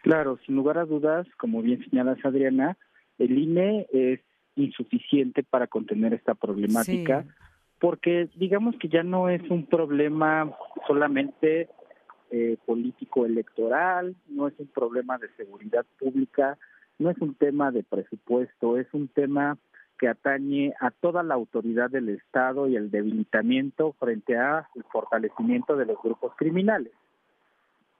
Claro, 0.04 0.38
sin 0.45 0.56
lugar 0.56 0.78
a 0.78 0.86
dudas, 0.86 1.28
como 1.38 1.62
bien 1.64 1.84
señalas 1.89 2.24
Adriana, 2.24 2.78
el 3.18 3.38
INE 3.38 3.88
es 3.91 4.22
insuficiente 4.56 5.43
para 5.43 5.68
contener 5.68 6.14
esta 6.14 6.36
problemática 6.36 7.26
porque 7.80 8.30
digamos 8.36 8.76
que 8.78 8.89
ya 8.89 9.04
no 9.04 9.30
es 9.30 9.41
un 9.50 9.66
problema 9.66 10.52
solamente 10.86 11.70
eh, 12.32 12.58
político 12.66 13.26
electoral, 13.26 14.16
no 14.28 14.47
es 14.47 14.54
un 14.60 14.68
problema 14.68 15.18
de 15.18 15.30
seguridad 15.38 15.86
pública, 15.97 16.58
no 17.00 17.10
es 17.10 17.18
un 17.20 17.34
tema 17.36 17.72
de 17.72 17.84
presupuesto, 17.84 18.78
es 18.78 18.88
un 18.93 19.08
tema 19.08 19.58
que 19.97 20.08
atañe 20.08 20.74
a 20.80 20.91
toda 20.91 21.24
la 21.24 21.36
autoridad 21.36 21.89
del 21.89 22.10
Estado 22.10 22.68
y 22.68 22.76
el 22.76 22.91
debilitamiento 22.91 23.93
frente 23.93 24.38
a 24.38 24.68
el 24.76 24.84
fortalecimiento 24.91 25.76
de 25.76 25.86
los 25.86 25.97
grupos 26.02 26.34
criminales. 26.38 26.93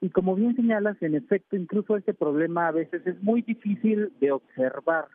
Y 0.02 0.10
como 0.10 0.36
bien 0.36 0.56
señalas, 0.56 1.02
en 1.02 1.16
efecto, 1.16 1.58
incluso 1.58 1.97
este 1.97 2.14
problema 2.14 2.68
a 2.68 2.72
veces 2.72 3.06
es 3.06 3.22
muy 3.22 3.41
difícil 3.41 4.14
de 4.20 4.32
observar 4.32 5.08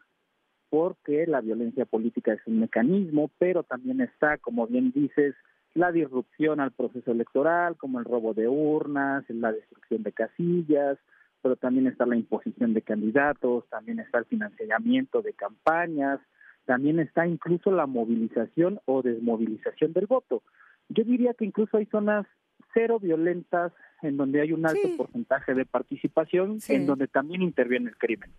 porque 0.75 1.25
la 1.29 1.41
violencia 1.41 1.85
política 1.85 2.33
es 2.33 2.41
un 2.47 2.59
mecanismo, 2.59 3.31
pero 3.39 3.63
también 3.63 4.01
está, 4.01 4.39
como 4.39 4.67
bien 4.67 4.91
dices, 4.91 5.37
la 5.73 5.93
disrupción 5.93 6.59
al 6.59 6.73
proceso 6.73 7.13
electoral, 7.13 7.77
como 7.77 8.01
el 8.01 8.05
robo 8.05 8.35
de 8.35 8.49
urnas, 8.49 9.23
la 9.29 9.53
destrucción 9.53 10.03
de 10.03 10.11
casillas, 10.11 10.99
pero 11.43 11.55
también 11.55 11.87
está 11.87 12.07
la 12.07 12.17
imposición 12.17 12.75
de 12.75 12.83
candidatos, 12.83 13.69
también 13.69 14.01
está 14.01 14.19
el 14.19 14.25
financiamiento 14.25 15.23
de 15.23 15.35
campañas, 15.35 16.19
también 16.65 16.99
está 16.99 17.25
incluso 17.25 17.71
la 17.71 17.87
movilización 17.87 18.81
o 18.87 19.01
desmovilización 19.01 19.93
del 19.93 20.09
voto. 20.09 20.43
Yo 20.89 21.05
diría 21.05 21.35
que 21.35 21.45
incluso 21.45 21.77
hay 21.77 21.87
zonas 21.87 22.27
cero 22.73 22.99
violentas 22.99 23.73
en 24.03 24.17
donde 24.17 24.41
hay 24.41 24.53
un 24.53 24.67
alto 24.67 24.89
porcentaje 24.97 25.55
de 25.55 25.67
participación, 25.67 26.59
en 26.67 26.87
donde 26.87 27.07
también 27.07 27.43
interviene 27.43 27.91
el 27.91 27.97
crimen. 27.97 28.33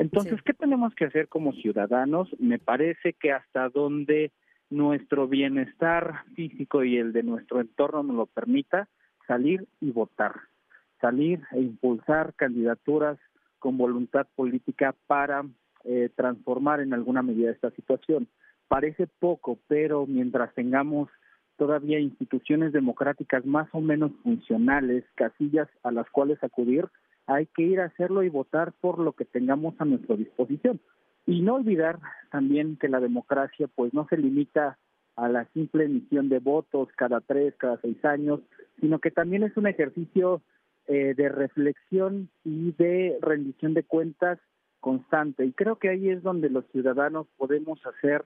Entonces, 0.00 0.40
¿qué 0.42 0.54
tenemos 0.54 0.94
que 0.94 1.04
hacer 1.04 1.28
como 1.28 1.52
ciudadanos? 1.52 2.34
Me 2.38 2.58
parece 2.58 3.12
que 3.12 3.32
hasta 3.32 3.68
donde 3.68 4.32
nuestro 4.70 5.28
bienestar 5.28 6.24
físico 6.34 6.84
y 6.84 6.96
el 6.96 7.12
de 7.12 7.22
nuestro 7.22 7.60
entorno 7.60 8.02
nos 8.02 8.16
lo 8.16 8.26
permita, 8.26 8.88
salir 9.26 9.66
y 9.78 9.90
votar, 9.90 10.32
salir 11.02 11.42
e 11.52 11.60
impulsar 11.60 12.32
candidaturas 12.34 13.18
con 13.58 13.76
voluntad 13.76 14.26
política 14.34 14.94
para 15.06 15.44
eh, 15.84 16.08
transformar 16.16 16.80
en 16.80 16.94
alguna 16.94 17.22
medida 17.22 17.50
esta 17.50 17.70
situación. 17.72 18.26
Parece 18.68 19.06
poco, 19.06 19.58
pero 19.68 20.06
mientras 20.06 20.54
tengamos 20.54 21.10
todavía 21.58 22.00
instituciones 22.00 22.72
democráticas 22.72 23.44
más 23.44 23.68
o 23.72 23.82
menos 23.82 24.12
funcionales, 24.22 25.04
casillas 25.14 25.68
a 25.82 25.90
las 25.90 26.08
cuales 26.08 26.42
acudir, 26.42 26.86
hay 27.30 27.46
que 27.46 27.62
ir 27.62 27.80
a 27.80 27.86
hacerlo 27.86 28.22
y 28.22 28.28
votar 28.28 28.72
por 28.80 28.98
lo 28.98 29.12
que 29.12 29.24
tengamos 29.24 29.74
a 29.78 29.84
nuestra 29.84 30.16
disposición. 30.16 30.80
Y 31.26 31.42
no 31.42 31.54
olvidar 31.54 32.00
también 32.30 32.76
que 32.76 32.88
la 32.88 32.98
democracia 32.98 33.68
pues 33.68 33.94
no 33.94 34.06
se 34.08 34.16
limita 34.16 34.78
a 35.14 35.28
la 35.28 35.44
simple 35.52 35.84
emisión 35.84 36.28
de 36.28 36.40
votos 36.40 36.88
cada 36.96 37.20
tres, 37.20 37.54
cada 37.56 37.80
seis 37.80 38.04
años, 38.04 38.40
sino 38.80 38.98
que 38.98 39.10
también 39.10 39.44
es 39.44 39.56
un 39.56 39.66
ejercicio 39.66 40.42
eh, 40.88 41.14
de 41.14 41.28
reflexión 41.28 42.30
y 42.42 42.72
de 42.72 43.18
rendición 43.20 43.74
de 43.74 43.84
cuentas 43.84 44.38
constante. 44.80 45.44
Y 45.44 45.52
creo 45.52 45.76
que 45.76 45.90
ahí 45.90 46.08
es 46.08 46.22
donde 46.22 46.50
los 46.50 46.66
ciudadanos 46.72 47.28
podemos 47.36 47.78
hacer 47.86 48.24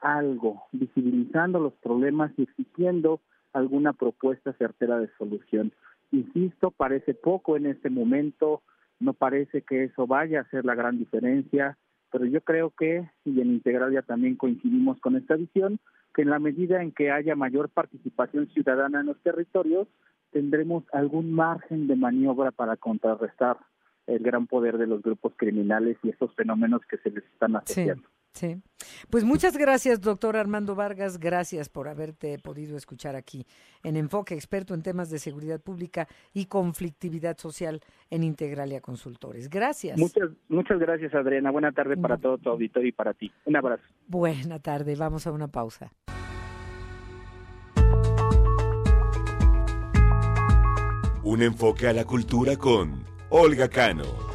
algo, 0.00 0.64
visibilizando 0.72 1.60
los 1.60 1.74
problemas 1.74 2.32
y 2.36 2.42
exigiendo 2.42 3.20
alguna 3.52 3.92
propuesta 3.92 4.52
certera 4.54 4.98
de 4.98 5.10
solución. 5.16 5.72
Insisto, 6.12 6.70
parece 6.70 7.14
poco 7.14 7.56
en 7.56 7.66
este 7.66 7.90
momento, 7.90 8.62
no 9.00 9.14
parece 9.14 9.62
que 9.62 9.84
eso 9.84 10.06
vaya 10.06 10.40
a 10.40 10.50
ser 10.50 10.64
la 10.64 10.74
gran 10.74 10.98
diferencia, 10.98 11.78
pero 12.10 12.26
yo 12.26 12.42
creo 12.42 12.70
que, 12.70 13.10
y 13.24 13.40
en 13.40 13.50
Integral 13.50 13.92
ya 13.92 14.02
también 14.02 14.36
coincidimos 14.36 15.00
con 15.00 15.16
esta 15.16 15.34
visión, 15.34 15.80
que 16.14 16.22
en 16.22 16.30
la 16.30 16.38
medida 16.38 16.82
en 16.82 16.92
que 16.92 17.10
haya 17.10 17.34
mayor 17.34 17.70
participación 17.70 18.48
ciudadana 18.48 19.00
en 19.00 19.06
los 19.06 19.20
territorios, 19.22 19.88
tendremos 20.30 20.84
algún 20.92 21.32
margen 21.32 21.86
de 21.86 21.96
maniobra 21.96 22.50
para 22.50 22.76
contrarrestar 22.76 23.58
el 24.06 24.22
gran 24.22 24.46
poder 24.46 24.78
de 24.78 24.86
los 24.86 25.02
grupos 25.02 25.32
criminales 25.36 25.96
y 26.02 26.10
esos 26.10 26.34
fenómenos 26.34 26.82
que 26.86 26.98
se 26.98 27.10
les 27.10 27.24
están 27.24 27.56
asociando. 27.56 28.02
Sí, 28.02 28.21
Pues 29.10 29.24
muchas 29.24 29.56
gracias, 29.56 30.00
doctor 30.00 30.36
Armando 30.36 30.74
Vargas. 30.74 31.18
Gracias 31.18 31.68
por 31.68 31.88
haberte 31.88 32.38
podido 32.38 32.76
escuchar 32.76 33.14
aquí 33.14 33.46
en 33.82 33.96
Enfoque, 33.96 34.34
experto 34.34 34.74
en 34.74 34.82
temas 34.82 35.10
de 35.10 35.18
seguridad 35.18 35.60
pública 35.60 36.08
y 36.32 36.46
conflictividad 36.46 37.38
social 37.38 37.80
en 38.10 38.24
Integralia 38.24 38.80
Consultores. 38.80 39.48
Gracias. 39.48 39.98
Muchas, 39.98 40.30
muchas 40.48 40.78
gracias, 40.78 41.14
Adriana. 41.14 41.50
Buena 41.50 41.72
tarde 41.72 41.96
para 41.96 42.16
todo 42.16 42.38
tu 42.38 42.50
auditorio 42.50 42.88
y 42.88 42.92
para 42.92 43.14
ti. 43.14 43.30
Un 43.44 43.56
abrazo. 43.56 43.84
Buena 44.06 44.58
tarde. 44.58 44.96
Vamos 44.96 45.26
a 45.26 45.32
una 45.32 45.48
pausa. 45.48 45.92
Un 51.24 51.40
enfoque 51.42 51.86
a 51.86 51.92
la 51.92 52.04
cultura 52.04 52.56
con 52.56 53.04
Olga 53.30 53.68
Cano. 53.68 54.31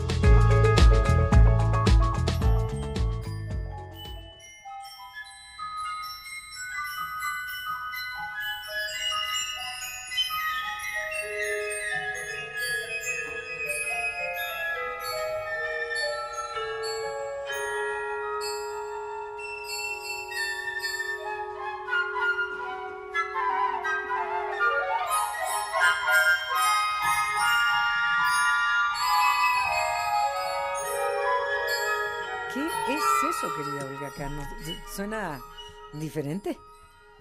Diferente. 36.07 36.57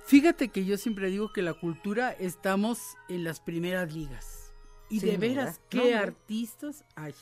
Fíjate 0.07 0.49
que 0.49 0.65
yo 0.65 0.79
siempre 0.79 1.11
digo 1.11 1.33
que 1.33 1.43
la 1.43 1.55
cultura 1.55 2.13
estamos 2.13 2.79
en 3.09 3.25
las 3.25 3.41
primeras 3.41 3.93
ligas. 3.93 4.53
Y 4.89 5.01
de 5.01 5.17
veras, 5.17 5.61
qué 5.69 5.97
artistas 5.97 6.85
hay. 6.95 7.13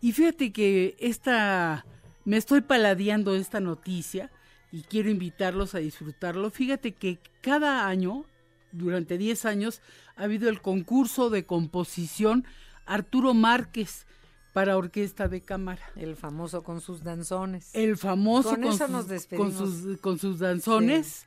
Y 0.00 0.10
fíjate 0.12 0.52
que 0.52 0.96
esta, 0.98 1.86
me 2.24 2.36
estoy 2.36 2.62
paladeando 2.62 3.36
esta 3.36 3.60
noticia 3.60 4.32
y 4.72 4.82
quiero 4.82 5.10
invitarlos 5.10 5.76
a 5.76 5.78
disfrutarlo. 5.78 6.50
Fíjate 6.50 6.92
que 6.92 7.20
cada 7.40 7.86
año, 7.86 8.24
durante 8.72 9.16
10 9.16 9.44
años, 9.44 9.80
ha 10.16 10.24
habido 10.24 10.48
el 10.48 10.60
concurso 10.60 11.30
de 11.30 11.46
composición 11.46 12.44
Arturo 12.84 13.32
Márquez 13.32 14.06
para 14.52 14.76
orquesta 14.76 15.28
de 15.28 15.40
cámara. 15.40 15.82
El 15.96 16.16
famoso 16.16 16.62
con 16.62 16.80
sus 16.80 17.02
danzones. 17.02 17.70
El 17.74 17.96
famoso 17.96 18.50
con, 18.50 18.76
sus, 19.52 19.98
con, 20.00 20.18
sus, 20.18 20.38
danzones. 20.38 21.26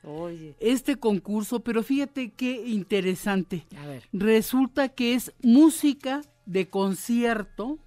Este 0.60 0.96
concurso, 0.96 1.60
pero 1.60 1.82
fíjate 1.82 2.32
qué 2.32 2.66
interesante. 2.66 3.66
A 3.78 3.86
ver. 3.86 4.02
Resulta 4.12 4.88
que 4.88 5.14
es 5.14 5.32
música 5.42 6.22
de 6.46 6.68
concierto 6.68 7.78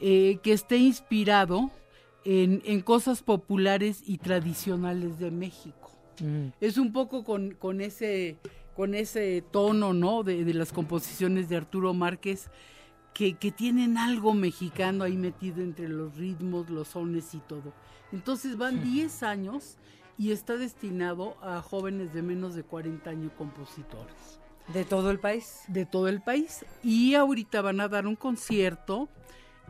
eh, 0.00 0.38
que 0.42 0.52
esté 0.52 0.76
inspirado 0.76 1.70
en, 2.24 2.62
en, 2.66 2.80
cosas 2.80 3.22
populares 3.22 4.02
y 4.04 4.18
tradicionales 4.18 5.18
de 5.18 5.30
México. 5.30 5.90
Mm. 6.20 6.48
Es 6.60 6.76
un 6.76 6.92
poco 6.92 7.24
con, 7.24 7.52
con, 7.52 7.80
ese, 7.80 8.36
con 8.76 8.94
ese 8.94 9.42
tono, 9.50 9.94
¿no? 9.94 10.22
De, 10.22 10.44
de 10.44 10.54
las 10.54 10.72
composiciones 10.72 11.48
de 11.48 11.56
Arturo 11.56 11.94
Márquez 11.94 12.50
que, 13.14 13.34
tienen 13.56 13.96
algo 13.96 14.34
mexicano 14.34 15.04
ahí 15.04 15.16
metido 15.16 15.62
entre 15.62 15.88
los 15.88 16.16
ritmos, 16.16 16.68
los 16.68 16.88
sones 16.88 17.32
y 17.34 17.38
todo. 17.38 17.72
Entonces 18.12 18.58
van 18.58 18.82
10 18.82 19.22
años 19.22 19.76
y 20.18 20.32
está 20.32 20.56
destinado 20.56 21.36
a 21.40 21.62
jóvenes 21.62 22.12
de 22.12 22.22
menos 22.22 22.54
de 22.54 22.64
40 22.64 23.08
años 23.08 23.32
compositores. 23.38 24.40
¿De 24.72 24.84
todo 24.84 25.10
el 25.10 25.20
país? 25.20 25.62
De 25.68 25.86
todo 25.86 26.08
el 26.08 26.22
país. 26.22 26.64
Y 26.82 27.14
ahorita 27.14 27.62
van 27.62 27.80
a 27.80 27.88
dar 27.88 28.06
un 28.06 28.16
concierto 28.16 29.08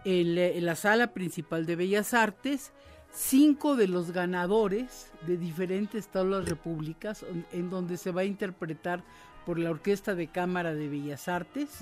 en 0.05 0.65
la, 0.65 0.75
sala 0.75 1.13
principal 1.13 1.67
de 1.67 1.77
Bellas 1.77 2.15
Artes. 2.15 2.73
Cinco 3.13 3.77
de 3.77 3.89
los 3.89 4.11
ganadores 4.11 5.13
de 5.27 5.37
diferentes 5.37 6.09
tablas 6.09 6.49
repúblicas, 6.49 7.25
en 7.53 7.71
donde 7.71 7.97
se 7.97 8.11
va 8.11 8.23
a 8.23 8.25
interpretar 8.25 9.05
por 9.45 9.59
la 9.59 9.71
Orquesta 9.71 10.15
de 10.15 10.29
Cámara 10.29 10.75
de 10.75 10.89
Bellas 10.89 11.29
Artes, 11.29 11.81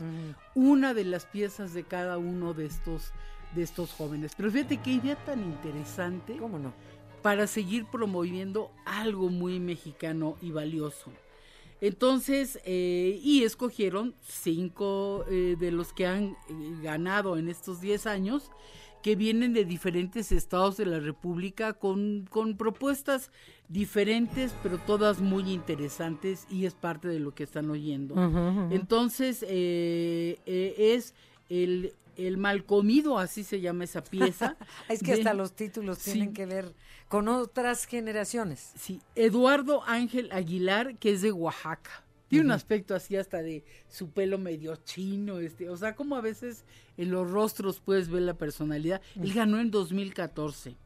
una 0.55 0.95
de 0.95 1.05
las 1.05 1.27
piezas 1.27 1.73
de 1.75 1.85
cada 1.85 2.19
uno 2.19 2.55
de 2.55 2.67
estos, 2.67 3.13
de 3.55 3.63
estos 3.63 3.93
jóvenes. 3.93 4.33
Pero 4.37 4.51
fíjate 4.51 4.79
qué 4.79 4.93
idea 4.93 5.17
tan 5.25 5.41
interesante. 5.41 6.37
¿Cómo 6.37 6.59
no? 6.59 6.73
Para 7.23 7.47
seguir 7.47 7.87
promoviendo 7.87 8.73
algo 8.85 9.29
muy 9.29 9.61
mexicano 9.61 10.37
y 10.41 10.51
valioso. 10.51 11.13
Entonces, 11.83 12.61
eh, 12.65 13.19
y 13.23 13.43
escogieron 13.43 14.15
cinco 14.23 15.25
eh, 15.29 15.57
de 15.59 15.73
los 15.73 15.93
que 15.93 16.07
han 16.07 16.25
eh, 16.25 16.37
ganado 16.81 17.37
en 17.37 17.49
estos 17.49 17.81
diez 17.81 18.07
años 18.07 18.53
que 19.03 19.17
vienen 19.17 19.53
de 19.53 19.65
diferentes 19.65 20.33
estados 20.33 20.77
de 20.77 20.87
la 20.87 21.01
República 21.01 21.73
con, 21.73 22.27
con 22.31 22.57
propuestas 22.57 23.31
diferentes, 23.69 24.55
pero 24.63 24.79
todas 24.79 25.21
muy 25.21 25.51
interesantes 25.51 26.47
y 26.51 26.67
es 26.67 26.75
parte 26.75 27.09
de 27.09 27.19
lo 27.19 27.35
que 27.35 27.43
están 27.43 27.69
oyendo. 27.71 28.15
Entonces, 28.71 29.45
eh, 29.49 30.39
eh, 30.47 30.75
es 30.95 31.15
el, 31.49 31.95
el 32.17 32.37
mal 32.37 32.65
comido, 32.65 33.19
así 33.19 33.43
se 33.45 33.61
llama 33.61 33.85
esa 33.85 34.05
pieza. 34.05 34.57
es 34.89 35.03
que 35.03 35.15
hasta 35.15 35.35
los 35.35 35.55
títulos 35.55 35.99
tienen 35.99 36.33
que 36.33 36.47
ver 36.47 36.73
con 37.09 37.29
otras 37.29 37.87
generaciones. 37.87 38.73
Sí, 38.77 39.01
Eduardo 39.15 39.83
Ángel 39.85 40.31
Aguilar, 40.33 40.97
que 40.97 41.13
es 41.13 41.23
de 41.23 41.33
Oaxaca. 41.33 42.02
Tiene 42.33 42.47
un 42.47 42.53
aspecto 42.53 42.95
así 42.95 43.14
hasta 43.14 43.43
de 43.43 43.62
su 43.89 44.11
pelo 44.11 44.39
medio 44.39 44.74
chino, 44.76 45.39
este, 45.39 45.68
o 45.68 45.76
sea, 45.76 45.95
como 45.95 46.16
a 46.16 46.22
veces 46.22 46.64
en 46.97 47.11
los 47.11 47.30
rostros 47.30 47.78
puedes 47.78 48.09
ver 48.09 48.22
la 48.22 48.33
personalidad. 48.39 49.03
Él 49.16 49.35
ganó 49.35 49.61
en 49.61 49.70
2014. 49.70 50.78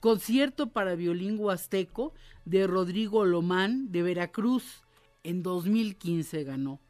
Concierto 0.00 0.72
para 0.72 0.96
violín 0.96 1.38
huasteco 1.38 2.14
de 2.44 2.66
Rodrigo 2.66 3.24
Lomán 3.24 3.92
de 3.92 4.02
Veracruz. 4.02 4.82
En 5.22 5.44
2015 5.44 6.42
ganó. 6.42 6.80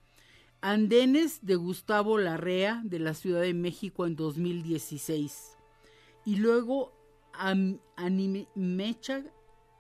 Andenes 0.63 1.45
de 1.45 1.57
Gustavo 1.57 2.17
Larrea 2.17 2.81
de 2.87 3.01
la 3.01 3.13
Ciudad 3.13 3.43
de 3.43 3.53
México 3.53 4.07
en 4.07 4.17
2016. 4.17 5.59
Y 6.25 6.37
luego 6.37 6.95
Animecha, 7.35 9.23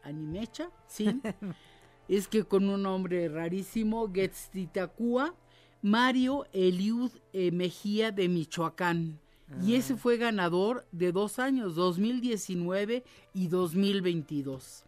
Animecha, 0.03 0.71
sí, 0.87 1.19
es 2.09 2.27
que 2.29 2.45
con 2.45 2.69
un 2.69 2.83
nombre 2.83 3.29
rarísimo, 3.29 4.11
Getstitakua, 4.13 5.35
Mario 5.83 6.47
Eliud 6.53 7.13
eh, 7.33 7.51
Mejía 7.53 8.11
de 8.11 8.29
Michoacán. 8.29 9.21
Y 9.65 9.75
ese 9.77 9.95
ah. 9.95 9.97
fue 9.97 10.19
ganador 10.19 10.87
de 10.93 11.13
dos 11.13 11.39
años, 11.39 11.75
2019 11.75 13.05
y 13.33 13.49
2022. 13.49 14.85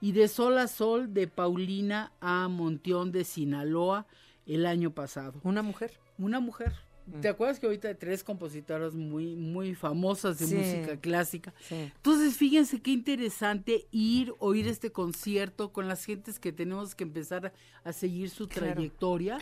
Y 0.00 0.12
de 0.12 0.28
Sol 0.28 0.58
a 0.58 0.68
Sol 0.68 1.14
de 1.14 1.26
Paulina 1.26 2.12
A. 2.20 2.48
Montión 2.48 3.10
de 3.10 3.24
Sinaloa 3.24 4.06
el 4.46 4.66
año 4.66 4.90
pasado. 4.90 5.40
¿Una 5.42 5.62
mujer? 5.62 5.98
Una 6.18 6.40
mujer. 6.40 6.72
Mm. 7.06 7.20
¿Te 7.20 7.28
acuerdas 7.28 7.60
que 7.60 7.66
ahorita 7.66 7.88
hay 7.88 7.94
tres 7.94 8.24
compositoras 8.24 8.94
muy, 8.94 9.36
muy 9.36 9.74
famosas 9.74 10.38
de 10.38 10.46
música 10.46 10.96
clásica? 10.98 11.52
Entonces, 11.70 12.36
fíjense 12.36 12.80
qué 12.80 12.92
interesante 12.92 13.86
ir, 13.90 14.32
oír 14.38 14.68
este 14.68 14.90
concierto 14.90 15.72
con 15.72 15.86
las 15.86 16.04
gentes 16.04 16.38
que 16.38 16.52
tenemos 16.52 16.94
que 16.94 17.04
empezar 17.04 17.52
a, 17.84 17.92
seguir 17.92 18.30
su 18.30 18.46
trayectoria. 18.46 19.38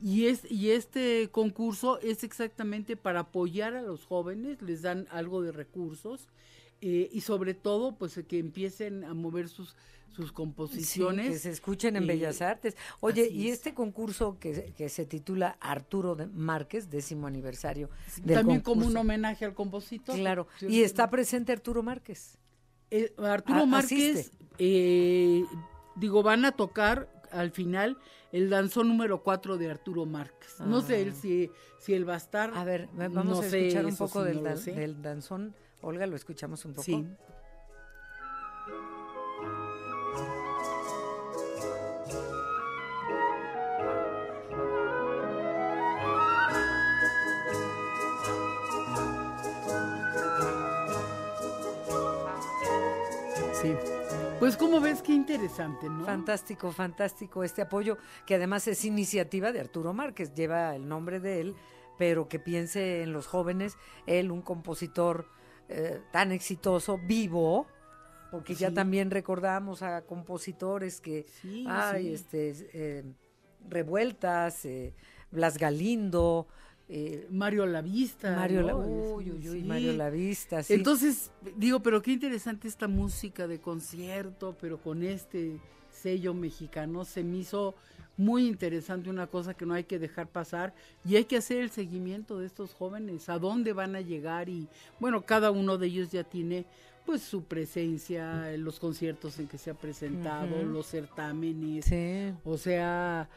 Y, 0.00 0.26
es, 0.26 0.50
y 0.50 0.70
este 0.70 1.28
concurso 1.30 2.00
es 2.00 2.24
exactamente 2.24 2.96
para 2.96 3.20
apoyar 3.20 3.74
a 3.74 3.82
los 3.82 4.04
jóvenes, 4.04 4.60
les 4.62 4.82
dan 4.82 5.06
algo 5.10 5.42
de 5.42 5.52
recursos 5.52 6.28
eh, 6.80 7.08
y 7.12 7.20
sobre 7.20 7.54
todo, 7.54 7.96
pues 7.96 8.20
que 8.28 8.38
empiecen 8.38 9.04
a 9.04 9.14
mover 9.14 9.48
sus 9.48 9.74
sus 10.14 10.32
composiciones. 10.32 11.30
que 11.30 11.38
se 11.38 11.50
escuchen 11.50 11.96
en 11.96 12.06
Bellas 12.06 12.40
Artes. 12.40 12.76
Oye, 13.00 13.28
y 13.30 13.48
este 13.48 13.74
concurso 13.74 14.38
que, 14.38 14.72
que, 14.76 14.88
se 14.88 15.04
titula 15.04 15.56
Arturo 15.60 16.14
de 16.14 16.26
Márquez, 16.26 16.88
décimo 16.88 17.26
aniversario. 17.26 17.90
También 18.26 18.60
como 18.60 18.86
un 18.86 18.96
homenaje 18.96 19.44
al 19.44 19.54
compositor. 19.54 20.16
Claro, 20.16 20.46
y 20.60 20.82
está 20.82 21.10
presente 21.10 21.52
Arturo 21.52 21.82
Márquez. 21.82 22.38
Eh, 22.90 23.12
Arturo 23.18 23.66
Márquez, 23.66 24.30
eh, 24.58 25.44
digo, 25.96 26.22
van 26.22 26.44
a 26.44 26.52
tocar 26.52 27.08
al 27.32 27.50
final 27.50 27.98
el 28.30 28.50
danzón 28.50 28.88
número 28.88 29.22
4 29.22 29.58
de 29.58 29.70
Arturo 29.70 30.06
Márquez. 30.06 30.60
No 30.60 30.80
sé 30.80 31.02
él, 31.02 31.12
ah. 31.12 31.18
si, 31.20 31.50
si 31.78 31.94
él 31.94 32.08
va 32.08 32.14
a 32.14 32.18
estar. 32.18 32.52
A 32.54 32.64
ver, 32.64 32.88
vamos 32.92 33.40
a 33.40 33.46
escuchar 33.46 33.86
un 33.86 33.96
poco 33.96 34.22
del, 34.22 34.42
del 34.42 35.02
danzón. 35.02 35.54
Olga, 35.82 36.06
lo 36.06 36.16
escuchamos 36.16 36.64
un 36.64 36.72
poco. 36.72 36.84
Sí. 36.84 37.06
Pues 54.44 54.58
como 54.58 54.78
ves, 54.78 55.00
qué 55.00 55.14
interesante, 55.14 55.88
¿no? 55.88 56.04
Fantástico, 56.04 56.70
fantástico 56.70 57.44
este 57.44 57.62
apoyo, 57.62 57.96
que 58.26 58.34
además 58.34 58.68
es 58.68 58.84
iniciativa 58.84 59.52
de 59.52 59.60
Arturo 59.60 59.94
Márquez, 59.94 60.34
lleva 60.34 60.76
el 60.76 60.86
nombre 60.86 61.18
de 61.18 61.40
él, 61.40 61.56
pero 61.96 62.28
que 62.28 62.38
piense 62.38 63.02
en 63.02 63.14
los 63.14 63.26
jóvenes, 63.26 63.78
él, 64.04 64.30
un 64.30 64.42
compositor 64.42 65.30
eh, 65.70 66.02
tan 66.12 66.30
exitoso, 66.30 66.98
vivo, 66.98 67.66
porque 68.30 68.54
ya 68.54 68.70
también 68.70 69.10
recordamos 69.10 69.80
a 69.80 70.02
compositores 70.02 71.00
que 71.00 71.24
hay, 71.66 72.12
este, 72.12 72.52
eh, 72.74 73.02
revueltas, 73.66 74.66
eh, 74.66 74.92
Blas 75.30 75.56
Galindo, 75.56 76.48
eh, 76.88 77.26
Mario 77.30 77.66
Lavista. 77.66 78.36
Mario, 78.36 78.62
la, 78.62 78.76
uy, 78.76 79.30
uy, 79.30 79.62
Mario 79.62 79.94
Lavista, 79.94 80.62
sí. 80.62 80.74
Entonces, 80.74 81.30
digo, 81.56 81.80
pero 81.80 82.02
qué 82.02 82.12
interesante 82.12 82.68
esta 82.68 82.88
música 82.88 83.46
de 83.46 83.60
concierto, 83.60 84.56
pero 84.60 84.78
con 84.78 85.02
este 85.02 85.58
sello 85.90 86.34
mexicano, 86.34 87.04
se 87.04 87.24
me 87.24 87.38
hizo 87.38 87.74
muy 88.16 88.46
interesante 88.46 89.10
una 89.10 89.26
cosa 89.26 89.54
que 89.54 89.66
no 89.66 89.74
hay 89.74 89.84
que 89.84 89.98
dejar 89.98 90.28
pasar 90.28 90.74
y 91.04 91.16
hay 91.16 91.24
que 91.24 91.36
hacer 91.36 91.58
el 91.58 91.70
seguimiento 91.70 92.38
de 92.38 92.46
estos 92.46 92.74
jóvenes, 92.74 93.28
a 93.28 93.38
dónde 93.38 93.72
van 93.72 93.96
a 93.96 94.00
llegar 94.00 94.48
y 94.48 94.68
bueno, 95.00 95.22
cada 95.22 95.50
uno 95.50 95.78
de 95.78 95.86
ellos 95.86 96.10
ya 96.10 96.24
tiene 96.24 96.66
pues 97.04 97.22
su 97.22 97.44
presencia, 97.44 98.52
en 98.52 98.64
los 98.64 98.80
conciertos 98.80 99.38
en 99.38 99.46
que 99.46 99.58
se 99.58 99.70
ha 99.70 99.74
presentado, 99.74 100.62
los 100.62 100.86
certámenes, 100.86 101.86
o 102.44 102.56
sea, 102.56 103.28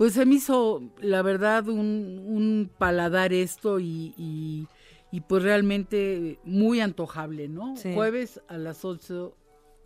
pues 0.00 0.14
se 0.14 0.24
me 0.24 0.36
hizo, 0.36 0.80
la 1.02 1.20
verdad, 1.20 1.68
un, 1.68 2.70
paladar 2.78 3.34
esto 3.34 3.78
y, 3.78 4.66
y 5.10 5.20
pues 5.20 5.42
realmente 5.42 6.38
muy 6.42 6.80
antojable, 6.80 7.48
¿no? 7.48 7.74
Jueves 7.76 8.40
a 8.48 8.56
las 8.56 8.86
8, 8.86 9.36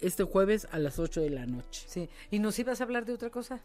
este 0.00 0.22
jueves 0.22 0.68
a 0.70 0.78
las 0.78 1.00
8 1.00 1.20
de 1.20 1.30
la 1.30 1.46
noche. 1.46 1.84
Sí, 1.88 2.08
¿y 2.30 2.38
nos 2.38 2.56
ibas 2.60 2.80
a 2.80 2.84
hablar 2.84 3.06
de 3.06 3.14
otra 3.14 3.30
cosa? 3.30 3.60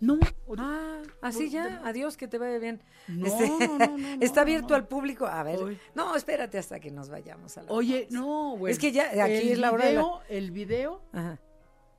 No. 0.00 0.18
Ah, 0.58 1.02
así 1.20 1.50
ya, 1.50 1.80
adiós, 1.84 2.16
que 2.16 2.26
te 2.26 2.38
vaya 2.38 2.58
bien. 2.58 2.82
No, 3.06 3.26
Este, 3.26 3.48
no, 3.48 3.78
no, 3.78 3.96
no, 3.96 4.08
está 4.20 4.40
abierto 4.40 4.74
al 4.74 4.88
público. 4.88 5.26
A 5.26 5.44
ver, 5.44 5.58
Oye. 5.62 5.78
no, 5.94 6.16
espérate 6.16 6.58
hasta 6.58 6.80
que 6.80 6.90
nos 6.90 7.10
vayamos 7.10 7.56
a 7.58 7.62
la 7.62 7.70
Oye, 7.70 8.08
no, 8.10 8.56
bueno. 8.56 8.72
Es 8.72 8.80
que 8.80 8.90
ya 8.90 9.04
aquí 9.24 9.34
el 9.34 9.48
es 9.52 9.58
la 9.58 9.70
hora 9.70 9.84
de 9.86 9.92
la- 9.94 10.00
video- 10.00 10.20
El 10.28 10.50
video 10.50 11.02
Ajá. 11.12 11.38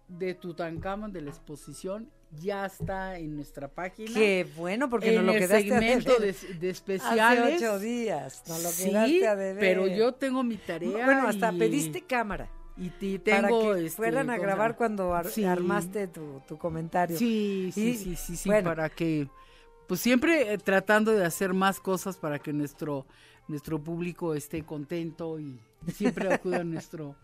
De 0.08 0.34
Tutankamón 0.36 1.12
de 1.12 1.22
la 1.22 1.30
exposición 1.32 2.10
ya 2.42 2.66
está 2.66 3.18
en 3.18 3.36
nuestra 3.36 3.68
página. 3.70 4.12
Qué 4.14 4.46
bueno, 4.58 4.90
porque 4.90 5.10
en 5.16 5.26
nos 5.26 5.26
lo 5.26 5.34
quedaste 5.34 5.56
a 5.74 5.80
segmento 5.80 6.14
de, 6.20 6.34
deber. 6.34 6.60
de 6.60 6.70
especiales. 6.70 7.54
Hace 7.54 7.66
ocho 7.66 7.80
días, 7.80 8.44
nos 8.48 8.64
lo 8.64 8.70
sí, 8.70 8.90
quedaste 8.90 9.28
a 9.28 9.36
deber. 9.36 9.60
pero 9.60 9.88
yo 9.88 10.14
tengo 10.14 10.44
mi 10.44 10.58
tarea. 10.58 11.06
Bueno, 11.06 11.28
hasta 11.28 11.52
y- 11.54 11.60
pediste 11.60 12.02
cámara. 12.02 12.50
Y 12.78 12.90
te 12.90 13.20
para 13.20 13.48
tengo, 13.48 13.74
que 13.74 13.86
este, 13.86 13.96
fueran 13.96 14.30
a 14.30 14.34
¿cómo 14.34 14.42
se 14.42 14.46
grabar 14.48 14.76
cuando 14.76 15.14
ar- 15.16 15.30
Sí. 15.30 15.46
armaste 15.46 16.08
tu, 16.08 16.42
tu 16.46 16.58
comentario. 16.58 17.18
Sí, 17.18 17.72
sí, 17.74 17.90
Y, 17.92 17.96
sí, 17.96 18.16
sí, 18.18 18.36
sí, 18.36 18.50
bueno, 18.50 18.68
para 18.70 18.90
que, 18.90 19.30
pues 19.88 20.02
siempre 20.02 20.52
eh, 20.54 20.58
tratando 20.58 21.12
de 21.14 21.24
hacer 21.24 21.54
más 21.54 21.80
cosas 21.80 22.18
para 22.18 22.38
que 22.38 22.52
nuestro, 22.52 23.06
nuestro 23.48 23.82
público 23.82 24.34
esté 24.36 24.64
contento 24.66 25.40
y 25.40 25.58
siempre 25.94 26.34
acuda 26.34 26.58
a 26.58 26.64
nuestro, 26.66 27.16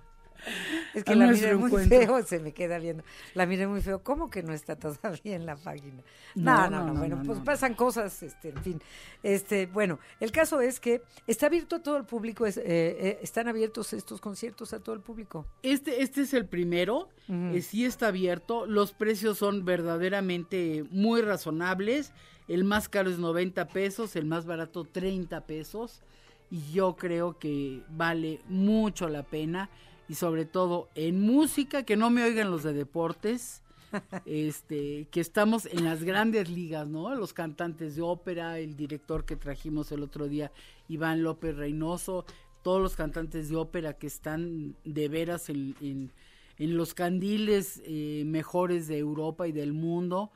Es 0.93 1.03
que 1.05 1.13
a 1.13 1.15
la 1.15 1.27
miré 1.27 1.55
muy 1.55 1.67
encuentro. 1.67 1.99
feo, 1.99 2.23
se 2.23 2.39
me 2.39 2.51
queda 2.51 2.77
viendo. 2.77 3.03
La 3.33 3.45
miré 3.45 3.65
muy 3.67 3.81
feo. 3.81 4.03
¿Cómo 4.03 4.29
que 4.29 4.43
no 4.43 4.51
está 4.53 4.75
todavía 4.75 5.35
en 5.35 5.45
la 5.45 5.55
página? 5.55 6.03
No, 6.35 6.69
No, 6.69 6.69
no, 6.69 6.69
no. 6.69 6.85
no, 6.87 6.93
no, 6.93 6.99
bueno, 6.99 7.15
no, 7.17 7.23
pues 7.23 7.39
pasan 7.39 7.75
cosas, 7.75 8.21
este, 8.23 8.49
en 8.49 8.63
fin. 8.63 8.81
Este, 9.23 9.67
bueno, 9.67 9.99
el 10.19 10.31
caso 10.31 10.59
es 10.59 10.79
que 10.79 11.01
está 11.27 11.45
abierto 11.45 11.77
a 11.77 11.79
todo 11.83 11.95
el 11.97 12.03
público. 12.05 12.45
es, 12.45 12.57
eh, 12.57 12.63
eh, 12.65 13.19
están 13.21 13.47
abiertos 13.47 13.93
estos 13.93 14.19
conciertos 14.19 14.73
a 14.73 14.79
todo 14.79 14.95
el 14.95 15.01
público. 15.01 15.45
Este, 15.63 16.01
este 16.01 16.21
es 16.21 16.33
el 16.33 16.45
primero, 16.45 17.07
eh, 17.29 17.61
sí 17.61 17.85
está 17.85 18.07
abierto, 18.07 18.65
los 18.65 18.91
precios 18.91 19.37
son 19.37 19.63
verdaderamente 19.63 20.83
muy 20.91 21.21
razonables, 21.21 22.11
el 22.47 22.63
más 22.65 22.89
caro 22.89 23.09
es 23.09 23.17
90 23.19 23.67
pesos, 23.69 24.15
el 24.17 24.25
más 24.25 24.45
barato 24.45 24.83
30 24.83 25.45
pesos, 25.45 26.01
y 26.49 26.73
yo 26.73 26.95
creo 26.97 27.39
que 27.39 27.81
vale 27.89 28.41
mucho 28.49 29.07
la 29.07 29.23
pena, 29.23 29.69
y 30.11 30.15
sobre 30.15 30.43
todo 30.43 30.89
en 30.93 31.21
música, 31.21 31.83
que 31.83 31.95
no 31.95 32.09
me 32.09 32.21
oigan 32.25 32.51
los 32.51 32.63
de 32.63 32.73
deportes, 32.73 33.61
este, 34.25 35.07
que 35.09 35.21
estamos 35.21 35.65
en 35.67 35.85
las 35.85 36.03
grandes 36.03 36.49
ligas, 36.49 36.85
¿no? 36.85 37.15
Los 37.15 37.31
cantantes 37.31 37.95
de 37.95 38.01
ópera, 38.01 38.59
el 38.59 38.75
director 38.75 39.23
que 39.23 39.37
trajimos 39.37 39.89
el 39.93 40.03
otro 40.03 40.27
día, 40.27 40.51
Iván 40.89 41.23
López 41.23 41.55
Reynoso, 41.55 42.25
todos 42.61 42.81
los 42.81 42.97
cantantes 42.97 43.47
de 43.47 43.55
ópera 43.55 43.93
que 43.93 44.07
están 44.07 44.75
de 44.83 45.07
veras 45.07 45.49
en, 45.49 45.75
en- 45.79 46.11
en 46.57 46.75
los 46.77 46.93
candiles 46.93 47.81
eh, 47.85 48.23
mejores 48.25 48.87
de 48.89 48.97
Europa 48.97 49.47
y 49.47 49.53
del 49.53 49.71
mundo. 49.71 50.29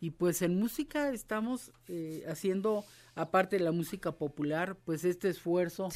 Y 0.00 0.10
pues 0.10 0.42
en 0.42 0.58
música 0.58 1.10
estamos 1.10 1.72
eh, 1.88 2.22
haciendo, 2.28 2.84
aparte 3.14 3.56
de 3.56 3.64
la 3.64 3.72
música 3.72 4.12
popular, 4.12 4.76
pues 4.84 5.04
este 5.04 5.28
esfuerzo 5.30 5.88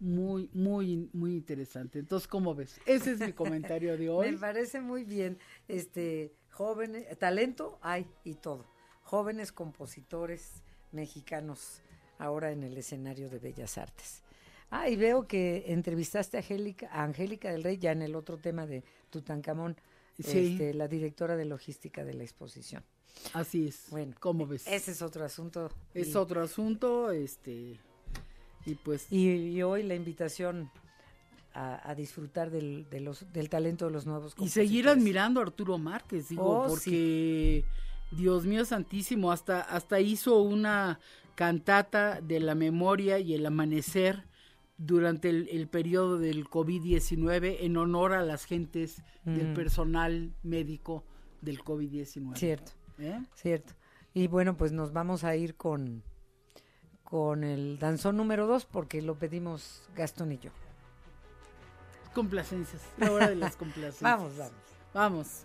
muy, 0.00 0.48
muy, 0.52 1.08
muy 1.12 1.34
interesante. 1.36 1.98
Entonces, 1.98 2.26
¿cómo 2.26 2.54
ves? 2.54 2.80
Ese 2.86 3.12
es 3.12 3.20
mi 3.20 3.32
comentario 3.32 3.96
de 3.96 4.08
hoy. 4.10 4.32
Me 4.32 4.38
parece 4.38 4.80
muy 4.80 5.04
bien. 5.04 5.38
Este, 5.68 6.32
jóvenes, 6.50 7.06
talento 7.18 7.78
hay 7.82 8.06
y 8.24 8.34
todo. 8.34 8.66
Jóvenes 9.02 9.52
compositores 9.52 10.62
mexicanos 10.92 11.82
ahora 12.18 12.50
en 12.52 12.62
el 12.64 12.76
escenario 12.76 13.28
de 13.28 13.38
Bellas 13.38 13.78
Artes. 13.78 14.22
Ah, 14.70 14.88
y 14.88 14.96
veo 14.96 15.26
que 15.26 15.64
entrevistaste 15.68 16.36
a 16.36 16.40
Angélica, 16.40 16.88
a 16.92 17.02
Angélica 17.04 17.50
del 17.50 17.62
Rey 17.64 17.76
ya 17.78 17.92
en 17.92 18.02
el 18.02 18.14
otro 18.14 18.38
tema 18.38 18.66
de 18.66 18.84
Tutankamón, 19.10 19.76
Sí. 20.18 20.52
este, 20.52 20.74
la 20.74 20.86
directora 20.86 21.34
de 21.36 21.46
logística 21.46 22.04
de 22.04 22.12
la 22.14 22.22
exposición. 22.24 22.84
Así 23.32 23.68
es. 23.68 23.86
Bueno, 23.90 24.14
¿cómo 24.20 24.46
ves? 24.46 24.66
Ese 24.66 24.90
es 24.92 25.00
otro 25.02 25.24
asunto. 25.24 25.70
Es 25.94 26.08
y- 26.08 26.16
otro 26.16 26.42
asunto, 26.42 27.10
este, 27.10 27.80
y 28.66 28.74
pues... 28.74 29.06
Y, 29.10 29.28
y 29.30 29.62
hoy 29.62 29.82
la 29.82 29.94
invitación 29.94 30.70
a, 31.52 31.88
a 31.90 31.94
disfrutar 31.94 32.50
del, 32.50 32.88
de 32.90 33.00
los, 33.00 33.32
del 33.32 33.48
talento 33.48 33.86
de 33.86 33.90
los 33.90 34.06
nuevos 34.06 34.34
Y 34.38 34.48
seguir 34.48 34.88
admirando 34.88 35.40
a 35.40 35.44
Arturo 35.44 35.78
Márquez, 35.78 36.28
digo, 36.28 36.62
Oh, 36.62 36.68
porque 36.68 37.64
Dios 38.12 38.46
mío 38.46 38.64
santísimo, 38.64 39.32
hasta, 39.32 39.60
hasta 39.60 40.00
hizo 40.00 40.40
una 40.42 41.00
cantata 41.34 42.20
de 42.20 42.38
la 42.40 42.54
memoria 42.54 43.18
y 43.18 43.34
el 43.34 43.46
amanecer 43.46 44.24
durante 44.76 45.28
el, 45.30 45.48
el 45.50 45.68
periodo 45.68 46.18
del 46.18 46.46
COVID-19 46.48 47.58
en 47.60 47.76
honor 47.76 48.12
a 48.12 48.22
las 48.22 48.44
gentes 48.44 49.02
del 49.24 49.48
Mm. 49.48 49.54
personal 49.54 50.32
médico 50.42 51.04
del 51.42 51.62
COVID-19. 51.62 52.36
Cierto, 52.36 52.72
¿Eh? 52.98 53.20
cierto. 53.34 53.74
Y 54.14 54.26
bueno, 54.26 54.56
pues 54.56 54.72
nos 54.72 54.92
vamos 54.92 55.22
a 55.24 55.36
ir 55.36 55.54
con, 55.54 56.02
con 57.10 57.42
el 57.42 57.78
danzón 57.78 58.16
número 58.16 58.46
dos 58.46 58.64
porque 58.64 59.02
lo 59.02 59.16
pedimos 59.16 59.82
Gastón 59.94 60.32
y 60.32 60.38
yo. 60.38 60.50
Complacencias, 62.14 62.82
la 62.96 63.12
hora 63.12 63.28
de 63.28 63.36
las 63.36 63.56
complacencias. 63.56 64.02
Vamos, 64.02 64.36
vamos. 64.36 64.52
Vamos. 64.94 65.44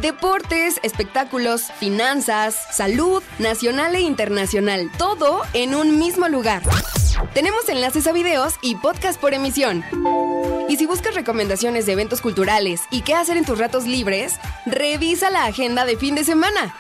Deportes, 0.01 0.79
espectáculos, 0.83 1.65
finanzas, 1.79 2.57
salud, 2.73 3.23
nacional 3.39 3.95
e 3.95 4.01
internacional, 4.01 4.91
todo 4.99 5.43
en 5.53 5.75
un 5.75 5.99
mismo 5.99 6.29
lugar. 6.29 6.63
Tenemos 7.35 7.69
enlaces 7.69 8.07
a 8.07 8.13
videos 8.13 8.55
y 8.63 8.77
podcast 8.77 9.21
por 9.21 9.35
emisión. 9.35 9.85
Y 10.69 10.77
si 10.77 10.87
buscas 10.87 11.15
recomendaciones 11.15 11.87
de 11.87 11.93
eventos 11.93 12.21
culturales 12.21 12.83
y 12.91 13.03
qué 13.03 13.15
hacer 13.15 13.37
en 13.37 13.45
tus 13.45 13.59
ratos 13.59 13.85
libres, 13.85 14.39
revisa 14.67 15.31
la 15.31 15.47
agenda 15.47 15.85
de 15.85 15.97
fin 15.97 16.15
de 16.15 16.25
semana. 16.25 16.75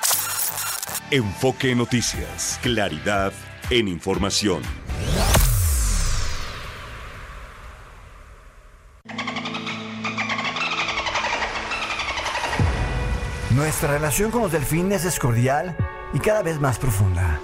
Enfoque 1.10 1.74
Noticias, 1.74 2.60
claridad 2.62 3.32
en 3.70 3.86
información. 3.86 4.62
Nuestra 13.54 13.92
relación 13.92 14.30
con 14.30 14.42
los 14.42 14.52
delfines 14.52 15.04
es 15.04 15.18
cordial 15.18 15.76
y 16.12 16.18
cada 16.18 16.42
vez 16.42 16.60
más 16.60 16.78
profunda. 16.78 17.38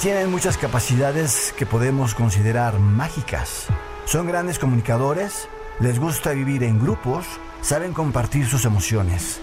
Tienen 0.00 0.30
muchas 0.30 0.56
capacidades 0.56 1.54
que 1.58 1.66
podemos 1.66 2.14
considerar 2.14 2.78
mágicas. 2.78 3.66
Son 4.06 4.26
grandes 4.26 4.58
comunicadores, 4.58 5.48
les 5.80 5.98
gusta 5.98 6.32
vivir 6.32 6.64
en 6.64 6.80
grupos, 6.80 7.26
saben 7.60 7.92
compartir 7.92 8.46
sus 8.46 8.64
emociones. 8.64 9.40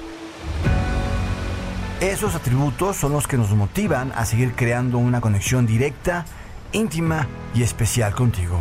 Esos 2.01 2.35
atributos 2.35 2.95
son 2.95 3.11
los 3.11 3.25
que 3.25 3.37
nos 3.37 3.49
motivan 3.49 4.11
a 4.11 4.23
seguir 4.25 4.53
creando 4.53 4.99
una 4.99 5.19
conexión 5.19 5.65
directa, 5.65 6.25
íntima 6.71 7.27
y 7.55 7.63
especial 7.63 8.13
contigo. 8.13 8.59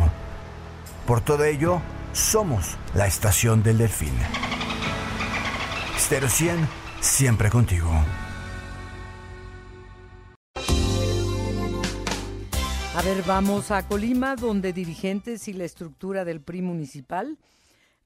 Por 1.05 1.21
todo 1.21 1.43
ello, 1.43 1.79
somos 2.13 2.77
la 2.95 3.05
estación 3.05 3.61
del 3.61 3.77
delfín. 3.77 4.13
Stereo 5.99 6.29
100 6.29 6.67
siempre 6.99 7.51
contigo. 7.51 7.91
A 12.95 13.01
ver, 13.03 13.21
vamos 13.27 13.69
a 13.69 13.87
Colima, 13.87 14.35
donde 14.35 14.73
dirigentes 14.73 15.47
y 15.47 15.53
la 15.53 15.65
estructura 15.65 16.25
del 16.25 16.41
PRI 16.41 16.63
municipal 16.63 17.37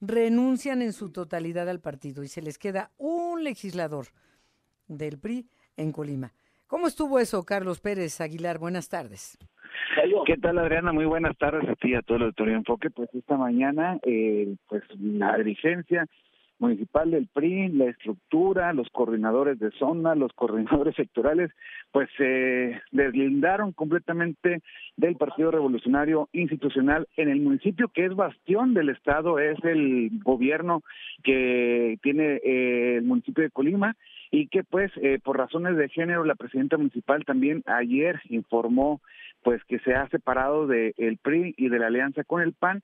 renuncian 0.02 0.82
en 0.82 0.92
su 0.92 1.08
totalidad 1.08 1.70
al 1.70 1.80
partido 1.80 2.22
y 2.22 2.28
se 2.28 2.42
les 2.42 2.58
queda 2.58 2.90
un 2.98 3.44
legislador 3.44 4.08
del 4.96 5.18
PRI 5.18 5.46
en 5.76 5.92
Colima. 5.92 6.32
¿Cómo 6.66 6.86
estuvo 6.86 7.18
eso, 7.18 7.44
Carlos 7.44 7.80
Pérez 7.80 8.20
Aguilar? 8.20 8.58
Buenas 8.58 8.88
tardes. 8.88 9.38
¿Qué 10.24 10.36
tal, 10.38 10.58
Adriana? 10.58 10.92
Muy 10.92 11.04
buenas 11.04 11.36
tardes 11.36 11.68
a 11.68 11.74
ti 11.74 11.90
y 11.90 11.94
a 11.94 12.02
todo 12.02 12.16
el 12.16 12.22
auditorio 12.24 12.56
Enfoque. 12.56 12.90
Pues 12.90 13.08
esta 13.14 13.36
mañana, 13.36 13.98
eh, 14.04 14.54
pues 14.68 14.82
la 14.98 15.36
dirigencia 15.36 16.06
municipal 16.62 17.10
del 17.10 17.26
PRI, 17.26 17.68
la 17.70 17.86
estructura, 17.86 18.72
los 18.72 18.88
coordinadores 18.90 19.58
de 19.58 19.70
zona, 19.72 20.14
los 20.14 20.32
coordinadores 20.32 20.94
sectorales, 20.96 21.50
pues 21.90 22.08
se 22.16 22.80
deslindaron 22.92 23.72
completamente 23.72 24.62
del 24.96 25.16
Partido 25.16 25.50
Revolucionario 25.50 26.28
Institucional 26.32 27.08
en 27.16 27.28
el 27.28 27.40
municipio 27.40 27.88
que 27.88 28.06
es 28.06 28.14
bastión 28.14 28.74
del 28.74 28.90
Estado, 28.90 29.38
es 29.38 29.62
el 29.64 30.10
gobierno 30.22 30.82
que 31.24 31.98
tiene 32.02 32.40
eh, 32.44 32.96
el 32.98 33.04
municipio 33.04 33.42
de 33.42 33.50
Colima 33.50 33.96
y 34.32 34.48
que 34.48 34.64
pues 34.64 34.90
eh, 34.96 35.20
por 35.22 35.36
razones 35.36 35.76
de 35.76 35.90
género 35.90 36.24
la 36.24 36.34
presidenta 36.34 36.78
municipal 36.78 37.24
también 37.24 37.62
ayer 37.66 38.20
informó 38.30 39.00
pues 39.44 39.62
que 39.64 39.78
se 39.80 39.94
ha 39.94 40.08
separado 40.08 40.66
del 40.66 41.18
PRI 41.22 41.54
y 41.56 41.68
de 41.68 41.78
la 41.78 41.88
alianza 41.88 42.24
con 42.24 42.40
el 42.40 42.54
PAN 42.54 42.82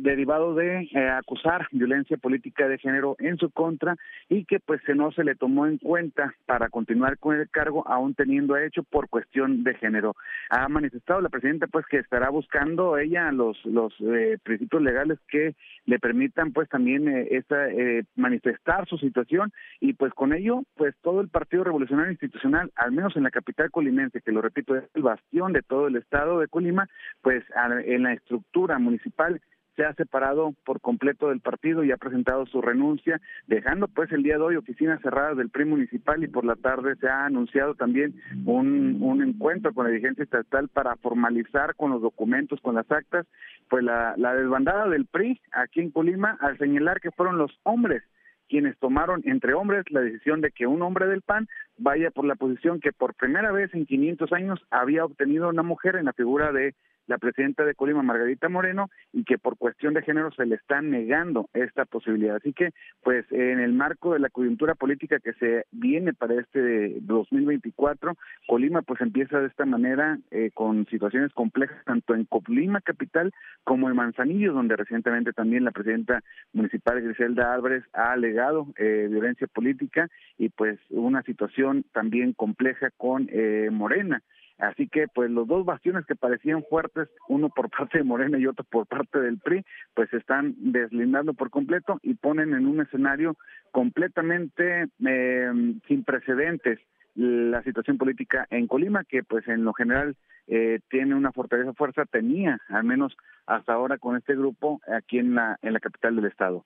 derivado 0.00 0.54
de 0.54 0.88
eh, 0.92 1.08
acusar 1.08 1.66
violencia 1.72 2.16
política 2.16 2.68
de 2.68 2.78
género 2.78 3.16
en 3.18 3.36
su 3.38 3.50
contra 3.50 3.96
y 4.28 4.44
que 4.44 4.60
pues 4.60 4.80
no 4.94 5.12
se 5.12 5.24
le 5.24 5.34
tomó 5.34 5.66
en 5.66 5.78
cuenta 5.78 6.34
para 6.46 6.68
continuar 6.68 7.18
con 7.18 7.36
el 7.36 7.48
cargo 7.50 7.86
aún 7.86 8.14
teniendo 8.14 8.56
hecho 8.56 8.82
por 8.82 9.08
cuestión 9.08 9.64
de 9.64 9.74
género. 9.74 10.14
Ha 10.50 10.68
manifestado 10.68 11.20
la 11.20 11.28
presidenta 11.28 11.66
pues 11.66 11.86
que 11.86 11.98
estará 11.98 12.30
buscando 12.30 12.98
ella 12.98 13.30
los 13.32 13.58
los 13.64 13.94
eh, 14.00 14.38
principios 14.42 14.82
legales 14.82 15.18
que 15.28 15.54
le 15.84 15.98
permitan 15.98 16.52
pues 16.52 16.68
también 16.68 17.08
eh, 17.08 17.28
esta, 17.30 17.68
eh, 17.68 18.04
manifestar 18.16 18.86
su 18.88 18.98
situación 18.98 19.52
y 19.80 19.92
pues 19.92 20.12
con 20.14 20.32
ello 20.32 20.62
pues 20.76 20.94
todo 21.02 21.20
el 21.20 21.28
Partido 21.28 21.64
Revolucionario 21.64 22.12
Institucional, 22.12 22.70
al 22.76 22.92
menos 22.92 23.16
en 23.16 23.24
la 23.24 23.30
capital 23.30 23.70
colimense, 23.70 24.20
que 24.20 24.32
lo 24.32 24.42
repito 24.42 24.76
es 24.76 24.84
el 24.94 25.02
bastión 25.02 25.52
de 25.52 25.62
todo 25.62 25.86
el 25.88 25.96
estado 25.96 26.40
de 26.40 26.48
Colima, 26.48 26.88
pues 27.22 27.44
en 27.84 28.02
la 28.02 28.12
estructura 28.12 28.78
municipal 28.78 29.40
se 29.78 29.84
ha 29.84 29.94
separado 29.94 30.54
por 30.64 30.80
completo 30.80 31.28
del 31.28 31.38
partido 31.38 31.84
y 31.84 31.92
ha 31.92 31.96
presentado 31.96 32.46
su 32.46 32.60
renuncia, 32.60 33.20
dejando 33.46 33.86
pues 33.86 34.10
el 34.10 34.24
día 34.24 34.36
de 34.36 34.42
hoy 34.42 34.56
oficinas 34.56 35.00
cerradas 35.02 35.36
del 35.36 35.50
PRI 35.50 35.66
municipal 35.66 36.22
y 36.24 36.26
por 36.26 36.44
la 36.44 36.56
tarde 36.56 36.96
se 36.96 37.08
ha 37.08 37.26
anunciado 37.26 37.76
también 37.76 38.12
un, 38.44 38.98
un 39.00 39.22
encuentro 39.22 39.72
con 39.72 39.84
la 39.84 39.92
dirigencia 39.92 40.24
estatal 40.24 40.68
para 40.68 40.96
formalizar 40.96 41.76
con 41.76 41.92
los 41.92 42.02
documentos, 42.02 42.60
con 42.60 42.74
las 42.74 42.90
actas, 42.90 43.24
pues 43.70 43.84
la, 43.84 44.14
la 44.16 44.34
desbandada 44.34 44.88
del 44.88 45.06
PRI 45.06 45.40
aquí 45.52 45.80
en 45.80 45.92
Colima 45.92 46.36
al 46.40 46.58
señalar 46.58 47.00
que 47.00 47.12
fueron 47.12 47.38
los 47.38 47.52
hombres 47.62 48.02
quienes 48.48 48.76
tomaron 48.78 49.22
entre 49.26 49.54
hombres 49.54 49.84
la 49.90 50.00
decisión 50.00 50.40
de 50.40 50.50
que 50.50 50.66
un 50.66 50.82
hombre 50.82 51.06
del 51.06 51.22
PAN 51.22 51.48
vaya 51.76 52.10
por 52.10 52.24
la 52.24 52.34
posición 52.34 52.80
que 52.80 52.92
por 52.92 53.14
primera 53.14 53.52
vez 53.52 53.72
en 53.74 53.86
500 53.86 54.32
años 54.32 54.58
había 54.70 55.04
obtenido 55.04 55.50
una 55.50 55.62
mujer 55.62 55.96
en 55.96 56.06
la 56.06 56.14
figura 56.14 56.50
de 56.50 56.74
la 57.08 57.18
presidenta 57.18 57.64
de 57.64 57.74
Colima, 57.74 58.02
Margarita 58.02 58.48
Moreno, 58.48 58.90
y 59.12 59.24
que 59.24 59.38
por 59.38 59.56
cuestión 59.56 59.94
de 59.94 60.02
género 60.02 60.30
se 60.32 60.46
le 60.46 60.54
está 60.54 60.80
negando 60.80 61.48
esta 61.54 61.84
posibilidad. 61.86 62.36
Así 62.36 62.52
que, 62.52 62.70
pues, 63.02 63.24
en 63.32 63.58
el 63.58 63.72
marco 63.72 64.12
de 64.12 64.20
la 64.20 64.28
coyuntura 64.28 64.74
política 64.74 65.18
que 65.18 65.32
se 65.34 65.64
viene 65.72 66.12
para 66.12 66.34
este 66.34 67.00
2024, 67.00 68.14
Colima, 68.46 68.82
pues, 68.82 69.00
empieza 69.00 69.40
de 69.40 69.48
esta 69.48 69.64
manera 69.64 70.18
eh, 70.30 70.50
con 70.54 70.86
situaciones 70.86 71.32
complejas, 71.32 71.82
tanto 71.84 72.14
en 72.14 72.24
Colima 72.26 72.80
capital 72.80 73.32
como 73.64 73.88
en 73.88 73.96
Manzanillo, 73.96 74.52
donde 74.52 74.76
recientemente 74.76 75.32
también 75.32 75.64
la 75.64 75.70
presidenta 75.70 76.22
municipal 76.52 77.00
Griselda 77.00 77.54
Álvarez 77.54 77.84
ha 77.94 78.12
alegado 78.12 78.66
eh, 78.76 79.08
violencia 79.10 79.46
política 79.46 80.08
y, 80.36 80.50
pues, 80.50 80.78
una 80.90 81.22
situación 81.22 81.84
también 81.92 82.34
compleja 82.34 82.90
con 82.96 83.28
eh, 83.32 83.70
Morena. 83.72 84.22
Así 84.58 84.88
que, 84.88 85.06
pues, 85.08 85.30
los 85.30 85.46
dos 85.46 85.64
bastiones 85.64 86.04
que 86.06 86.16
parecían 86.16 86.64
fuertes, 86.68 87.08
uno 87.28 87.48
por 87.48 87.70
parte 87.76 87.98
de 87.98 88.04
Morena 88.04 88.38
y 88.38 88.46
otro 88.46 88.64
por 88.64 88.86
parte 88.86 89.20
del 89.20 89.38
PRI, 89.38 89.64
pues 89.94 90.10
se 90.10 90.16
están 90.18 90.54
deslindando 90.58 91.34
por 91.34 91.50
completo 91.50 91.98
y 92.02 92.14
ponen 92.14 92.54
en 92.54 92.66
un 92.66 92.80
escenario 92.80 93.36
completamente 93.70 94.88
eh, 95.06 95.52
sin 95.86 96.04
precedentes 96.04 96.78
la 97.14 97.62
situación 97.64 97.98
política 97.98 98.46
en 98.50 98.68
Colima, 98.68 99.02
que 99.02 99.24
pues 99.24 99.46
en 99.48 99.64
lo 99.64 99.72
general 99.72 100.14
eh, 100.46 100.80
tiene 100.88 101.16
una 101.16 101.32
fortaleza 101.32 101.72
fuerza, 101.74 102.04
tenía 102.04 102.60
al 102.68 102.84
menos 102.84 103.16
hasta 103.46 103.72
ahora 103.72 103.98
con 103.98 104.16
este 104.16 104.36
grupo 104.36 104.80
aquí 104.86 105.18
en 105.18 105.34
la, 105.34 105.58
en 105.62 105.72
la 105.72 105.80
capital 105.80 106.14
del 106.14 106.26
estado. 106.26 106.64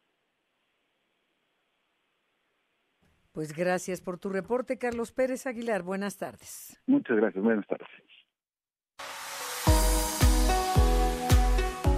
Pues 3.32 3.54
gracias 3.56 4.02
por 4.02 4.18
tu 4.18 4.28
reporte, 4.28 4.76
Carlos 4.78 5.10
Pérez 5.12 5.46
Aguilar. 5.46 5.82
Buenas 5.82 6.18
tardes. 6.18 6.78
Muchas 6.86 7.16
gracias. 7.16 7.42
Buenas 7.42 7.66
tardes. 7.66 7.88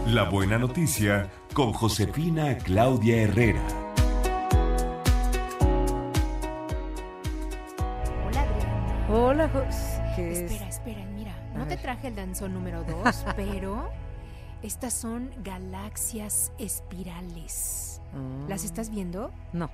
La 0.07 0.29
buena 0.31 0.59
noticia 0.59 1.29
con 1.55 1.73
Josefina 1.73 2.57
Claudia 2.59 3.23
Herrera. 3.23 3.67
Hola, 8.27 8.43
Adriana. 8.43 9.07
Hola, 9.11 9.49
José. 9.49 10.45
Espera, 10.45 10.69
espera, 10.69 11.05
mira. 11.07 11.35
No 11.57 11.67
te 11.67 11.77
traje 11.77 12.09
el 12.09 12.15
danzón 12.15 12.55
número 12.55 12.85
dos, 13.05 13.25
pero 13.35 13.91
estas 14.63 14.93
son 14.95 15.31
galaxias 15.43 16.53
espirales. 16.59 18.01
¿Las 18.47 18.65
estás 18.65 18.91
viendo? 18.91 19.33
No. 19.53 19.69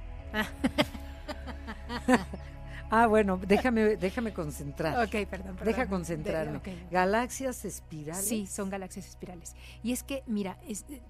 Ah, 2.93 3.07
bueno, 3.07 3.41
déjame, 3.47 3.97
déjame 3.97 4.33
concentrar. 4.33 5.07
Ok, 5.07 5.13
perdón, 5.31 5.55
perdón. 5.55 5.65
Deja 5.65 5.87
concentrarme. 5.87 6.61
Galaxias 6.91 7.65
espirales. 7.65 8.27
Sí, 8.27 8.49
son 8.49 8.69
galaxias 8.69 9.07
espirales. 9.07 9.55
Y 9.85 9.93
es 9.93 10.03
que, 10.03 10.25
mira, 10.27 10.59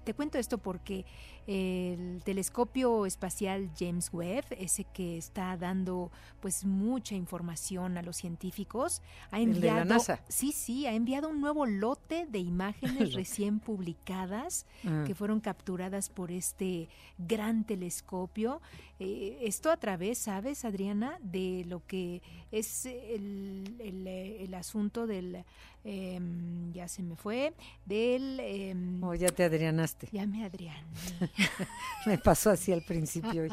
te 0.03 0.13
cuento 0.13 0.37
esto 0.37 0.59
porque 0.59 1.05
el 1.47 2.21
telescopio 2.23 3.05
espacial 3.05 3.69
James 3.77 4.09
Webb, 4.13 4.45
ese 4.51 4.83
que 4.85 5.17
está 5.17 5.57
dando 5.57 6.11
pues 6.39 6.65
mucha 6.65 7.15
información 7.15 7.97
a 7.97 8.01
los 8.01 8.17
científicos, 8.17 9.01
ha 9.31 9.39
enviado 9.39 9.79
la 9.79 9.85
NASA. 9.85 10.23
Sí, 10.27 10.51
sí, 10.51 10.85
ha 10.85 10.93
enviado 10.93 11.29
un 11.29 11.41
nuevo 11.41 11.65
lote 11.65 12.25
de 12.27 12.39
imágenes 12.39 13.13
recién 13.13 13.59
publicadas 13.59 14.65
ah. 14.85 15.03
que 15.05 15.15
fueron 15.15 15.39
capturadas 15.39 16.09
por 16.09 16.31
este 16.31 16.89
gran 17.17 17.63
telescopio. 17.63 18.61
Eh, 18.99 19.39
esto 19.41 19.71
a 19.71 19.77
través, 19.77 20.19
¿sabes, 20.19 20.63
Adriana, 20.63 21.17
de 21.21 21.65
lo 21.67 21.85
que 21.85 22.21
es 22.51 22.85
el, 22.85 23.75
el 23.79 24.53
asunto 24.53 25.07
del 25.07 25.43
Em, 25.83 26.71
ya 26.73 26.87
se 26.87 27.01
me 27.01 27.15
fue, 27.15 27.53
del... 27.85 28.39
Em, 28.39 29.03
oh, 29.03 29.15
ya 29.15 29.29
te 29.29 29.43
adrianaste. 29.43 30.09
Ya 30.11 30.27
me 30.27 30.45
adriané. 30.45 30.85
me 32.05 32.17
pasó 32.19 32.51
así 32.51 32.71
al 32.71 32.83
principio, 32.83 33.47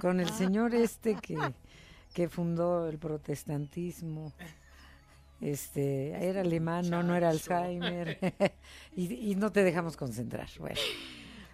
con 0.00 0.18
el 0.18 0.28
señor 0.30 0.74
este 0.74 1.14
que, 1.14 1.38
que 2.12 2.28
fundó 2.28 2.88
el 2.88 2.98
protestantismo. 2.98 4.32
Este, 5.40 6.10
era 6.28 6.40
alemán, 6.40 6.90
no, 6.90 7.04
no 7.04 7.14
era 7.14 7.28
Alzheimer. 7.28 8.18
y, 8.96 9.30
y 9.30 9.34
no 9.36 9.52
te 9.52 9.62
dejamos 9.62 9.96
concentrar. 9.96 10.48
Bueno. 10.58 10.80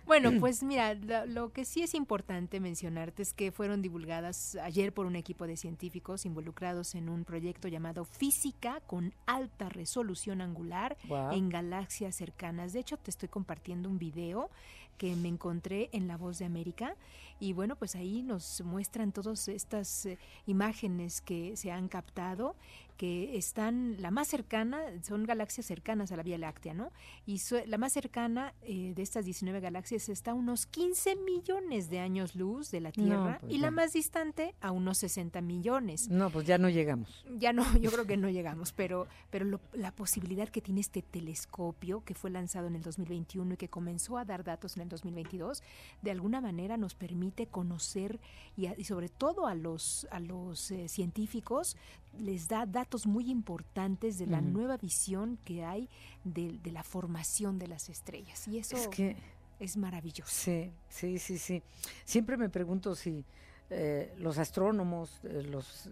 Bueno, 0.06 0.30
pues 0.40 0.62
mira, 0.62 0.94
lo, 0.94 1.52
que 1.52 1.64
sí 1.64 1.82
es 1.82 1.94
importante 1.94 2.60
mencionarte 2.60 3.22
es 3.22 3.32
que 3.32 3.52
fueron 3.52 3.82
divulgadas 3.82 4.56
ayer 4.62 4.92
por 4.92 5.06
un 5.06 5.16
equipo 5.16 5.46
de 5.46 5.56
científicos 5.56 6.24
involucrados 6.26 6.94
en 6.94 7.08
un 7.08 7.24
proyecto 7.24 7.68
llamado 7.68 8.04
Física 8.04 8.80
con 8.86 9.14
alta 9.26 9.68
resolución 9.68 10.40
angular 10.40 10.96
en 11.32 11.48
galaxias 11.48 12.16
cercanas. 12.16 12.72
De 12.72 12.80
hecho, 12.80 12.96
te 12.96 13.10
estoy 13.10 13.28
compartiendo 13.28 13.88
un 13.88 13.98
video 13.98 14.50
que 14.96 15.14
me 15.16 15.28
encontré 15.28 15.88
en 15.92 16.08
La 16.08 16.16
Voz 16.16 16.38
de 16.38 16.44
América 16.44 16.96
y 17.40 17.52
bueno, 17.52 17.76
pues 17.76 17.96
ahí 17.96 18.22
nos 18.22 18.62
muestran 18.62 19.12
todas 19.12 19.48
estas 19.48 20.06
eh, 20.06 20.18
imágenes 20.46 21.20
que 21.20 21.56
se 21.56 21.72
han 21.72 21.88
captado 21.88 22.54
que 22.96 23.36
están, 23.36 24.00
la 24.00 24.10
más 24.10 24.28
cercana, 24.28 24.80
son 25.02 25.24
galaxias 25.24 25.66
cercanas 25.66 26.12
a 26.12 26.16
la 26.16 26.22
Vía 26.22 26.38
Láctea, 26.38 26.74
¿no? 26.74 26.92
Y 27.26 27.40
la 27.66 27.76
más 27.76 27.92
cercana 27.92 28.54
eh, 28.62 28.92
de 28.94 29.02
estas 29.02 29.24
19 29.24 29.60
galaxias 29.60 30.08
está 30.08 30.30
a 30.30 30.34
unos 30.34 30.66
15 30.66 31.16
millones 31.16 31.90
de 31.90 31.98
años 31.98 32.36
luz 32.36 32.70
de 32.70 32.80
la 32.80 32.92
Tierra 32.92 33.38
pues 33.40 33.52
y 33.52 33.58
la 33.58 33.70
más 33.70 33.94
distante 33.94 34.54
a 34.60 34.70
unos 34.70 34.98
60 34.98 35.40
millones. 35.40 36.08
No, 36.08 36.30
pues 36.30 36.46
ya 36.46 36.56
no 36.58 36.68
llegamos. 36.68 37.24
Ya 37.36 37.52
no, 37.52 37.64
yo 37.78 37.90
creo 37.90 38.06
que 38.06 38.16
no 38.16 38.30
llegamos, 38.30 38.72
pero, 38.72 39.08
pero 39.30 39.60
la 39.72 39.90
posibilidad 39.90 40.48
que 40.48 40.60
tiene 40.60 40.80
este 40.80 41.02
telescopio 41.02 42.04
que 42.04 42.14
fue 42.14 42.30
lanzado 42.30 42.68
en 42.68 42.76
el 42.76 42.82
2021 42.82 43.54
y 43.54 43.56
que 43.56 43.68
comenzó 43.68 44.18
a 44.18 44.24
dar 44.24 44.44
datos 44.44 44.76
en 44.76 44.82
el 44.84 44.88
2022, 44.88 45.62
de 46.02 46.10
alguna 46.10 46.40
manera 46.40 46.76
nos 46.76 46.94
permite 46.94 47.46
conocer 47.46 48.20
y, 48.56 48.84
sobre 48.84 49.08
todo 49.08 49.46
a 49.46 49.54
los, 49.54 50.06
a 50.10 50.20
los 50.20 50.70
eh, 50.70 50.88
científicos 50.88 51.76
les 52.18 52.48
da 52.48 52.66
datos 52.66 53.06
muy 53.06 53.30
importantes 53.30 54.18
de 54.18 54.26
la 54.26 54.40
nueva 54.40 54.76
visión 54.76 55.38
que 55.44 55.64
hay 55.64 55.88
de, 56.22 56.60
la 56.70 56.84
formación 56.84 57.58
de 57.58 57.66
las 57.66 57.88
estrellas. 57.88 58.46
Y 58.46 58.58
eso 58.58 58.76
es, 58.76 58.88
que, 58.88 59.16
es 59.58 59.76
maravilloso. 59.76 60.30
Sí, 60.30 60.70
sí, 60.88 61.18
sí, 61.18 61.38
sí. 61.38 61.62
Siempre 62.04 62.36
me 62.36 62.48
pregunto 62.48 62.94
si 62.94 63.24
eh, 63.70 64.14
los 64.18 64.38
astrónomos, 64.38 65.20
eh, 65.24 65.42
los, 65.42 65.88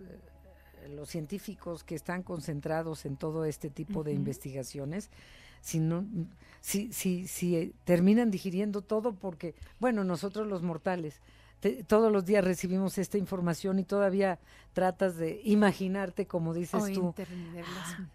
los 0.91 1.09
científicos 1.09 1.85
que 1.85 1.95
están 1.95 2.23
concentrados 2.23 3.05
en 3.05 3.17
todo 3.17 3.45
este 3.45 3.71
tipo 3.71 4.05
de 4.05 4.13
investigaciones, 4.13 5.11
si 5.63 5.81
no 5.81 6.05
si, 6.61 6.93
si, 6.93 7.27
si 7.27 7.75
terminan 7.85 8.31
digiriendo 8.31 8.83
todo 8.83 9.15
porque 9.15 9.55
bueno 9.81 10.05
nosotros 10.05 10.47
los 10.47 10.63
mortales 10.63 11.23
todos 11.87 12.11
los 12.11 12.27
días 12.27 12.45
recibimos 12.45 12.99
esta 12.99 13.19
información 13.19 13.79
y 13.79 13.85
todavía 13.85 14.41
tratas 14.73 15.17
de 15.17 15.41
imaginarte, 15.45 16.27
como 16.27 16.55
dices 16.55 16.93
tú, 16.93 17.15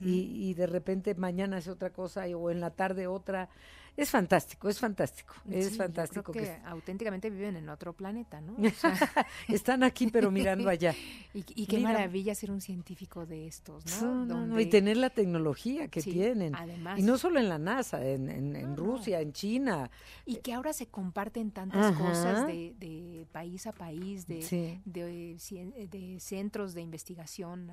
y, 0.02 0.50
y, 0.50 0.54
de 0.54 0.68
repente 0.68 1.16
mañana 1.16 1.58
es 1.58 1.70
otra 1.70 1.92
cosa 1.92 2.26
o 2.26 2.52
en 2.52 2.60
la 2.60 2.72
tarde 2.72 3.08
otra 3.08 3.50
es 3.98 4.12
fantástico, 4.12 4.70
es 4.70 4.80
fantástico, 4.80 5.34
es 5.50 5.76
fantástico. 5.76 6.32
que, 6.32 6.56
auténticamente 6.66 7.32
viven 7.32 7.56
en 7.56 7.68
otro 7.68 7.94
planeta, 7.94 8.40
¿no? 8.42 8.56
Están 9.48 9.82
aquí 9.82 10.08
pero 10.12 10.30
mirando 10.30 10.70
allá. 10.70 10.94
y, 11.34 11.66
qué 11.66 11.80
maravilla 11.80 12.36
ser 12.36 12.52
un 12.52 12.62
científico 12.62 13.26
de 13.26 13.48
estos, 13.48 13.84
¿no? 14.04 14.60
y 14.60 14.68
tener 14.68 14.98
la 14.98 15.10
tecnología 15.10 15.88
que 15.88 16.04
tienen. 16.04 16.54
Además. 16.54 17.00
Y 17.00 17.02
no 17.02 17.18
solo 17.18 17.40
en 17.40 17.50
la 17.50 17.58
NASA, 17.58 18.06
en, 18.06 18.78
Rusia, 18.78 19.20
en 19.20 19.34
China. 19.34 19.90
Y 20.28 20.38
que 20.38 20.54
ahora 20.54 20.74
se 20.74 20.86
comparten 20.86 21.50
tantas 21.50 21.98
cosas 21.98 22.46
de, 22.46 23.26
país 23.32 23.66
a 23.66 23.72
país, 23.72 24.28
de, 24.28 24.80
de, 24.86 26.18
centros 26.20 26.76
de 26.76 26.82
investigación 26.82 27.72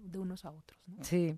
de 0.00 0.18
unos 0.18 0.44
a 0.44 0.52
otros. 0.52 0.80
¿no? 0.86 1.02
Sí. 1.02 1.36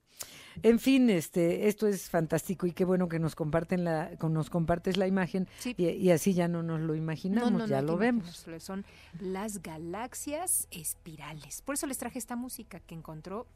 En 0.62 0.78
fin, 0.78 1.08
este, 1.08 1.68
esto 1.68 1.86
es 1.86 2.10
fantástico 2.10 2.66
y 2.66 2.72
qué 2.72 2.84
bueno 2.84 3.08
que 3.08 3.18
nos 3.18 3.34
comparten 3.34 3.84
la 3.84 4.17
nos 4.22 4.50
compartes 4.50 4.96
la 4.96 5.06
imagen 5.06 5.48
y, 5.76 6.10
así 6.10 6.34
ya 6.34 6.48
no 6.48 6.62
nos 6.62 6.80
lo 6.80 6.94
imaginamos, 6.94 7.68
ya 7.68 7.82
lo 7.82 7.96
vemos. 7.96 8.46
Son 8.58 8.84
las 9.20 9.62
galaxias 9.62 10.68
espirales. 10.70 11.62
Por 11.62 11.74
eso 11.74 11.86
les 11.86 11.98
traje 11.98 12.18
esta 12.18 12.36
música 12.36 12.80
que 12.80 12.94
encontró. 12.94 13.46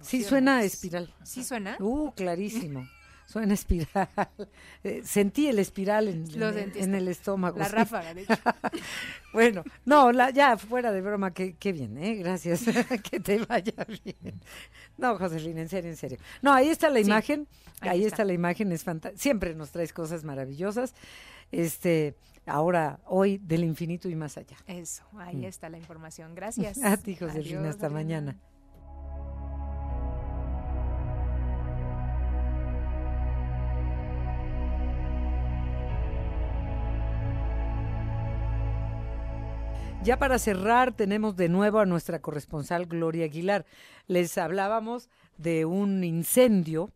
sí, 0.00 0.22
suena 0.24 0.58
a 0.58 0.64
espiral. 0.64 1.12
Sí, 1.22 1.44
suena. 1.44 1.76
Uh, 1.80 2.12
clarísimo. 2.12 2.88
Suena 3.28 3.54
espiral. 3.54 4.08
Eh, 4.84 5.02
sentí 5.04 5.48
el 5.48 5.58
espiral 5.58 6.06
en, 6.06 6.24
en, 6.76 6.94
el 6.94 7.08
estómago. 7.08 7.58
La 7.58 7.66
ráfaga, 7.66 8.14
de 8.14 8.22
hecho. 8.22 8.34
bueno, 9.32 9.64
no, 9.84 10.12
la, 10.12 10.30
ya 10.30 10.56
fuera 10.56 10.92
de 10.92 11.02
broma, 11.02 11.32
qué, 11.32 11.56
qué 11.56 11.72
bien, 11.72 11.98
¿eh? 11.98 12.14
Gracias. 12.14 12.62
que 13.10 13.18
te 13.18 13.38
vaya 13.38 13.84
bien. 14.04 14.40
No, 14.96 15.18
Josefina, 15.18 15.60
en 15.60 15.68
serio, 15.68 15.90
en 15.90 15.96
serio. 15.96 16.18
No, 16.42 16.52
ahí 16.52 16.68
está 16.68 16.88
la 16.90 17.00
imagen. 17.00 17.48
ahí, 17.80 18.04
está. 18.04 18.24
la 18.24 18.32
imagen, 18.32 18.70
es 18.70 18.84
fantástica. 18.84 19.20
Siempre 19.20 19.52
nos 19.56 19.72
traes 19.72 19.92
cosas 19.92 20.22
maravillosas. 20.22 20.94
Este, 21.50 22.14
ahora, 22.46 23.00
hoy, 23.04 23.38
del 23.38 23.64
infinito 23.64 24.08
y 24.08 24.14
más 24.14 24.38
allá. 24.38 24.56
Eso, 24.68 25.02
ahí 25.18 25.38
mm. 25.38 25.44
está 25.44 25.68
la 25.68 25.78
información. 25.78 26.36
Gracias. 26.36 26.80
A 26.84 26.96
ti, 26.96 27.16
Josefina, 27.16 27.68
hasta 27.68 27.90
mañana. 27.90 28.36
Ya 40.04 40.16
para 40.18 40.38
cerrar, 40.38 40.92
tenemos 40.96 41.36
de 41.36 41.48
nuevo 41.48 41.80
a 41.80 41.86
nuestra 41.86 42.20
corresponsal 42.20 42.86
Gloria 42.86 43.26
Aguilar. 43.26 43.66
Les 44.06 44.38
hablábamos 44.38 45.10
de 45.36 45.64
un 45.64 46.02
incendio 46.02 46.90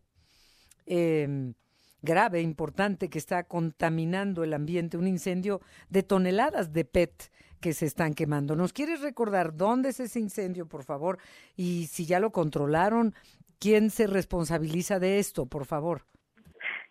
em, 0.85 1.53
grave, 2.01 2.41
importante, 2.41 3.09
que 3.09 3.19
está 3.19 3.43
contaminando 3.43 4.43
el 4.43 4.53
ambiente, 4.53 4.97
un 4.97 5.07
incendio 5.07 5.61
de 5.89 6.01
toneladas 6.01 6.73
de 6.73 6.85
PET 6.85 7.29
que 7.59 7.73
se 7.73 7.85
están 7.85 8.13
quemando. 8.13 8.55
¿Nos 8.55 8.73
quieres 8.73 9.01
recordar 9.01 9.55
dónde 9.55 9.89
es 9.89 9.99
ese 9.99 10.19
incendio, 10.19 10.65
por 10.65 10.83
favor? 10.83 11.19
Y 11.55 11.87
si 11.87 12.05
ya 12.05 12.19
lo 12.19 12.31
controlaron, 12.31 13.13
¿quién 13.59 13.89
se 13.89 14.07
responsabiliza 14.07 14.99
de 14.99 15.19
esto, 15.19 15.45
por 15.45 15.65
favor? 15.65 16.05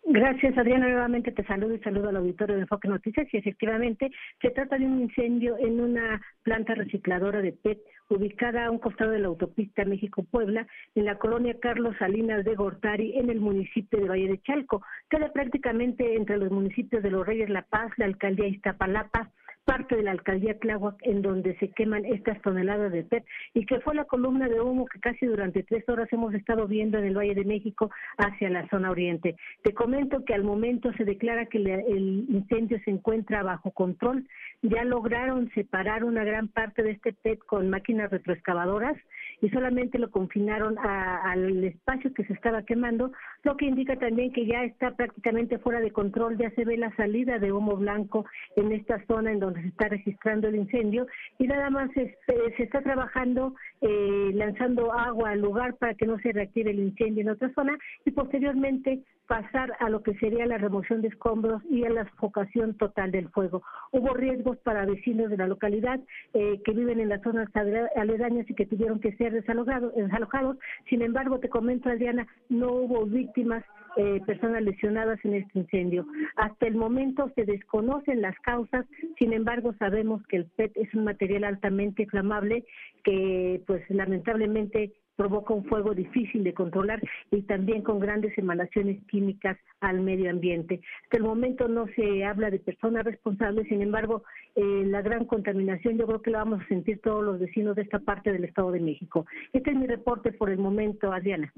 Gracias, 0.05 0.57
Adriana. 0.57 0.89
Nuevamente 0.89 1.31
te 1.31 1.45
saludo 1.45 1.75
y 1.75 1.79
saludo 1.79 2.09
al 2.09 2.17
auditorio 2.17 2.55
de 2.55 2.63
Enfoque 2.63 2.89
Noticias. 2.89 3.25
Y 3.31 3.37
efectivamente, 3.37 4.11
se 4.41 4.49
trata 4.49 4.77
de 4.77 4.85
un 4.85 5.01
incendio 5.01 5.57
en 5.57 5.79
una 5.79 6.21
planta 6.43 6.75
recicladora 6.75 7.41
de 7.41 7.53
PET 7.53 7.79
ubicada 8.09 8.65
a 8.65 8.71
un 8.71 8.79
costado 8.79 9.11
de 9.11 9.19
la 9.19 9.27
autopista 9.27 9.85
México-Puebla, 9.85 10.67
en 10.95 11.05
la 11.05 11.17
colonia 11.17 11.57
Carlos 11.59 11.95
Salinas 11.97 12.43
de 12.43 12.53
Gortari, 12.55 13.17
en 13.17 13.29
el 13.29 13.39
municipio 13.39 13.99
de 13.99 14.09
Valle 14.09 14.27
de 14.27 14.41
Chalco. 14.41 14.83
Queda 15.09 15.31
prácticamente 15.31 16.15
entre 16.15 16.37
los 16.37 16.51
municipios 16.51 17.01
de 17.01 17.09
Los 17.09 17.25
Reyes 17.25 17.49
La 17.49 17.63
Paz, 17.63 17.91
la 17.97 18.05
alcaldía 18.05 18.47
Iztapalapa, 18.47 19.31
parte 19.65 19.95
de 19.95 20.03
la 20.03 20.11
alcaldía 20.11 20.57
Tláhuac 20.59 20.95
en 21.01 21.21
donde 21.21 21.55
se 21.57 21.69
queman 21.69 22.05
estas 22.05 22.41
toneladas 22.41 22.91
de 22.91 23.03
PET 23.03 23.25
y 23.53 23.65
que 23.65 23.79
fue 23.79 23.95
la 23.95 24.05
columna 24.05 24.47
de 24.47 24.61
humo 24.61 24.85
que 24.85 24.99
casi 24.99 25.25
durante 25.25 25.63
tres 25.63 25.87
horas 25.87 26.07
hemos 26.11 26.33
estado 26.33 26.67
viendo 26.67 26.97
en 26.97 27.05
el 27.05 27.17
Valle 27.17 27.35
de 27.35 27.45
México 27.45 27.89
hacia 28.17 28.49
la 28.49 28.67
zona 28.69 28.91
oriente. 28.91 29.35
Te 29.63 29.73
comento 29.73 30.25
que 30.25 30.33
al 30.33 30.43
momento 30.43 30.91
se 30.93 31.05
declara 31.05 31.45
que 31.45 31.57
el 31.57 32.25
incendio 32.29 32.79
se 32.83 32.91
encuentra 32.91 33.43
bajo 33.43 33.71
control. 33.71 34.27
Ya 34.61 34.83
lograron 34.83 35.49
separar 35.51 36.03
una 36.03 36.23
gran 36.23 36.47
parte 36.47 36.83
de 36.83 36.91
este 36.91 37.13
PET 37.13 37.39
con 37.45 37.69
máquinas 37.69 38.11
retroexcavadoras 38.11 38.97
y 39.43 39.49
solamente 39.49 39.99
lo 39.99 40.09
confinaron 40.09 40.77
al 40.79 41.61
espacio 41.65 42.13
que 42.13 42.23
se 42.23 42.31
estaba 42.31 42.63
quemando, 42.63 43.11
lo 43.43 43.57
que 43.57 43.65
indica 43.65 43.97
también 43.97 44.31
que 44.31 44.45
ya 44.45 44.63
está 44.63 44.91
prácticamente 44.95 45.59
fuera 45.59 45.81
de 45.81 45.91
control, 45.91 46.37
ya 46.37 46.49
se 46.51 46.63
ve 46.63 46.77
la 46.77 46.95
salida 46.95 47.39
de 47.39 47.51
humo 47.51 47.75
blanco 47.75 48.25
en 48.55 48.71
esta 48.71 49.05
zona 49.05 49.33
en 49.33 49.41
donde 49.41 49.61
se 49.61 49.67
está 49.67 49.89
registrando 49.89 50.47
el 50.47 50.55
incendio 50.55 51.07
y 51.39 51.47
nada 51.47 51.69
más 51.69 51.91
se, 51.91 52.17
se 52.55 52.63
está 52.63 52.81
trabajando 52.81 53.53
eh, 53.81 54.31
lanzando 54.33 54.93
agua 54.93 55.31
al 55.31 55.41
lugar 55.41 55.75
para 55.75 55.93
que 55.95 56.05
no 56.05 56.17
se 56.19 56.31
reactive 56.31 56.71
el 56.71 56.79
incendio 56.79 57.23
en 57.23 57.29
otra 57.31 57.51
zona 57.53 57.77
y 58.05 58.11
posteriormente 58.11 59.03
pasar 59.27 59.73
a 59.79 59.89
lo 59.89 60.03
que 60.03 60.13
sería 60.15 60.45
la 60.45 60.57
remoción 60.57 61.01
de 61.01 61.07
escombros 61.09 61.61
y 61.69 61.83
a 61.85 61.89
la 61.89 62.09
sofocación 62.11 62.77
total 62.77 63.11
del 63.11 63.29
fuego. 63.29 63.61
Hubo 63.91 64.13
riesgos 64.13 64.57
para 64.59 64.85
vecinos 64.85 65.29
de 65.29 65.37
la 65.37 65.47
localidad 65.47 65.99
eh, 66.33 66.61
que 66.63 66.71
viven 66.71 66.99
en 66.99 67.09
las 67.09 67.21
zonas 67.21 67.49
aledañas 67.95 68.49
y 68.49 68.53
que 68.53 68.65
tuvieron 68.65 68.99
que 68.99 69.15
ser 69.17 69.32
desalojados, 69.33 69.93
desalojados. 69.95 70.57
Sin 70.89 71.01
embargo, 71.01 71.39
te 71.39 71.49
comento, 71.49 71.89
Adriana, 71.89 72.27
no 72.49 72.71
hubo 72.71 73.05
víctimas 73.05 73.63
eh, 73.95 74.21
personas 74.25 74.63
lesionadas 74.63 75.19
en 75.23 75.35
este 75.35 75.59
incendio. 75.59 76.07
Hasta 76.35 76.65
el 76.65 76.75
momento 76.75 77.31
se 77.35 77.45
desconocen 77.45 78.21
las 78.21 78.35
causas, 78.39 78.85
sin 79.19 79.33
embargo 79.33 79.75
sabemos 79.77 80.25
que 80.27 80.37
el 80.37 80.45
PET 80.45 80.71
es 80.75 80.91
un 80.95 81.03
material 81.03 81.43
altamente 81.43 82.03
inflamable 82.03 82.65
que 83.03 83.61
pues 83.67 83.83
lamentablemente 83.89 84.93
provoca 85.15 85.53
un 85.53 85.65
fuego 85.65 85.93
difícil 85.93 86.43
de 86.43 86.53
controlar 86.53 87.01
y 87.31 87.43
también 87.43 87.81
con 87.81 87.99
grandes 87.99 88.37
emanaciones 88.37 89.01
químicas 89.07 89.57
al 89.79 90.01
medio 90.01 90.29
ambiente. 90.29 90.81
Hasta 91.03 91.17
el 91.17 91.23
momento 91.23 91.67
no 91.67 91.85
se 91.95 92.25
habla 92.25 92.49
de 92.49 92.59
personas 92.59 93.05
responsables, 93.05 93.67
sin 93.67 93.81
embargo, 93.81 94.23
eh, 94.55 94.83
la 94.85 95.01
gran 95.01 95.25
contaminación 95.25 95.97
yo 95.97 96.07
creo 96.07 96.21
que 96.21 96.31
la 96.31 96.39
vamos 96.39 96.61
a 96.61 96.67
sentir 96.67 96.99
todos 97.01 97.23
los 97.23 97.39
vecinos 97.39 97.75
de 97.75 97.83
esta 97.83 97.99
parte 97.99 98.31
del 98.31 98.43
Estado 98.43 98.71
de 98.71 98.79
México. 98.79 99.25
Este 99.51 99.71
es 99.71 99.77
mi 99.77 99.87
reporte 99.87 100.31
por 100.31 100.49
el 100.49 100.57
momento, 100.57 101.11
Adriana. 101.11 101.53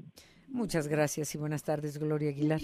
Muchas 0.48 0.88
gracias 0.88 1.34
y 1.34 1.38
buenas 1.38 1.62
tardes, 1.62 1.98
Gloria 1.98 2.30
Aguilar. 2.30 2.60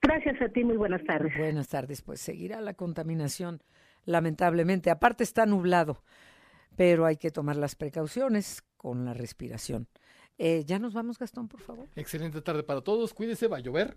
Gracias 0.00 0.40
a 0.40 0.48
ti, 0.48 0.64
muy 0.64 0.76
buenas 0.76 1.04
tardes. 1.04 1.36
Buenas 1.36 1.68
tardes, 1.68 2.02
pues 2.02 2.20
seguirá 2.20 2.60
la 2.60 2.74
contaminación, 2.74 3.60
lamentablemente. 4.04 4.90
Aparte 4.90 5.24
está 5.24 5.44
nublado, 5.44 6.02
pero 6.76 7.04
hay 7.04 7.16
que 7.16 7.30
tomar 7.30 7.56
las 7.56 7.74
precauciones 7.74 8.62
con 8.76 9.04
la 9.04 9.12
respiración. 9.12 9.88
Eh, 10.38 10.64
ya 10.66 10.78
nos 10.78 10.94
vamos, 10.94 11.18
Gastón, 11.18 11.48
por 11.48 11.60
favor. 11.60 11.86
Excelente 11.96 12.40
tarde 12.40 12.62
para 12.62 12.80
todos. 12.80 13.12
Cuídese, 13.12 13.48
va 13.48 13.56
a 13.56 13.60
llover. 13.60 13.96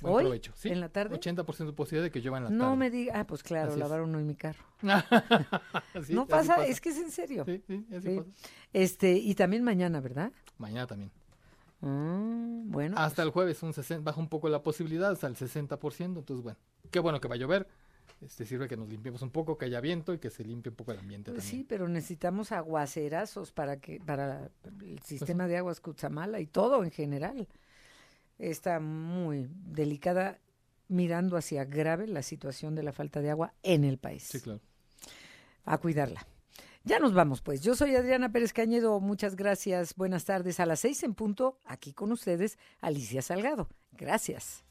Buen 0.00 0.14
¿Hoy? 0.14 0.22
provecho. 0.24 0.52
¿Sí? 0.54 0.68
¿En 0.68 0.80
la 0.80 0.88
tarde? 0.88 1.18
80% 1.18 1.66
de 1.66 1.72
posibilidad 1.72 2.04
de 2.04 2.10
que 2.12 2.20
llueva 2.20 2.38
en 2.38 2.44
la 2.44 2.50
no 2.50 2.56
tarde. 2.58 2.70
No 2.70 2.76
me 2.76 2.88
diga, 2.90 3.18
ah, 3.20 3.26
pues 3.26 3.42
claro, 3.42 3.70
Así 3.72 3.80
lavaron 3.80 4.14
hoy 4.14 4.22
mi 4.24 4.34
carro. 4.36 4.64
Sí, 6.04 6.14
no 6.14 6.26
pasa, 6.26 6.54
pasa. 6.56 6.66
es 6.66 6.80
que 6.80 6.90
es 6.90 6.98
en 6.98 7.10
serio. 7.10 7.44
Sí, 7.44 7.62
sí, 7.66 7.84
así 7.94 8.08
Sí. 8.08 8.16
pasa. 8.18 8.30
Este, 8.72 9.12
y 9.14 9.34
también 9.34 9.64
mañana, 9.64 10.00
¿verdad? 10.00 10.32
Mañana 10.56 10.86
también. 10.86 11.10
Ah, 11.82 12.60
bueno. 12.64 12.96
Hasta 12.96 13.22
el 13.22 13.30
jueves 13.30 13.62
un 13.62 13.72
60, 13.72 14.04
baja 14.04 14.20
un 14.20 14.28
poco 14.28 14.48
la 14.48 14.62
posibilidad, 14.62 15.10
hasta 15.10 15.26
el 15.26 15.34
60%. 15.36 16.18
Entonces, 16.20 16.42
bueno, 16.44 16.58
qué 16.90 17.00
bueno 17.00 17.20
que 17.20 17.28
va 17.28 17.34
a 17.34 17.38
llover. 17.38 17.66
Este 18.20 18.44
sirve 18.44 18.68
que 18.68 18.76
nos 18.76 18.88
limpiemos 18.88 19.22
un 19.22 19.30
poco, 19.30 19.56
que 19.56 19.66
haya 19.66 19.80
viento 19.80 20.12
y 20.14 20.18
que 20.18 20.30
se 20.30 20.44
limpie 20.44 20.70
un 20.70 20.76
poco 20.76 20.92
el 20.92 20.98
ambiente 20.98 21.30
Pues 21.32 21.44
también. 21.44 21.62
sí, 21.62 21.66
pero 21.68 21.88
necesitamos 21.88 22.52
aguacerazos 22.52 23.52
para 23.52 23.78
que 23.80 24.00
para 24.00 24.50
Pues 24.62 24.74
el 24.82 25.02
sistema 25.02 25.46
de 25.46 25.56
aguas 25.56 25.80
Cutzamala 25.80 26.40
y 26.40 26.46
todo 26.46 26.84
en 26.84 26.90
general. 26.90 27.48
Está 28.38 28.80
muy 28.80 29.48
delicada 29.50 30.38
mirando 30.88 31.36
hacia 31.36 31.64
grave 31.64 32.06
la 32.06 32.22
situación 32.22 32.74
de 32.74 32.82
la 32.82 32.92
falta 32.92 33.20
de 33.20 33.30
agua 33.30 33.52
en 33.62 33.84
el 33.84 33.98
país. 33.98 34.24
Sí, 34.24 34.40
claro. 34.40 34.60
A 35.64 35.78
cuidarla. 35.78 36.26
Ya 36.84 36.98
nos 37.00 37.12
vamos, 37.12 37.42
pues. 37.42 37.60
Yo 37.60 37.74
soy 37.74 37.94
Adriana 37.96 38.32
Pérez 38.32 38.52
Cañedo. 38.52 38.98
Muchas 39.00 39.36
gracias. 39.36 39.94
Buenas 39.96 40.24
tardes. 40.24 40.60
A 40.60 40.66
las 40.66 40.80
seis 40.80 41.02
en 41.02 41.14
punto, 41.14 41.58
aquí 41.66 41.92
con 41.92 42.12
ustedes, 42.12 42.56
Alicia 42.80 43.20
Salgado. 43.20 43.68
Gracias. 43.92 44.64